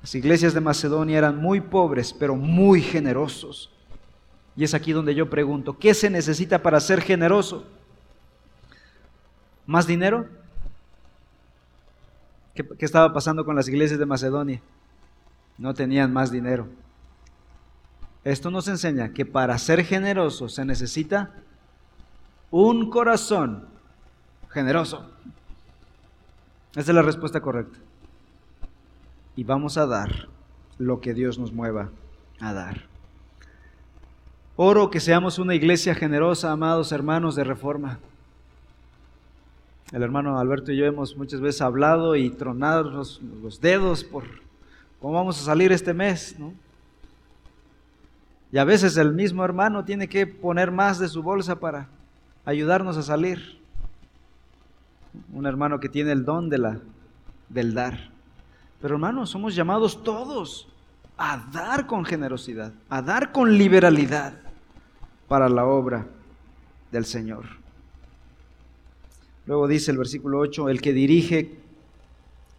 Las 0.00 0.14
iglesias 0.14 0.54
de 0.54 0.60
Macedonia 0.60 1.18
eran 1.18 1.36
muy 1.36 1.60
pobres, 1.60 2.12
pero 2.12 2.34
muy 2.34 2.80
generosos. 2.80 3.70
Y 4.56 4.64
es 4.64 4.74
aquí 4.74 4.92
donde 4.92 5.14
yo 5.14 5.30
pregunto, 5.30 5.78
¿qué 5.78 5.94
se 5.94 6.10
necesita 6.10 6.62
para 6.62 6.80
ser 6.80 7.00
generoso? 7.00 7.64
¿Más 9.66 9.86
dinero? 9.86 10.26
¿Qué, 12.54 12.66
¿Qué, 12.66 12.84
estaba 12.84 13.12
pasando 13.12 13.44
con 13.44 13.54
las 13.54 13.68
iglesias 13.68 13.98
de 13.98 14.06
Macedonia? 14.06 14.60
No 15.56 15.74
tenían 15.74 16.12
más 16.12 16.32
dinero. 16.32 16.66
Esto 18.24 18.50
nos 18.50 18.68
enseña 18.68 19.12
que 19.12 19.24
para 19.24 19.56
ser 19.58 19.84
generoso 19.84 20.48
se 20.48 20.64
necesita 20.64 21.32
un 22.50 22.90
corazón 22.90 23.69
generoso. 24.50 25.04
Esa 26.72 26.92
es 26.92 26.94
la 26.94 27.02
respuesta 27.02 27.40
correcta. 27.40 27.78
Y 29.36 29.44
vamos 29.44 29.76
a 29.76 29.86
dar 29.86 30.28
lo 30.78 31.00
que 31.00 31.14
Dios 31.14 31.38
nos 31.38 31.52
mueva 31.52 31.90
a 32.40 32.52
dar. 32.52 32.84
Oro 34.56 34.90
que 34.90 35.00
seamos 35.00 35.38
una 35.38 35.54
iglesia 35.54 35.94
generosa, 35.94 36.52
amados 36.52 36.92
hermanos 36.92 37.34
de 37.34 37.44
reforma. 37.44 37.98
El 39.92 40.02
hermano 40.02 40.38
Alberto 40.38 40.70
y 40.70 40.76
yo 40.76 40.84
hemos 40.84 41.16
muchas 41.16 41.40
veces 41.40 41.62
hablado 41.62 42.14
y 42.14 42.30
tronado 42.30 42.84
los, 42.90 43.60
dedos 43.60 44.04
por 44.04 44.24
cómo 45.00 45.14
vamos 45.14 45.40
a 45.40 45.44
salir 45.44 45.72
este 45.72 45.94
mes, 45.94 46.36
Y 48.52 48.58
a 48.58 48.64
veces 48.64 48.96
el 48.96 49.12
mismo 49.12 49.44
hermano 49.44 49.84
tiene 49.84 50.08
que 50.08 50.26
poner 50.26 50.70
más 50.70 50.98
de 50.98 51.08
su 51.08 51.22
bolsa 51.22 51.58
para 51.58 51.88
ayudarnos 52.44 52.96
a 52.96 53.02
salir 53.02 53.59
un 55.32 55.46
hermano 55.46 55.80
que 55.80 55.88
tiene 55.88 56.12
el 56.12 56.24
don 56.24 56.48
de 56.48 56.58
la, 56.58 56.80
del 57.48 57.74
dar. 57.74 58.10
Pero 58.80 58.94
hermanos, 58.94 59.30
somos 59.30 59.54
llamados 59.54 60.02
todos 60.02 60.68
a 61.16 61.46
dar 61.52 61.86
con 61.86 62.04
generosidad, 62.04 62.72
a 62.88 63.02
dar 63.02 63.32
con 63.32 63.56
liberalidad 63.58 64.34
para 65.28 65.48
la 65.48 65.66
obra 65.66 66.06
del 66.90 67.04
Señor. 67.04 67.44
Luego 69.46 69.68
dice 69.68 69.90
el 69.90 69.98
versículo 69.98 70.38
8, 70.38 70.68
el 70.68 70.80
que 70.80 70.92
dirige 70.92 71.58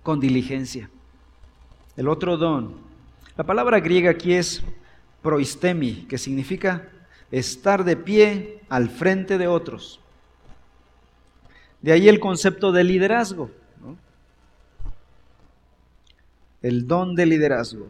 con 0.04 0.20
diligencia. 0.20 0.90
El 1.98 2.08
otro 2.08 2.38
don. 2.38 2.76
La 3.38 3.44
palabra 3.44 3.80
griega 3.80 4.12
aquí 4.12 4.34
es 4.34 4.64
proistemi, 5.22 6.06
que 6.08 6.18
significa 6.18 6.90
estar 7.32 7.84
de 7.84 7.96
pie 7.96 8.62
al 8.70 8.90
frente 8.90 9.38
de 9.38 9.48
otros. 9.48 10.00
De 11.82 11.92
ahí 11.92 12.08
el 12.08 12.20
concepto 12.20 12.72
de 12.72 12.84
liderazgo. 12.84 13.50
El 16.62 16.88
don 16.88 17.16
de 17.16 17.26
liderazgo. 17.26 17.88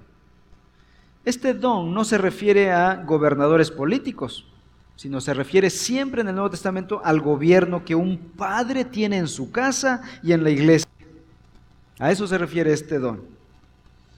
Este 1.25 1.53
don 1.53 1.93
no 1.93 2.03
se 2.03 2.17
refiere 2.17 2.71
a 2.71 3.03
gobernadores 3.03 3.69
políticos, 3.69 4.47
sino 4.95 5.19
se 5.19 5.33
refiere 5.33 5.69
siempre 5.69 6.21
en 6.21 6.29
el 6.29 6.35
Nuevo 6.35 6.49
Testamento 6.49 7.01
al 7.03 7.21
gobierno 7.21 7.83
que 7.83 7.95
un 7.95 8.17
padre 8.17 8.85
tiene 8.85 9.17
en 9.17 9.27
su 9.27 9.51
casa 9.51 10.01
y 10.23 10.31
en 10.31 10.43
la 10.43 10.49
iglesia. 10.49 10.89
A 11.99 12.11
eso 12.11 12.25
se 12.27 12.37
refiere 12.37 12.71
este 12.71 12.97
don. 12.97 13.21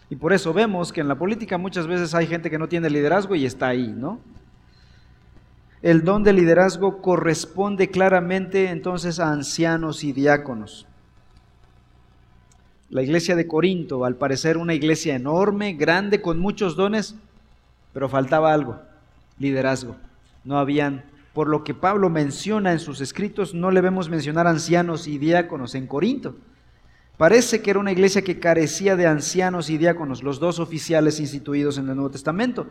Y 0.09 0.15
por 0.15 0.31
eso 0.31 0.53
vemos 0.53 0.93
que 0.93 1.01
en 1.01 1.07
la 1.07 1.15
política 1.15 1.57
muchas 1.57 1.87
veces 1.87 2.13
hay 2.13 2.27
gente 2.27 2.49
que 2.49 2.59
no 2.59 2.69
tiene 2.69 2.89
liderazgo 2.89 3.35
y 3.35 3.45
está 3.45 3.67
ahí, 3.67 3.87
¿no? 3.87 4.19
El 5.83 6.05
don 6.05 6.23
de 6.23 6.31
liderazgo 6.31 7.01
corresponde 7.01 7.89
claramente 7.89 8.69
entonces 8.69 9.19
a 9.19 9.33
ancianos 9.33 10.05
y 10.05 10.13
diáconos. 10.13 10.87
La 12.89 13.01
iglesia 13.01 13.35
de 13.35 13.47
Corinto, 13.47 14.05
al 14.05 14.15
parecer 14.15 14.55
una 14.57 14.75
iglesia 14.75 15.13
enorme, 15.13 15.73
grande, 15.73 16.21
con 16.21 16.39
muchos 16.39 16.77
dones, 16.77 17.15
pero 17.91 18.07
faltaba 18.07 18.53
algo, 18.53 18.79
liderazgo. 19.39 19.97
No 20.45 20.57
habían, 20.57 21.03
por 21.33 21.49
lo 21.49 21.65
que 21.65 21.73
Pablo 21.73 22.09
menciona 22.09 22.71
en 22.71 22.79
sus 22.79 23.01
escritos, 23.01 23.53
no 23.53 23.69
le 23.69 23.81
vemos 23.81 24.07
mencionar 24.07 24.47
ancianos 24.47 25.05
y 25.05 25.17
diáconos 25.17 25.75
en 25.75 25.87
Corinto. 25.87 26.37
Parece 27.17 27.61
que 27.61 27.71
era 27.71 27.79
una 27.81 27.91
iglesia 27.91 28.21
que 28.21 28.39
carecía 28.39 28.95
de 28.95 29.05
ancianos 29.05 29.69
y 29.69 29.77
diáconos, 29.77 30.23
los 30.23 30.39
dos 30.39 30.59
oficiales 30.59 31.19
instituidos 31.19 31.77
en 31.77 31.89
el 31.89 31.95
Nuevo 31.95 32.11
Testamento. 32.11 32.67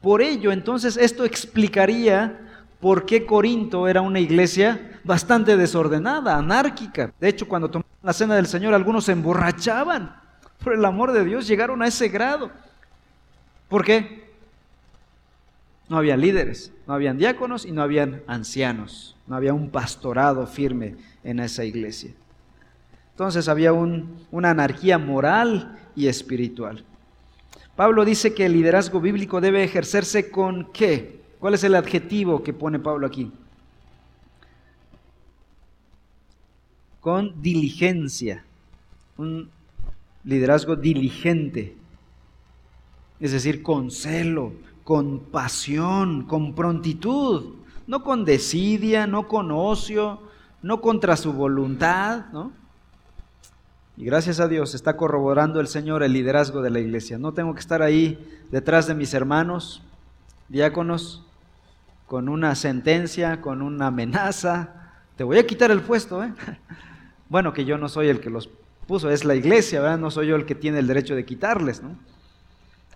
Por 0.00 0.22
ello, 0.22 0.50
entonces, 0.52 0.96
esto 0.96 1.24
explicaría 1.24 2.40
por 2.80 3.04
qué 3.04 3.26
Corinto 3.26 3.86
era 3.86 4.00
una 4.00 4.20
iglesia 4.20 4.98
bastante 5.04 5.56
desordenada, 5.56 6.36
anárquica. 6.36 7.12
De 7.20 7.28
hecho, 7.28 7.46
cuando 7.46 7.68
tomaron 7.68 7.90
la 8.02 8.12
cena 8.12 8.34
del 8.36 8.46
Señor, 8.46 8.72
algunos 8.72 9.04
se 9.04 9.12
emborrachaban. 9.12 10.16
Por 10.64 10.74
el 10.74 10.84
amor 10.84 11.12
de 11.12 11.24
Dios, 11.24 11.46
llegaron 11.46 11.82
a 11.82 11.86
ese 11.86 12.08
grado. 12.08 12.50
¿Por 13.68 13.84
qué? 13.84 14.30
No 15.88 15.98
había 15.98 16.16
líderes, 16.16 16.72
no 16.86 16.94
habían 16.94 17.18
diáconos 17.18 17.66
y 17.66 17.72
no 17.72 17.82
habían 17.82 18.22
ancianos. 18.26 19.16
No 19.26 19.36
había 19.36 19.52
un 19.52 19.70
pastorado 19.70 20.46
firme 20.46 20.96
en 21.24 21.40
esa 21.40 21.64
iglesia. 21.64 22.12
Entonces 23.12 23.48
había 23.48 23.72
una 23.72 24.50
anarquía 24.50 24.98
moral 24.98 25.78
y 25.94 26.06
espiritual. 26.06 26.84
Pablo 27.80 28.04
dice 28.04 28.34
que 28.34 28.44
el 28.44 28.52
liderazgo 28.52 29.00
bíblico 29.00 29.40
debe 29.40 29.64
ejercerse 29.64 30.30
con 30.30 30.70
qué? 30.70 31.22
¿Cuál 31.38 31.54
es 31.54 31.64
el 31.64 31.74
adjetivo 31.74 32.42
que 32.42 32.52
pone 32.52 32.78
Pablo 32.78 33.06
aquí? 33.06 33.32
Con 37.00 37.40
diligencia. 37.40 38.44
Un 39.16 39.48
liderazgo 40.24 40.76
diligente. 40.76 41.74
Es 43.18 43.32
decir, 43.32 43.62
con 43.62 43.90
celo, 43.90 44.52
con 44.84 45.20
pasión, 45.20 46.26
con 46.26 46.54
prontitud, 46.54 47.54
no 47.86 48.04
con 48.04 48.26
desidia, 48.26 49.06
no 49.06 49.26
con 49.26 49.50
ocio, 49.50 50.20
no 50.60 50.82
contra 50.82 51.16
su 51.16 51.32
voluntad, 51.32 52.26
¿no? 52.30 52.59
Y 54.00 54.04
gracias 54.06 54.40
a 54.40 54.48
Dios 54.48 54.74
está 54.74 54.96
corroborando 54.96 55.60
el 55.60 55.66
Señor 55.66 56.02
el 56.02 56.14
liderazgo 56.14 56.62
de 56.62 56.70
la 56.70 56.80
iglesia. 56.80 57.18
No 57.18 57.34
tengo 57.34 57.52
que 57.52 57.60
estar 57.60 57.82
ahí 57.82 58.18
detrás 58.50 58.86
de 58.86 58.94
mis 58.94 59.12
hermanos, 59.12 59.82
diáconos, 60.48 61.22
con 62.06 62.30
una 62.30 62.54
sentencia, 62.54 63.42
con 63.42 63.60
una 63.60 63.88
amenaza. 63.88 64.94
Te 65.16 65.22
voy 65.22 65.36
a 65.36 65.46
quitar 65.46 65.70
el 65.70 65.82
puesto, 65.82 66.24
¿eh? 66.24 66.32
Bueno, 67.28 67.52
que 67.52 67.66
yo 67.66 67.76
no 67.76 67.90
soy 67.90 68.08
el 68.08 68.20
que 68.20 68.30
los 68.30 68.48
puso, 68.86 69.10
es 69.10 69.26
la 69.26 69.34
iglesia, 69.34 69.82
¿verdad? 69.82 69.98
No 69.98 70.10
soy 70.10 70.28
yo 70.28 70.36
el 70.36 70.46
que 70.46 70.54
tiene 70.54 70.78
el 70.78 70.86
derecho 70.86 71.14
de 71.14 71.26
quitarles, 71.26 71.82
¿no? 71.82 71.94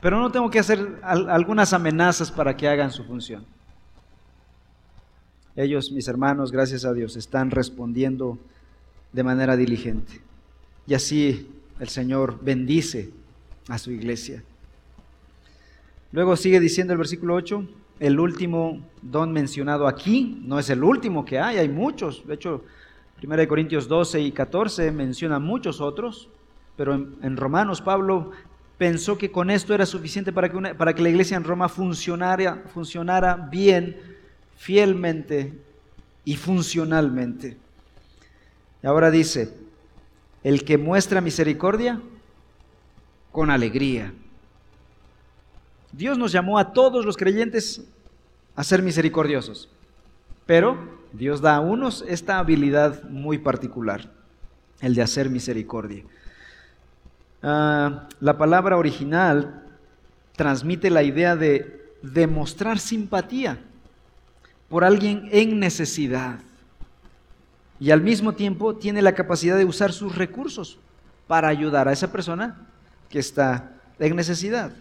Pero 0.00 0.18
no 0.18 0.32
tengo 0.32 0.48
que 0.48 0.59
hacer 0.59 1.00
algunas 1.02 1.74
amenazas 1.74 2.32
para 2.32 2.57
que 2.57 2.66
hagan 2.66 2.90
su 2.90 3.05
función. 3.05 3.44
Ellos, 5.55 5.92
mis 5.92 6.09
hermanos, 6.09 6.50
gracias 6.50 6.86
a 6.86 6.94
Dios, 6.94 7.14
están 7.16 7.50
respondiendo 7.50 8.38
de 9.12 9.22
manera 9.22 9.55
diligente. 9.55 10.24
Y 10.87 10.95
así 10.95 11.49
el 11.80 11.89
Señor 11.89 12.39
bendice 12.43 13.11
a 13.68 13.78
su 13.78 13.91
iglesia. 13.91 14.43
Luego 16.12 16.37
sigue 16.37 16.61
diciendo 16.61 16.93
el 16.93 16.99
versículo 16.99 17.35
8, 17.35 17.66
el 18.01 18.20
último 18.20 18.80
don 19.03 19.32
mencionado 19.32 19.87
aquí, 19.87 20.41
no 20.45 20.59
es 20.59 20.70
el 20.70 20.85
último 20.85 21.24
que 21.24 21.39
hay, 21.39 21.59
hay 21.59 21.68
muchos. 21.68 22.26
De 22.26 22.35
hecho, 22.35 22.64
1 23.22 23.49
Corintios 23.49 23.89
12 23.89 24.20
y 24.20 24.32
14 24.32 24.91
menciona 24.93 25.39
muchos 25.39 25.80
otros, 25.80 26.28
pero 26.76 26.95
en, 26.95 27.37
Romanos 27.37 27.80
Pablo 27.80 28.32
pensó 28.78 29.16
que 29.16 29.30
con 29.30 29.51
esto 29.51 29.74
era 29.74 29.87
suficiente 29.87 30.32
para 30.32 30.51
que, 30.51 30.74
para 30.74 30.95
que 30.95 31.03
la 31.03 31.09
iglesia 31.09 31.37
en 31.37 31.45
Roma 31.45 31.68
funcionara, 31.68 32.64
funcionara 32.72 33.37
bien, 33.51 33.97
fielmente 34.57 35.53
y 36.24 36.37
funcionalmente. 36.37 37.57
Y 38.82 38.87
ahora 38.87 39.11
dice, 39.11 39.63
el 40.45 40.64
que 40.64 40.78
muestra 40.78 41.20
misericordia 41.20 42.01
con 43.32 43.51
alegría. 43.51 44.12
Dios 45.90 46.18
nos 46.18 46.30
llamó 46.32 46.59
a 46.59 46.72
todos 46.72 47.05
los 47.05 47.16
creyentes 47.16 47.82
a 48.55 48.62
ser 48.62 48.82
misericordiosos, 48.82 49.68
pero 50.47 50.76
Dios 51.12 51.40
da 51.40 51.57
a 51.57 51.61
unos 51.61 52.05
esta 52.07 52.38
habilidad 52.38 53.03
muy 53.05 53.38
particular, 53.38 54.11
el 54.80 54.95
de 54.95 55.03
hacer 55.03 55.30
misericordia. 55.30 56.05
Ah, 57.42 58.09
la 58.20 58.36
palabra 58.36 58.76
original 58.76 59.62
transmite 60.36 60.90
la 60.90 61.03
idea 61.03 61.36
de 61.36 61.84
demostrar 62.03 62.78
simpatía 62.78 63.59
por 64.68 64.84
alguien 64.84 65.28
en 65.32 65.59
necesidad 65.59 66.38
y 67.85 67.91
al 67.91 68.01
mismo 68.01 68.32
tiempo 68.32 68.76
tiene 68.76 69.03
la 69.03 69.14
capacidad 69.14 69.59
de 69.59 69.66
usar 69.66 69.93
sus 69.93 70.16
recursos 70.16 70.78
para 71.26 71.49
ayudar 71.49 71.87
a 71.87 71.93
esa 71.93 72.11
persona 72.11 72.66
que 73.11 73.18
está 73.18 73.74
en 73.99 74.16
necesidad. 74.16 74.72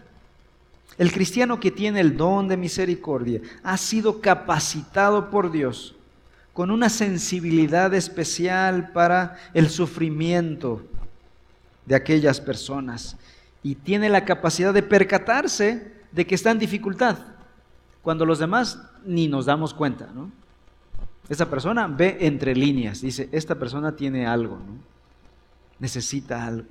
El 0.96 1.12
cristiano 1.12 1.60
que 1.60 1.70
tiene 1.70 2.00
el 2.00 2.16
don 2.16 2.48
de 2.48 2.56
misericordia 2.56 3.42
ha 3.62 3.76
sido 3.76 4.22
capacitado 4.22 5.28
por 5.28 5.52
Dios 5.52 5.94
con 6.54 6.70
una 6.70 6.88
sensibilidad 6.88 7.92
especial 7.92 8.90
para 8.92 9.36
el 9.52 9.68
sufrimiento 9.68 10.82
de 11.84 11.96
aquellas 11.96 12.40
personas 12.40 13.18
y 13.62 13.74
tiene 13.74 14.08
la 14.08 14.24
capacidad 14.24 14.72
de 14.72 14.82
percatarse 14.82 15.92
de 16.10 16.26
que 16.26 16.36
está 16.36 16.52
en 16.52 16.58
dificultad, 16.58 17.18
cuando 18.00 18.24
los 18.24 18.38
demás 18.38 18.78
ni 19.04 19.28
nos 19.28 19.44
damos 19.44 19.74
cuenta. 19.74 20.08
¿no? 20.14 20.30
Esa 21.28 21.48
persona 21.48 21.86
ve 21.86 22.18
entre 22.20 22.54
líneas, 22.54 23.00
dice, 23.00 23.28
esta 23.32 23.54
persona 23.54 23.96
tiene 23.96 24.26
algo, 24.26 24.56
¿no? 24.56 24.78
necesita 25.78 26.46
algo 26.46 26.68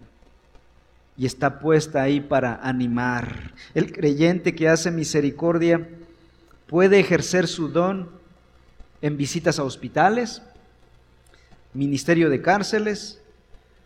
y 1.18 1.26
está 1.26 1.60
puesta 1.60 2.02
ahí 2.02 2.20
para 2.20 2.56
animar. 2.56 3.54
El 3.74 3.92
creyente 3.92 4.56
que 4.56 4.70
hace 4.70 4.92
misericordia 4.92 5.90
puede 6.68 7.00
ejercer 7.00 7.48
su 7.48 7.68
don 7.68 8.10
en 9.02 9.18
visitas 9.18 9.60
a 9.60 9.64
hospitales, 9.64 10.42
ministerio 11.74 12.30
de 12.30 12.42
cárceles, 12.42 13.22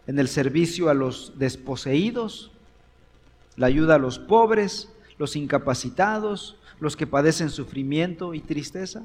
en 0.05 0.19
el 0.19 0.27
servicio 0.27 0.89
a 0.89 0.93
los 0.93 1.33
desposeídos, 1.37 2.51
la 3.57 3.67
ayuda 3.67 3.95
a 3.95 3.99
los 3.99 4.19
pobres, 4.19 4.89
los 5.17 5.35
incapacitados, 5.35 6.55
los 6.79 6.95
que 6.95 7.07
padecen 7.07 7.49
sufrimiento 7.49 8.33
y 8.33 8.39
tristeza. 8.39 9.03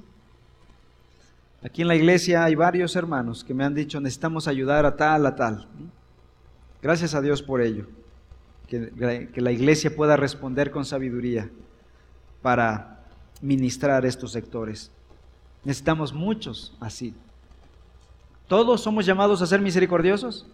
Aquí 1.64 1.82
en 1.82 1.88
la 1.88 1.94
iglesia 1.94 2.44
hay 2.44 2.54
varios 2.54 2.96
hermanos 2.96 3.44
que 3.44 3.54
me 3.54 3.64
han 3.64 3.74
dicho 3.74 4.00
necesitamos 4.00 4.48
ayudar 4.48 4.84
a 4.84 4.96
tal, 4.96 5.26
a 5.26 5.36
tal. 5.36 5.68
Gracias 6.80 7.14
a 7.14 7.20
Dios 7.20 7.42
por 7.42 7.60
ello. 7.60 7.86
Que, 8.66 9.28
que 9.32 9.40
la 9.40 9.52
iglesia 9.52 9.94
pueda 9.94 10.16
responder 10.16 10.70
con 10.70 10.84
sabiduría 10.84 11.50
para 12.40 13.04
ministrar 13.40 14.06
estos 14.06 14.32
sectores. 14.32 14.90
Necesitamos 15.64 16.12
muchos 16.12 16.76
así. 16.80 17.14
¿Todos 18.48 18.80
somos 18.80 19.06
llamados 19.06 19.42
a 19.42 19.46
ser 19.46 19.60
misericordiosos? 19.60 20.46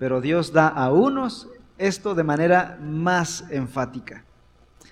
pero 0.00 0.22
Dios 0.22 0.54
da 0.54 0.66
a 0.66 0.90
unos 0.90 1.46
esto 1.76 2.14
de 2.14 2.24
manera 2.24 2.78
más 2.80 3.44
enfática. 3.50 4.24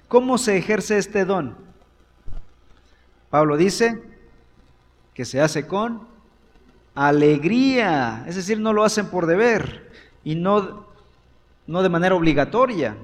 ¿Cómo 0.07 0.37
se 0.37 0.59
ejerce 0.59 0.99
este 0.99 1.25
don? 1.25 1.57
Pablo 3.31 3.57
dice 3.57 4.03
que 5.19 5.25
se 5.25 5.41
hace 5.41 5.67
con 5.67 6.03
alegría, 6.95 8.23
es 8.29 8.37
decir, 8.37 8.61
no 8.61 8.73
lo 8.73 8.85
hacen 8.85 9.09
por 9.09 9.27
deber 9.27 9.91
y 10.23 10.37
no, 10.37 10.87
no 11.67 11.83
de 11.83 11.89
manera 11.89 12.15
obligatoria. 12.15 12.97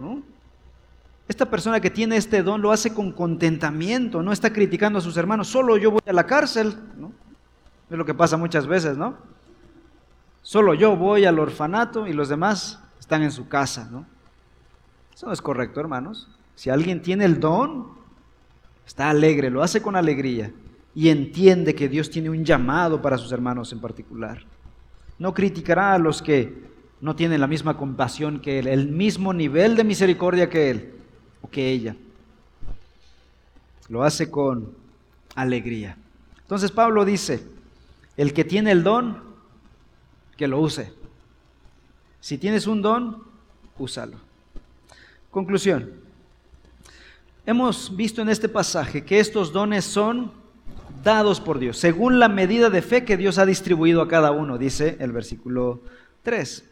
Esta 1.27 1.51
persona 1.51 1.81
que 1.81 1.91
tiene 1.91 2.17
este 2.17 2.45
don 2.45 2.63
lo 2.63 2.71
hace 2.71 2.95
con 2.95 3.11
contentamiento, 3.11 4.23
no 4.23 4.31
está 4.31 4.53
criticando 4.53 5.01
a 5.01 5.03
sus 5.03 5.17
hermanos, 5.17 5.49
solo 5.49 5.77
yo 5.77 5.91
voy 5.91 6.03
a 6.07 6.13
la 6.13 6.25
cárcel. 6.25 6.79
Es 7.91 7.99
lo 7.99 8.05
que 8.05 8.15
pasa 8.15 8.37
muchas 8.37 8.69
veces, 8.69 8.97
¿no? 8.97 9.17
Solo 10.43 10.75
yo 10.75 10.95
voy 10.95 11.25
al 11.25 11.41
orfanato 11.41 12.07
y 12.07 12.13
los 12.13 12.29
demás 12.29 12.79
están 13.01 13.25
en 13.25 13.33
su 13.33 13.49
casa, 13.49 13.89
¿no? 13.91 14.07
Eso 15.13 15.27
no 15.27 15.33
es 15.33 15.43
correcto, 15.43 15.81
hermanos. 15.81 16.29
Si 16.55 16.71
alguien 16.71 17.03
tiene 17.03 17.25
el 17.25 17.41
don, 17.41 17.89
está 18.87 19.11
alegre, 19.11 19.51
lo 19.51 19.65
hace 19.65 19.83
con 19.83 19.97
alegría 19.97 20.53
y 20.95 21.09
entiende 21.09 21.75
que 21.75 21.89
Dios 21.89 22.11
tiene 22.11 22.31
un 22.31 22.45
llamado 22.45 23.03
para 23.03 23.19
sus 23.19 23.33
hermanos 23.33 23.73
en 23.73 23.81
particular. 23.81 24.45
No 25.19 25.35
criticará 25.35 25.95
a 25.95 25.99
los 25.99 26.23
que 26.23 26.65
no 27.01 27.17
tienen 27.17 27.41
la 27.41 27.47
misma 27.47 27.77
compasión 27.77 28.41
que 28.41 28.61
Él, 28.61 28.69
el 28.69 28.89
mismo 28.89 29.33
nivel 29.33 29.77
de 29.77 29.85
misericordia 29.85 30.49
que 30.49 30.71
Él 30.71 30.95
o 31.43 31.51
que 31.51 31.71
ella. 31.71 31.97
Lo 33.89 34.05
hace 34.05 34.31
con 34.31 34.73
alegría. 35.35 35.97
Entonces 36.43 36.71
Pablo 36.71 37.05
dice, 37.05 37.45
el 38.17 38.33
que 38.33 38.45
tiene 38.45 38.71
el 38.71 38.83
don, 38.83 39.23
que 40.37 40.49
lo 40.49 40.61
use. 40.61 40.93
Si 42.21 42.39
tienes 42.39 42.67
un 42.67 42.81
don, 42.81 43.25
úsalo. 43.79 44.19
Conclusión. 45.31 45.91
Hemos 47.45 47.95
visto 47.95 48.23
en 48.23 48.29
este 48.29 48.49
pasaje 48.49 49.05
que 49.05 49.21
estos 49.21 49.53
dones 49.53 49.85
son 49.85 50.44
dados 51.05 51.41
por 51.41 51.59
Dios, 51.59 51.79
según 51.79 52.19
la 52.19 52.29
medida 52.29 52.71
de 52.71 52.83
fe 52.83 53.05
que 53.05 53.17
Dios 53.17 53.39
ha 53.39 53.47
distribuido 53.47 54.03
a 54.03 54.09
cada 54.09 54.33
uno, 54.33 54.59
dice 54.59 54.97
el 54.99 55.13
versículo 55.13 55.83
3. 56.23 56.65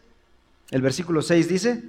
El 0.70 0.82
versículo 0.82 1.22
6 1.22 1.48
dice, 1.48 1.84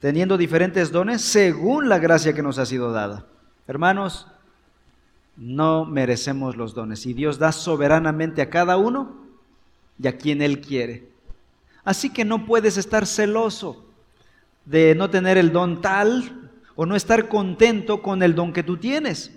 teniendo 0.00 0.36
diferentes 0.36 0.90
dones 0.90 1.22
según 1.22 1.88
la 1.88 1.98
gracia 1.98 2.32
que 2.32 2.42
nos 2.42 2.58
ha 2.58 2.66
sido 2.66 2.92
dada. 2.92 3.26
Hermanos, 3.68 4.26
no 5.36 5.84
merecemos 5.84 6.56
los 6.56 6.74
dones 6.74 7.06
y 7.06 7.14
Dios 7.14 7.38
da 7.38 7.52
soberanamente 7.52 8.42
a 8.42 8.50
cada 8.50 8.76
uno 8.76 9.16
y 10.02 10.08
a 10.08 10.18
quien 10.18 10.42
Él 10.42 10.60
quiere. 10.60 11.08
Así 11.84 12.10
que 12.10 12.24
no 12.24 12.44
puedes 12.44 12.76
estar 12.76 13.06
celoso 13.06 13.84
de 14.64 14.94
no 14.94 15.10
tener 15.10 15.38
el 15.38 15.52
don 15.52 15.80
tal 15.80 16.50
o 16.74 16.86
no 16.86 16.96
estar 16.96 17.28
contento 17.28 18.02
con 18.02 18.22
el 18.22 18.34
don 18.34 18.52
que 18.52 18.62
tú 18.62 18.76
tienes. 18.76 19.32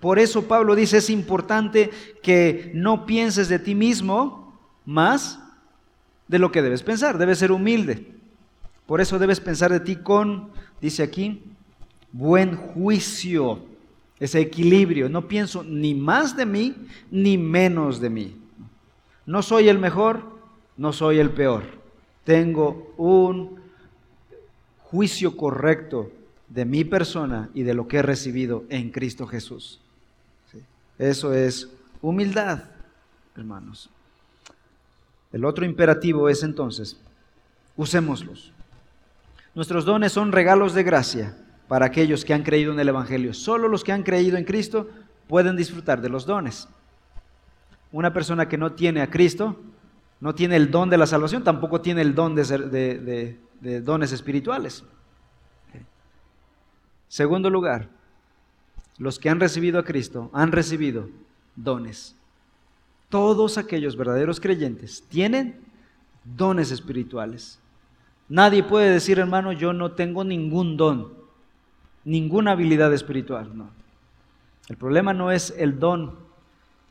Por 0.00 0.18
eso 0.18 0.48
Pablo 0.48 0.74
dice, 0.74 0.96
es 0.98 1.10
importante 1.10 1.90
que 2.22 2.72
no 2.74 3.04
pienses 3.04 3.48
de 3.48 3.58
ti 3.58 3.74
mismo 3.74 4.58
más 4.86 5.38
de 6.26 6.38
lo 6.38 6.50
que 6.50 6.62
debes 6.62 6.82
pensar, 6.82 7.18
debes 7.18 7.38
ser 7.38 7.52
humilde. 7.52 8.06
Por 8.86 9.00
eso 9.00 9.18
debes 9.18 9.40
pensar 9.40 9.70
de 9.70 9.80
ti 9.80 9.96
con, 9.96 10.50
dice 10.80 11.02
aquí, 11.02 11.42
buen 12.12 12.56
juicio, 12.56 13.62
ese 14.18 14.40
equilibrio. 14.40 15.08
No 15.08 15.28
pienso 15.28 15.62
ni 15.62 15.94
más 15.94 16.36
de 16.36 16.46
mí 16.46 16.74
ni 17.10 17.36
menos 17.36 18.00
de 18.00 18.10
mí. 18.10 18.36
No 19.26 19.42
soy 19.42 19.68
el 19.68 19.78
mejor, 19.78 20.22
no 20.76 20.92
soy 20.92 21.18
el 21.18 21.30
peor. 21.30 21.64
Tengo 22.24 22.94
un 22.96 23.60
juicio 24.78 25.36
correcto 25.36 26.10
de 26.48 26.64
mi 26.64 26.84
persona 26.84 27.50
y 27.54 27.62
de 27.62 27.74
lo 27.74 27.86
que 27.86 27.98
he 27.98 28.02
recibido 28.02 28.64
en 28.70 28.90
Cristo 28.90 29.26
Jesús. 29.26 29.80
Eso 31.00 31.32
es 31.32 31.66
humildad, 32.02 32.64
hermanos. 33.34 33.88
El 35.32 35.46
otro 35.46 35.64
imperativo 35.64 36.28
es 36.28 36.42
entonces, 36.42 37.00
usémoslos. 37.74 38.52
Nuestros 39.54 39.86
dones 39.86 40.12
son 40.12 40.30
regalos 40.30 40.74
de 40.74 40.82
gracia 40.82 41.34
para 41.68 41.86
aquellos 41.86 42.22
que 42.22 42.34
han 42.34 42.42
creído 42.42 42.74
en 42.74 42.80
el 42.80 42.90
Evangelio. 42.90 43.32
Solo 43.32 43.66
los 43.66 43.82
que 43.82 43.92
han 43.92 44.02
creído 44.02 44.36
en 44.36 44.44
Cristo 44.44 44.90
pueden 45.26 45.56
disfrutar 45.56 46.02
de 46.02 46.10
los 46.10 46.26
dones. 46.26 46.68
Una 47.92 48.12
persona 48.12 48.46
que 48.46 48.58
no 48.58 48.72
tiene 48.72 49.00
a 49.00 49.08
Cristo, 49.08 49.58
no 50.20 50.34
tiene 50.34 50.56
el 50.56 50.70
don 50.70 50.90
de 50.90 50.98
la 50.98 51.06
salvación, 51.06 51.42
tampoco 51.42 51.80
tiene 51.80 52.02
el 52.02 52.14
don 52.14 52.34
de, 52.34 53.38
de 53.58 53.80
dones 53.80 54.12
espirituales. 54.12 54.84
Segundo 57.08 57.48
lugar, 57.48 57.88
los 59.00 59.18
que 59.18 59.30
han 59.30 59.40
recibido 59.40 59.80
a 59.80 59.84
Cristo 59.84 60.30
han 60.34 60.52
recibido 60.52 61.08
dones. 61.56 62.14
Todos 63.08 63.56
aquellos 63.56 63.96
verdaderos 63.96 64.38
creyentes 64.40 65.02
tienen 65.08 65.58
dones 66.36 66.70
espirituales. 66.70 67.58
Nadie 68.28 68.62
puede 68.62 68.90
decir, 68.90 69.18
hermano, 69.18 69.52
yo 69.52 69.72
no 69.72 69.92
tengo 69.92 70.22
ningún 70.22 70.76
don, 70.76 71.14
ninguna 72.04 72.52
habilidad 72.52 72.92
espiritual. 72.92 73.56
No. 73.56 73.70
El 74.68 74.76
problema 74.76 75.14
no 75.14 75.32
es 75.32 75.54
el 75.56 75.80
don 75.80 76.16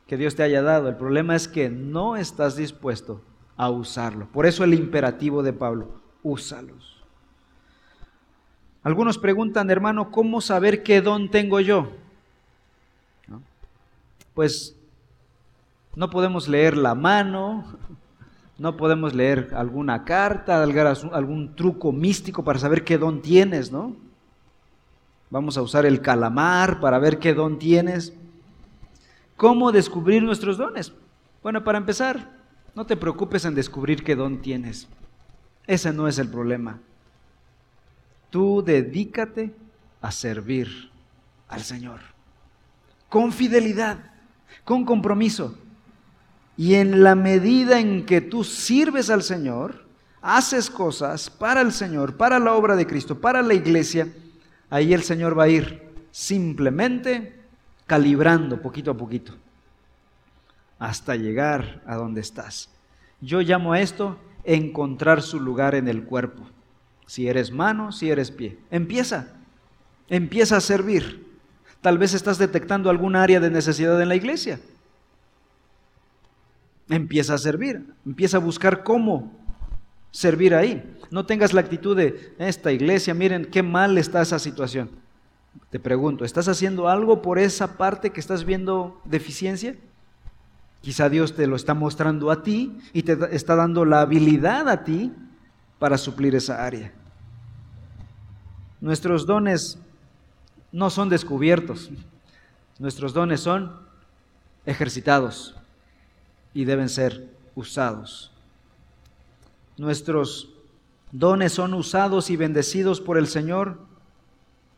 que 0.08 0.16
Dios 0.16 0.34
te 0.34 0.42
haya 0.42 0.62
dado, 0.62 0.88
el 0.88 0.96
problema 0.96 1.36
es 1.36 1.46
que 1.46 1.70
no 1.70 2.16
estás 2.16 2.56
dispuesto 2.56 3.22
a 3.56 3.70
usarlo. 3.70 4.26
Por 4.32 4.46
eso 4.46 4.64
el 4.64 4.74
imperativo 4.74 5.44
de 5.44 5.52
Pablo, 5.52 6.00
úsalos. 6.24 7.00
Algunos 8.82 9.16
preguntan, 9.16 9.70
hermano, 9.70 10.10
¿cómo 10.10 10.40
saber 10.40 10.82
qué 10.82 11.00
don 11.00 11.30
tengo 11.30 11.60
yo? 11.60 11.99
Pues 14.34 14.76
no 15.94 16.10
podemos 16.10 16.48
leer 16.48 16.76
la 16.76 16.94
mano, 16.94 17.64
no 18.58 18.76
podemos 18.76 19.14
leer 19.14 19.52
alguna 19.54 20.04
carta, 20.04 20.62
algún 20.62 21.54
truco 21.56 21.92
místico 21.92 22.44
para 22.44 22.58
saber 22.58 22.84
qué 22.84 22.98
don 22.98 23.22
tienes, 23.22 23.72
¿no? 23.72 23.96
Vamos 25.30 25.56
a 25.56 25.62
usar 25.62 25.86
el 25.86 26.00
calamar 26.00 26.80
para 26.80 26.98
ver 26.98 27.18
qué 27.18 27.34
don 27.34 27.58
tienes. 27.58 28.12
¿Cómo 29.36 29.72
descubrir 29.72 30.22
nuestros 30.22 30.58
dones? 30.58 30.92
Bueno, 31.42 31.64
para 31.64 31.78
empezar, 31.78 32.30
no 32.74 32.84
te 32.84 32.96
preocupes 32.96 33.44
en 33.44 33.54
descubrir 33.54 34.04
qué 34.04 34.14
don 34.14 34.42
tienes. 34.42 34.88
Ese 35.66 35.92
no 35.92 36.08
es 36.08 36.18
el 36.18 36.28
problema. 36.28 36.80
Tú 38.28 38.62
dedícate 38.62 39.54
a 40.00 40.12
servir 40.12 40.90
al 41.48 41.62
Señor. 41.62 42.00
Con 43.08 43.32
fidelidad, 43.32 44.09
con 44.64 44.84
compromiso. 44.84 45.56
Y 46.56 46.74
en 46.74 47.02
la 47.02 47.14
medida 47.14 47.80
en 47.80 48.04
que 48.04 48.20
tú 48.20 48.44
sirves 48.44 49.10
al 49.10 49.22
Señor, 49.22 49.86
haces 50.20 50.68
cosas 50.70 51.30
para 51.30 51.60
el 51.60 51.72
Señor, 51.72 52.16
para 52.16 52.38
la 52.38 52.54
obra 52.54 52.76
de 52.76 52.86
Cristo, 52.86 53.20
para 53.20 53.42
la 53.42 53.54
iglesia, 53.54 54.12
ahí 54.68 54.92
el 54.92 55.02
Señor 55.02 55.38
va 55.38 55.44
a 55.44 55.48
ir 55.48 55.90
simplemente 56.10 57.40
calibrando 57.86 58.60
poquito 58.60 58.90
a 58.90 58.96
poquito 58.96 59.34
hasta 60.78 61.16
llegar 61.16 61.82
a 61.86 61.96
donde 61.96 62.20
estás. 62.20 62.70
Yo 63.20 63.40
llamo 63.40 63.72
a 63.72 63.80
esto 63.80 64.18
encontrar 64.44 65.22
su 65.22 65.40
lugar 65.40 65.74
en 65.74 65.88
el 65.88 66.04
cuerpo 66.04 66.46
si 67.10 67.26
eres 67.26 67.50
mano, 67.50 67.90
si 67.90 68.08
eres 68.08 68.30
pie. 68.30 68.56
Empieza, 68.70 69.34
empieza 70.08 70.58
a 70.58 70.60
servir. 70.60 71.26
Tal 71.80 71.96
vez 71.96 72.14
estás 72.14 72.38
detectando 72.38 72.90
algún 72.90 73.16
área 73.16 73.40
de 73.40 73.50
necesidad 73.50 74.00
en 74.00 74.08
la 74.08 74.16
iglesia. 74.16 74.60
Empieza 76.88 77.34
a 77.34 77.38
servir, 77.38 77.94
empieza 78.04 78.36
a 78.36 78.40
buscar 78.40 78.82
cómo 78.82 79.38
servir 80.10 80.54
ahí. 80.54 80.96
No 81.10 81.24
tengas 81.24 81.52
la 81.52 81.60
actitud 81.60 81.96
de 81.96 82.34
esta 82.38 82.72
iglesia, 82.72 83.14
miren 83.14 83.46
qué 83.46 83.62
mal 83.62 83.96
está 83.96 84.20
esa 84.20 84.38
situación. 84.38 84.90
Te 85.70 85.80
pregunto, 85.80 86.24
¿estás 86.24 86.48
haciendo 86.48 86.88
algo 86.88 87.22
por 87.22 87.38
esa 87.38 87.76
parte 87.76 88.10
que 88.10 88.20
estás 88.20 88.44
viendo 88.44 89.00
deficiencia? 89.04 89.76
Quizá 90.80 91.08
Dios 91.08 91.34
te 91.34 91.46
lo 91.46 91.56
está 91.56 91.74
mostrando 91.74 92.30
a 92.30 92.42
ti 92.42 92.78
y 92.92 93.02
te 93.02 93.18
está 93.34 93.54
dando 93.54 93.84
la 93.84 94.00
habilidad 94.00 94.68
a 94.68 94.84
ti 94.84 95.12
para 95.78 95.98
suplir 95.98 96.34
esa 96.34 96.64
área. 96.64 96.92
Nuestros 98.80 99.26
dones 99.26 99.78
no 100.72 100.90
son 100.90 101.08
descubiertos, 101.08 101.90
nuestros 102.78 103.12
dones 103.12 103.40
son 103.40 103.72
ejercitados 104.66 105.54
y 106.54 106.64
deben 106.64 106.88
ser 106.88 107.28
usados. 107.54 108.32
Nuestros 109.76 110.50
dones 111.12 111.52
son 111.52 111.74
usados 111.74 112.30
y 112.30 112.36
bendecidos 112.36 113.00
por 113.00 113.18
el 113.18 113.26
Señor 113.26 113.78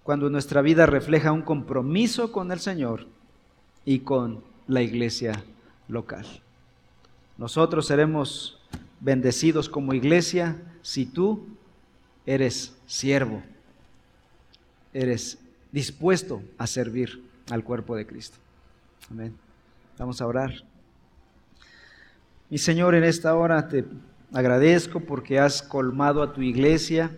cuando 0.02 0.30
nuestra 0.30 0.62
vida 0.62 0.86
refleja 0.86 1.32
un 1.32 1.42
compromiso 1.42 2.32
con 2.32 2.50
el 2.52 2.60
Señor 2.60 3.06
y 3.84 4.00
con 4.00 4.42
la 4.66 4.82
iglesia 4.82 5.44
local. 5.88 6.26
Nosotros 7.38 7.86
seremos 7.86 8.58
bendecidos 9.00 9.68
como 9.68 9.94
iglesia 9.94 10.60
si 10.82 11.06
tú 11.06 11.46
eres 12.26 12.76
siervo 12.86 13.42
eres 14.92 15.38
dispuesto 15.72 16.42
a 16.58 16.66
servir 16.66 17.22
al 17.50 17.64
cuerpo 17.64 17.96
de 17.96 18.06
Cristo. 18.06 18.36
Amén. 19.10 19.34
Vamos 19.98 20.20
a 20.20 20.26
orar. 20.26 20.52
Mi 22.50 22.58
Señor, 22.58 22.94
en 22.94 23.04
esta 23.04 23.34
hora 23.34 23.66
te 23.68 23.84
agradezco 24.32 25.00
porque 25.00 25.38
has 25.38 25.62
colmado 25.62 26.22
a 26.22 26.32
tu 26.32 26.42
iglesia 26.42 27.10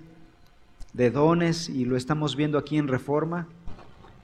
de 0.92 1.10
dones 1.10 1.68
y 1.68 1.84
lo 1.84 1.96
estamos 1.96 2.36
viendo 2.36 2.56
aquí 2.56 2.78
en 2.78 2.88
Reforma, 2.88 3.48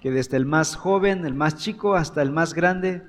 que 0.00 0.10
desde 0.12 0.36
el 0.36 0.46
más 0.46 0.76
joven, 0.76 1.26
el 1.26 1.34
más 1.34 1.56
chico, 1.56 1.94
hasta 1.94 2.22
el 2.22 2.30
más 2.30 2.54
grande, 2.54 3.02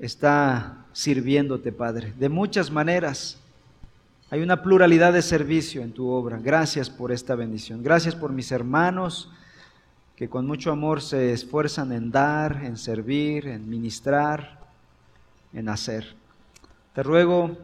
está 0.00 0.84
sirviéndote, 0.92 1.70
Padre, 1.70 2.12
de 2.18 2.28
muchas 2.28 2.70
maneras. 2.70 3.38
Hay 4.30 4.42
una 4.42 4.62
pluralidad 4.62 5.12
de 5.12 5.22
servicio 5.22 5.82
en 5.82 5.92
tu 5.92 6.08
obra. 6.08 6.38
Gracias 6.42 6.90
por 6.90 7.12
esta 7.12 7.36
bendición. 7.36 7.82
Gracias 7.84 8.16
por 8.16 8.32
mis 8.32 8.50
hermanos 8.50 9.30
que 10.16 10.28
con 10.28 10.46
mucho 10.46 10.70
amor 10.70 11.02
se 11.02 11.32
esfuerzan 11.32 11.92
en 11.92 12.10
dar, 12.10 12.64
en 12.64 12.76
servir, 12.76 13.48
en 13.48 13.68
ministrar, 13.68 14.60
en 15.52 15.68
hacer. 15.68 16.14
Te 16.94 17.02
ruego 17.02 17.56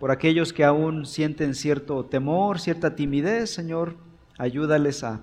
Por 0.00 0.10
aquellos 0.10 0.52
que 0.52 0.64
aún 0.64 1.06
sienten 1.06 1.54
cierto 1.54 2.04
temor, 2.04 2.58
cierta 2.58 2.96
timidez, 2.96 3.54
Señor, 3.54 3.94
ayúdales 4.36 5.04
a 5.04 5.20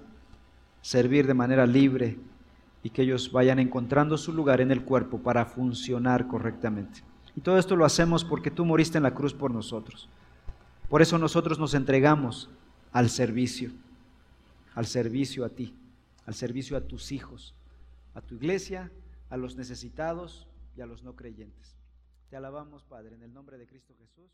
servir 0.81 1.27
de 1.27 1.33
manera 1.33 1.67
libre 1.67 2.17
y 2.81 2.89
que 2.89 3.01
ellos 3.01 3.29
vayan 3.33 3.59
encontrando 3.59 4.17
su 4.17 4.31
lugar 4.31 4.61
en 4.61 4.71
el 4.71 4.83
cuerpo 4.83 5.19
para 5.19 5.45
funcionar 5.45 6.27
correctamente. 6.27 7.01
Y 7.35 7.41
todo 7.41 7.57
esto 7.57 7.75
lo 7.75 7.83
hacemos 7.83 8.23
porque 8.23 8.51
tú 8.51 8.63
moriste 8.63 8.97
en 8.97 9.03
la 9.03 9.13
cruz 9.13 9.33
por 9.33 9.51
nosotros. 9.51 10.07
Por 10.87 11.01
eso 11.01 11.17
nosotros 11.17 11.59
nos 11.59 11.73
entregamos 11.73 12.49
al 12.93 13.09
servicio, 13.09 13.71
al 14.75 14.85
servicio 14.87 15.43
a 15.43 15.49
ti, 15.49 15.73
al 16.29 16.35
servicio 16.35 16.77
a 16.77 16.85
tus 16.87 17.11
hijos, 17.11 17.55
a 18.13 18.21
tu 18.21 18.35
iglesia, 18.35 18.91
a 19.29 19.35
los 19.35 19.55
necesitados 19.55 20.47
y 20.75 20.81
a 20.81 20.85
los 20.85 21.01
no 21.01 21.15
creyentes. 21.15 21.75
Te 22.29 22.35
alabamos, 22.35 22.83
Padre, 22.83 23.15
en 23.15 23.23
el 23.23 23.33
nombre 23.33 23.57
de 23.57 23.65
Cristo 23.65 23.95
Jesús. 23.97 24.29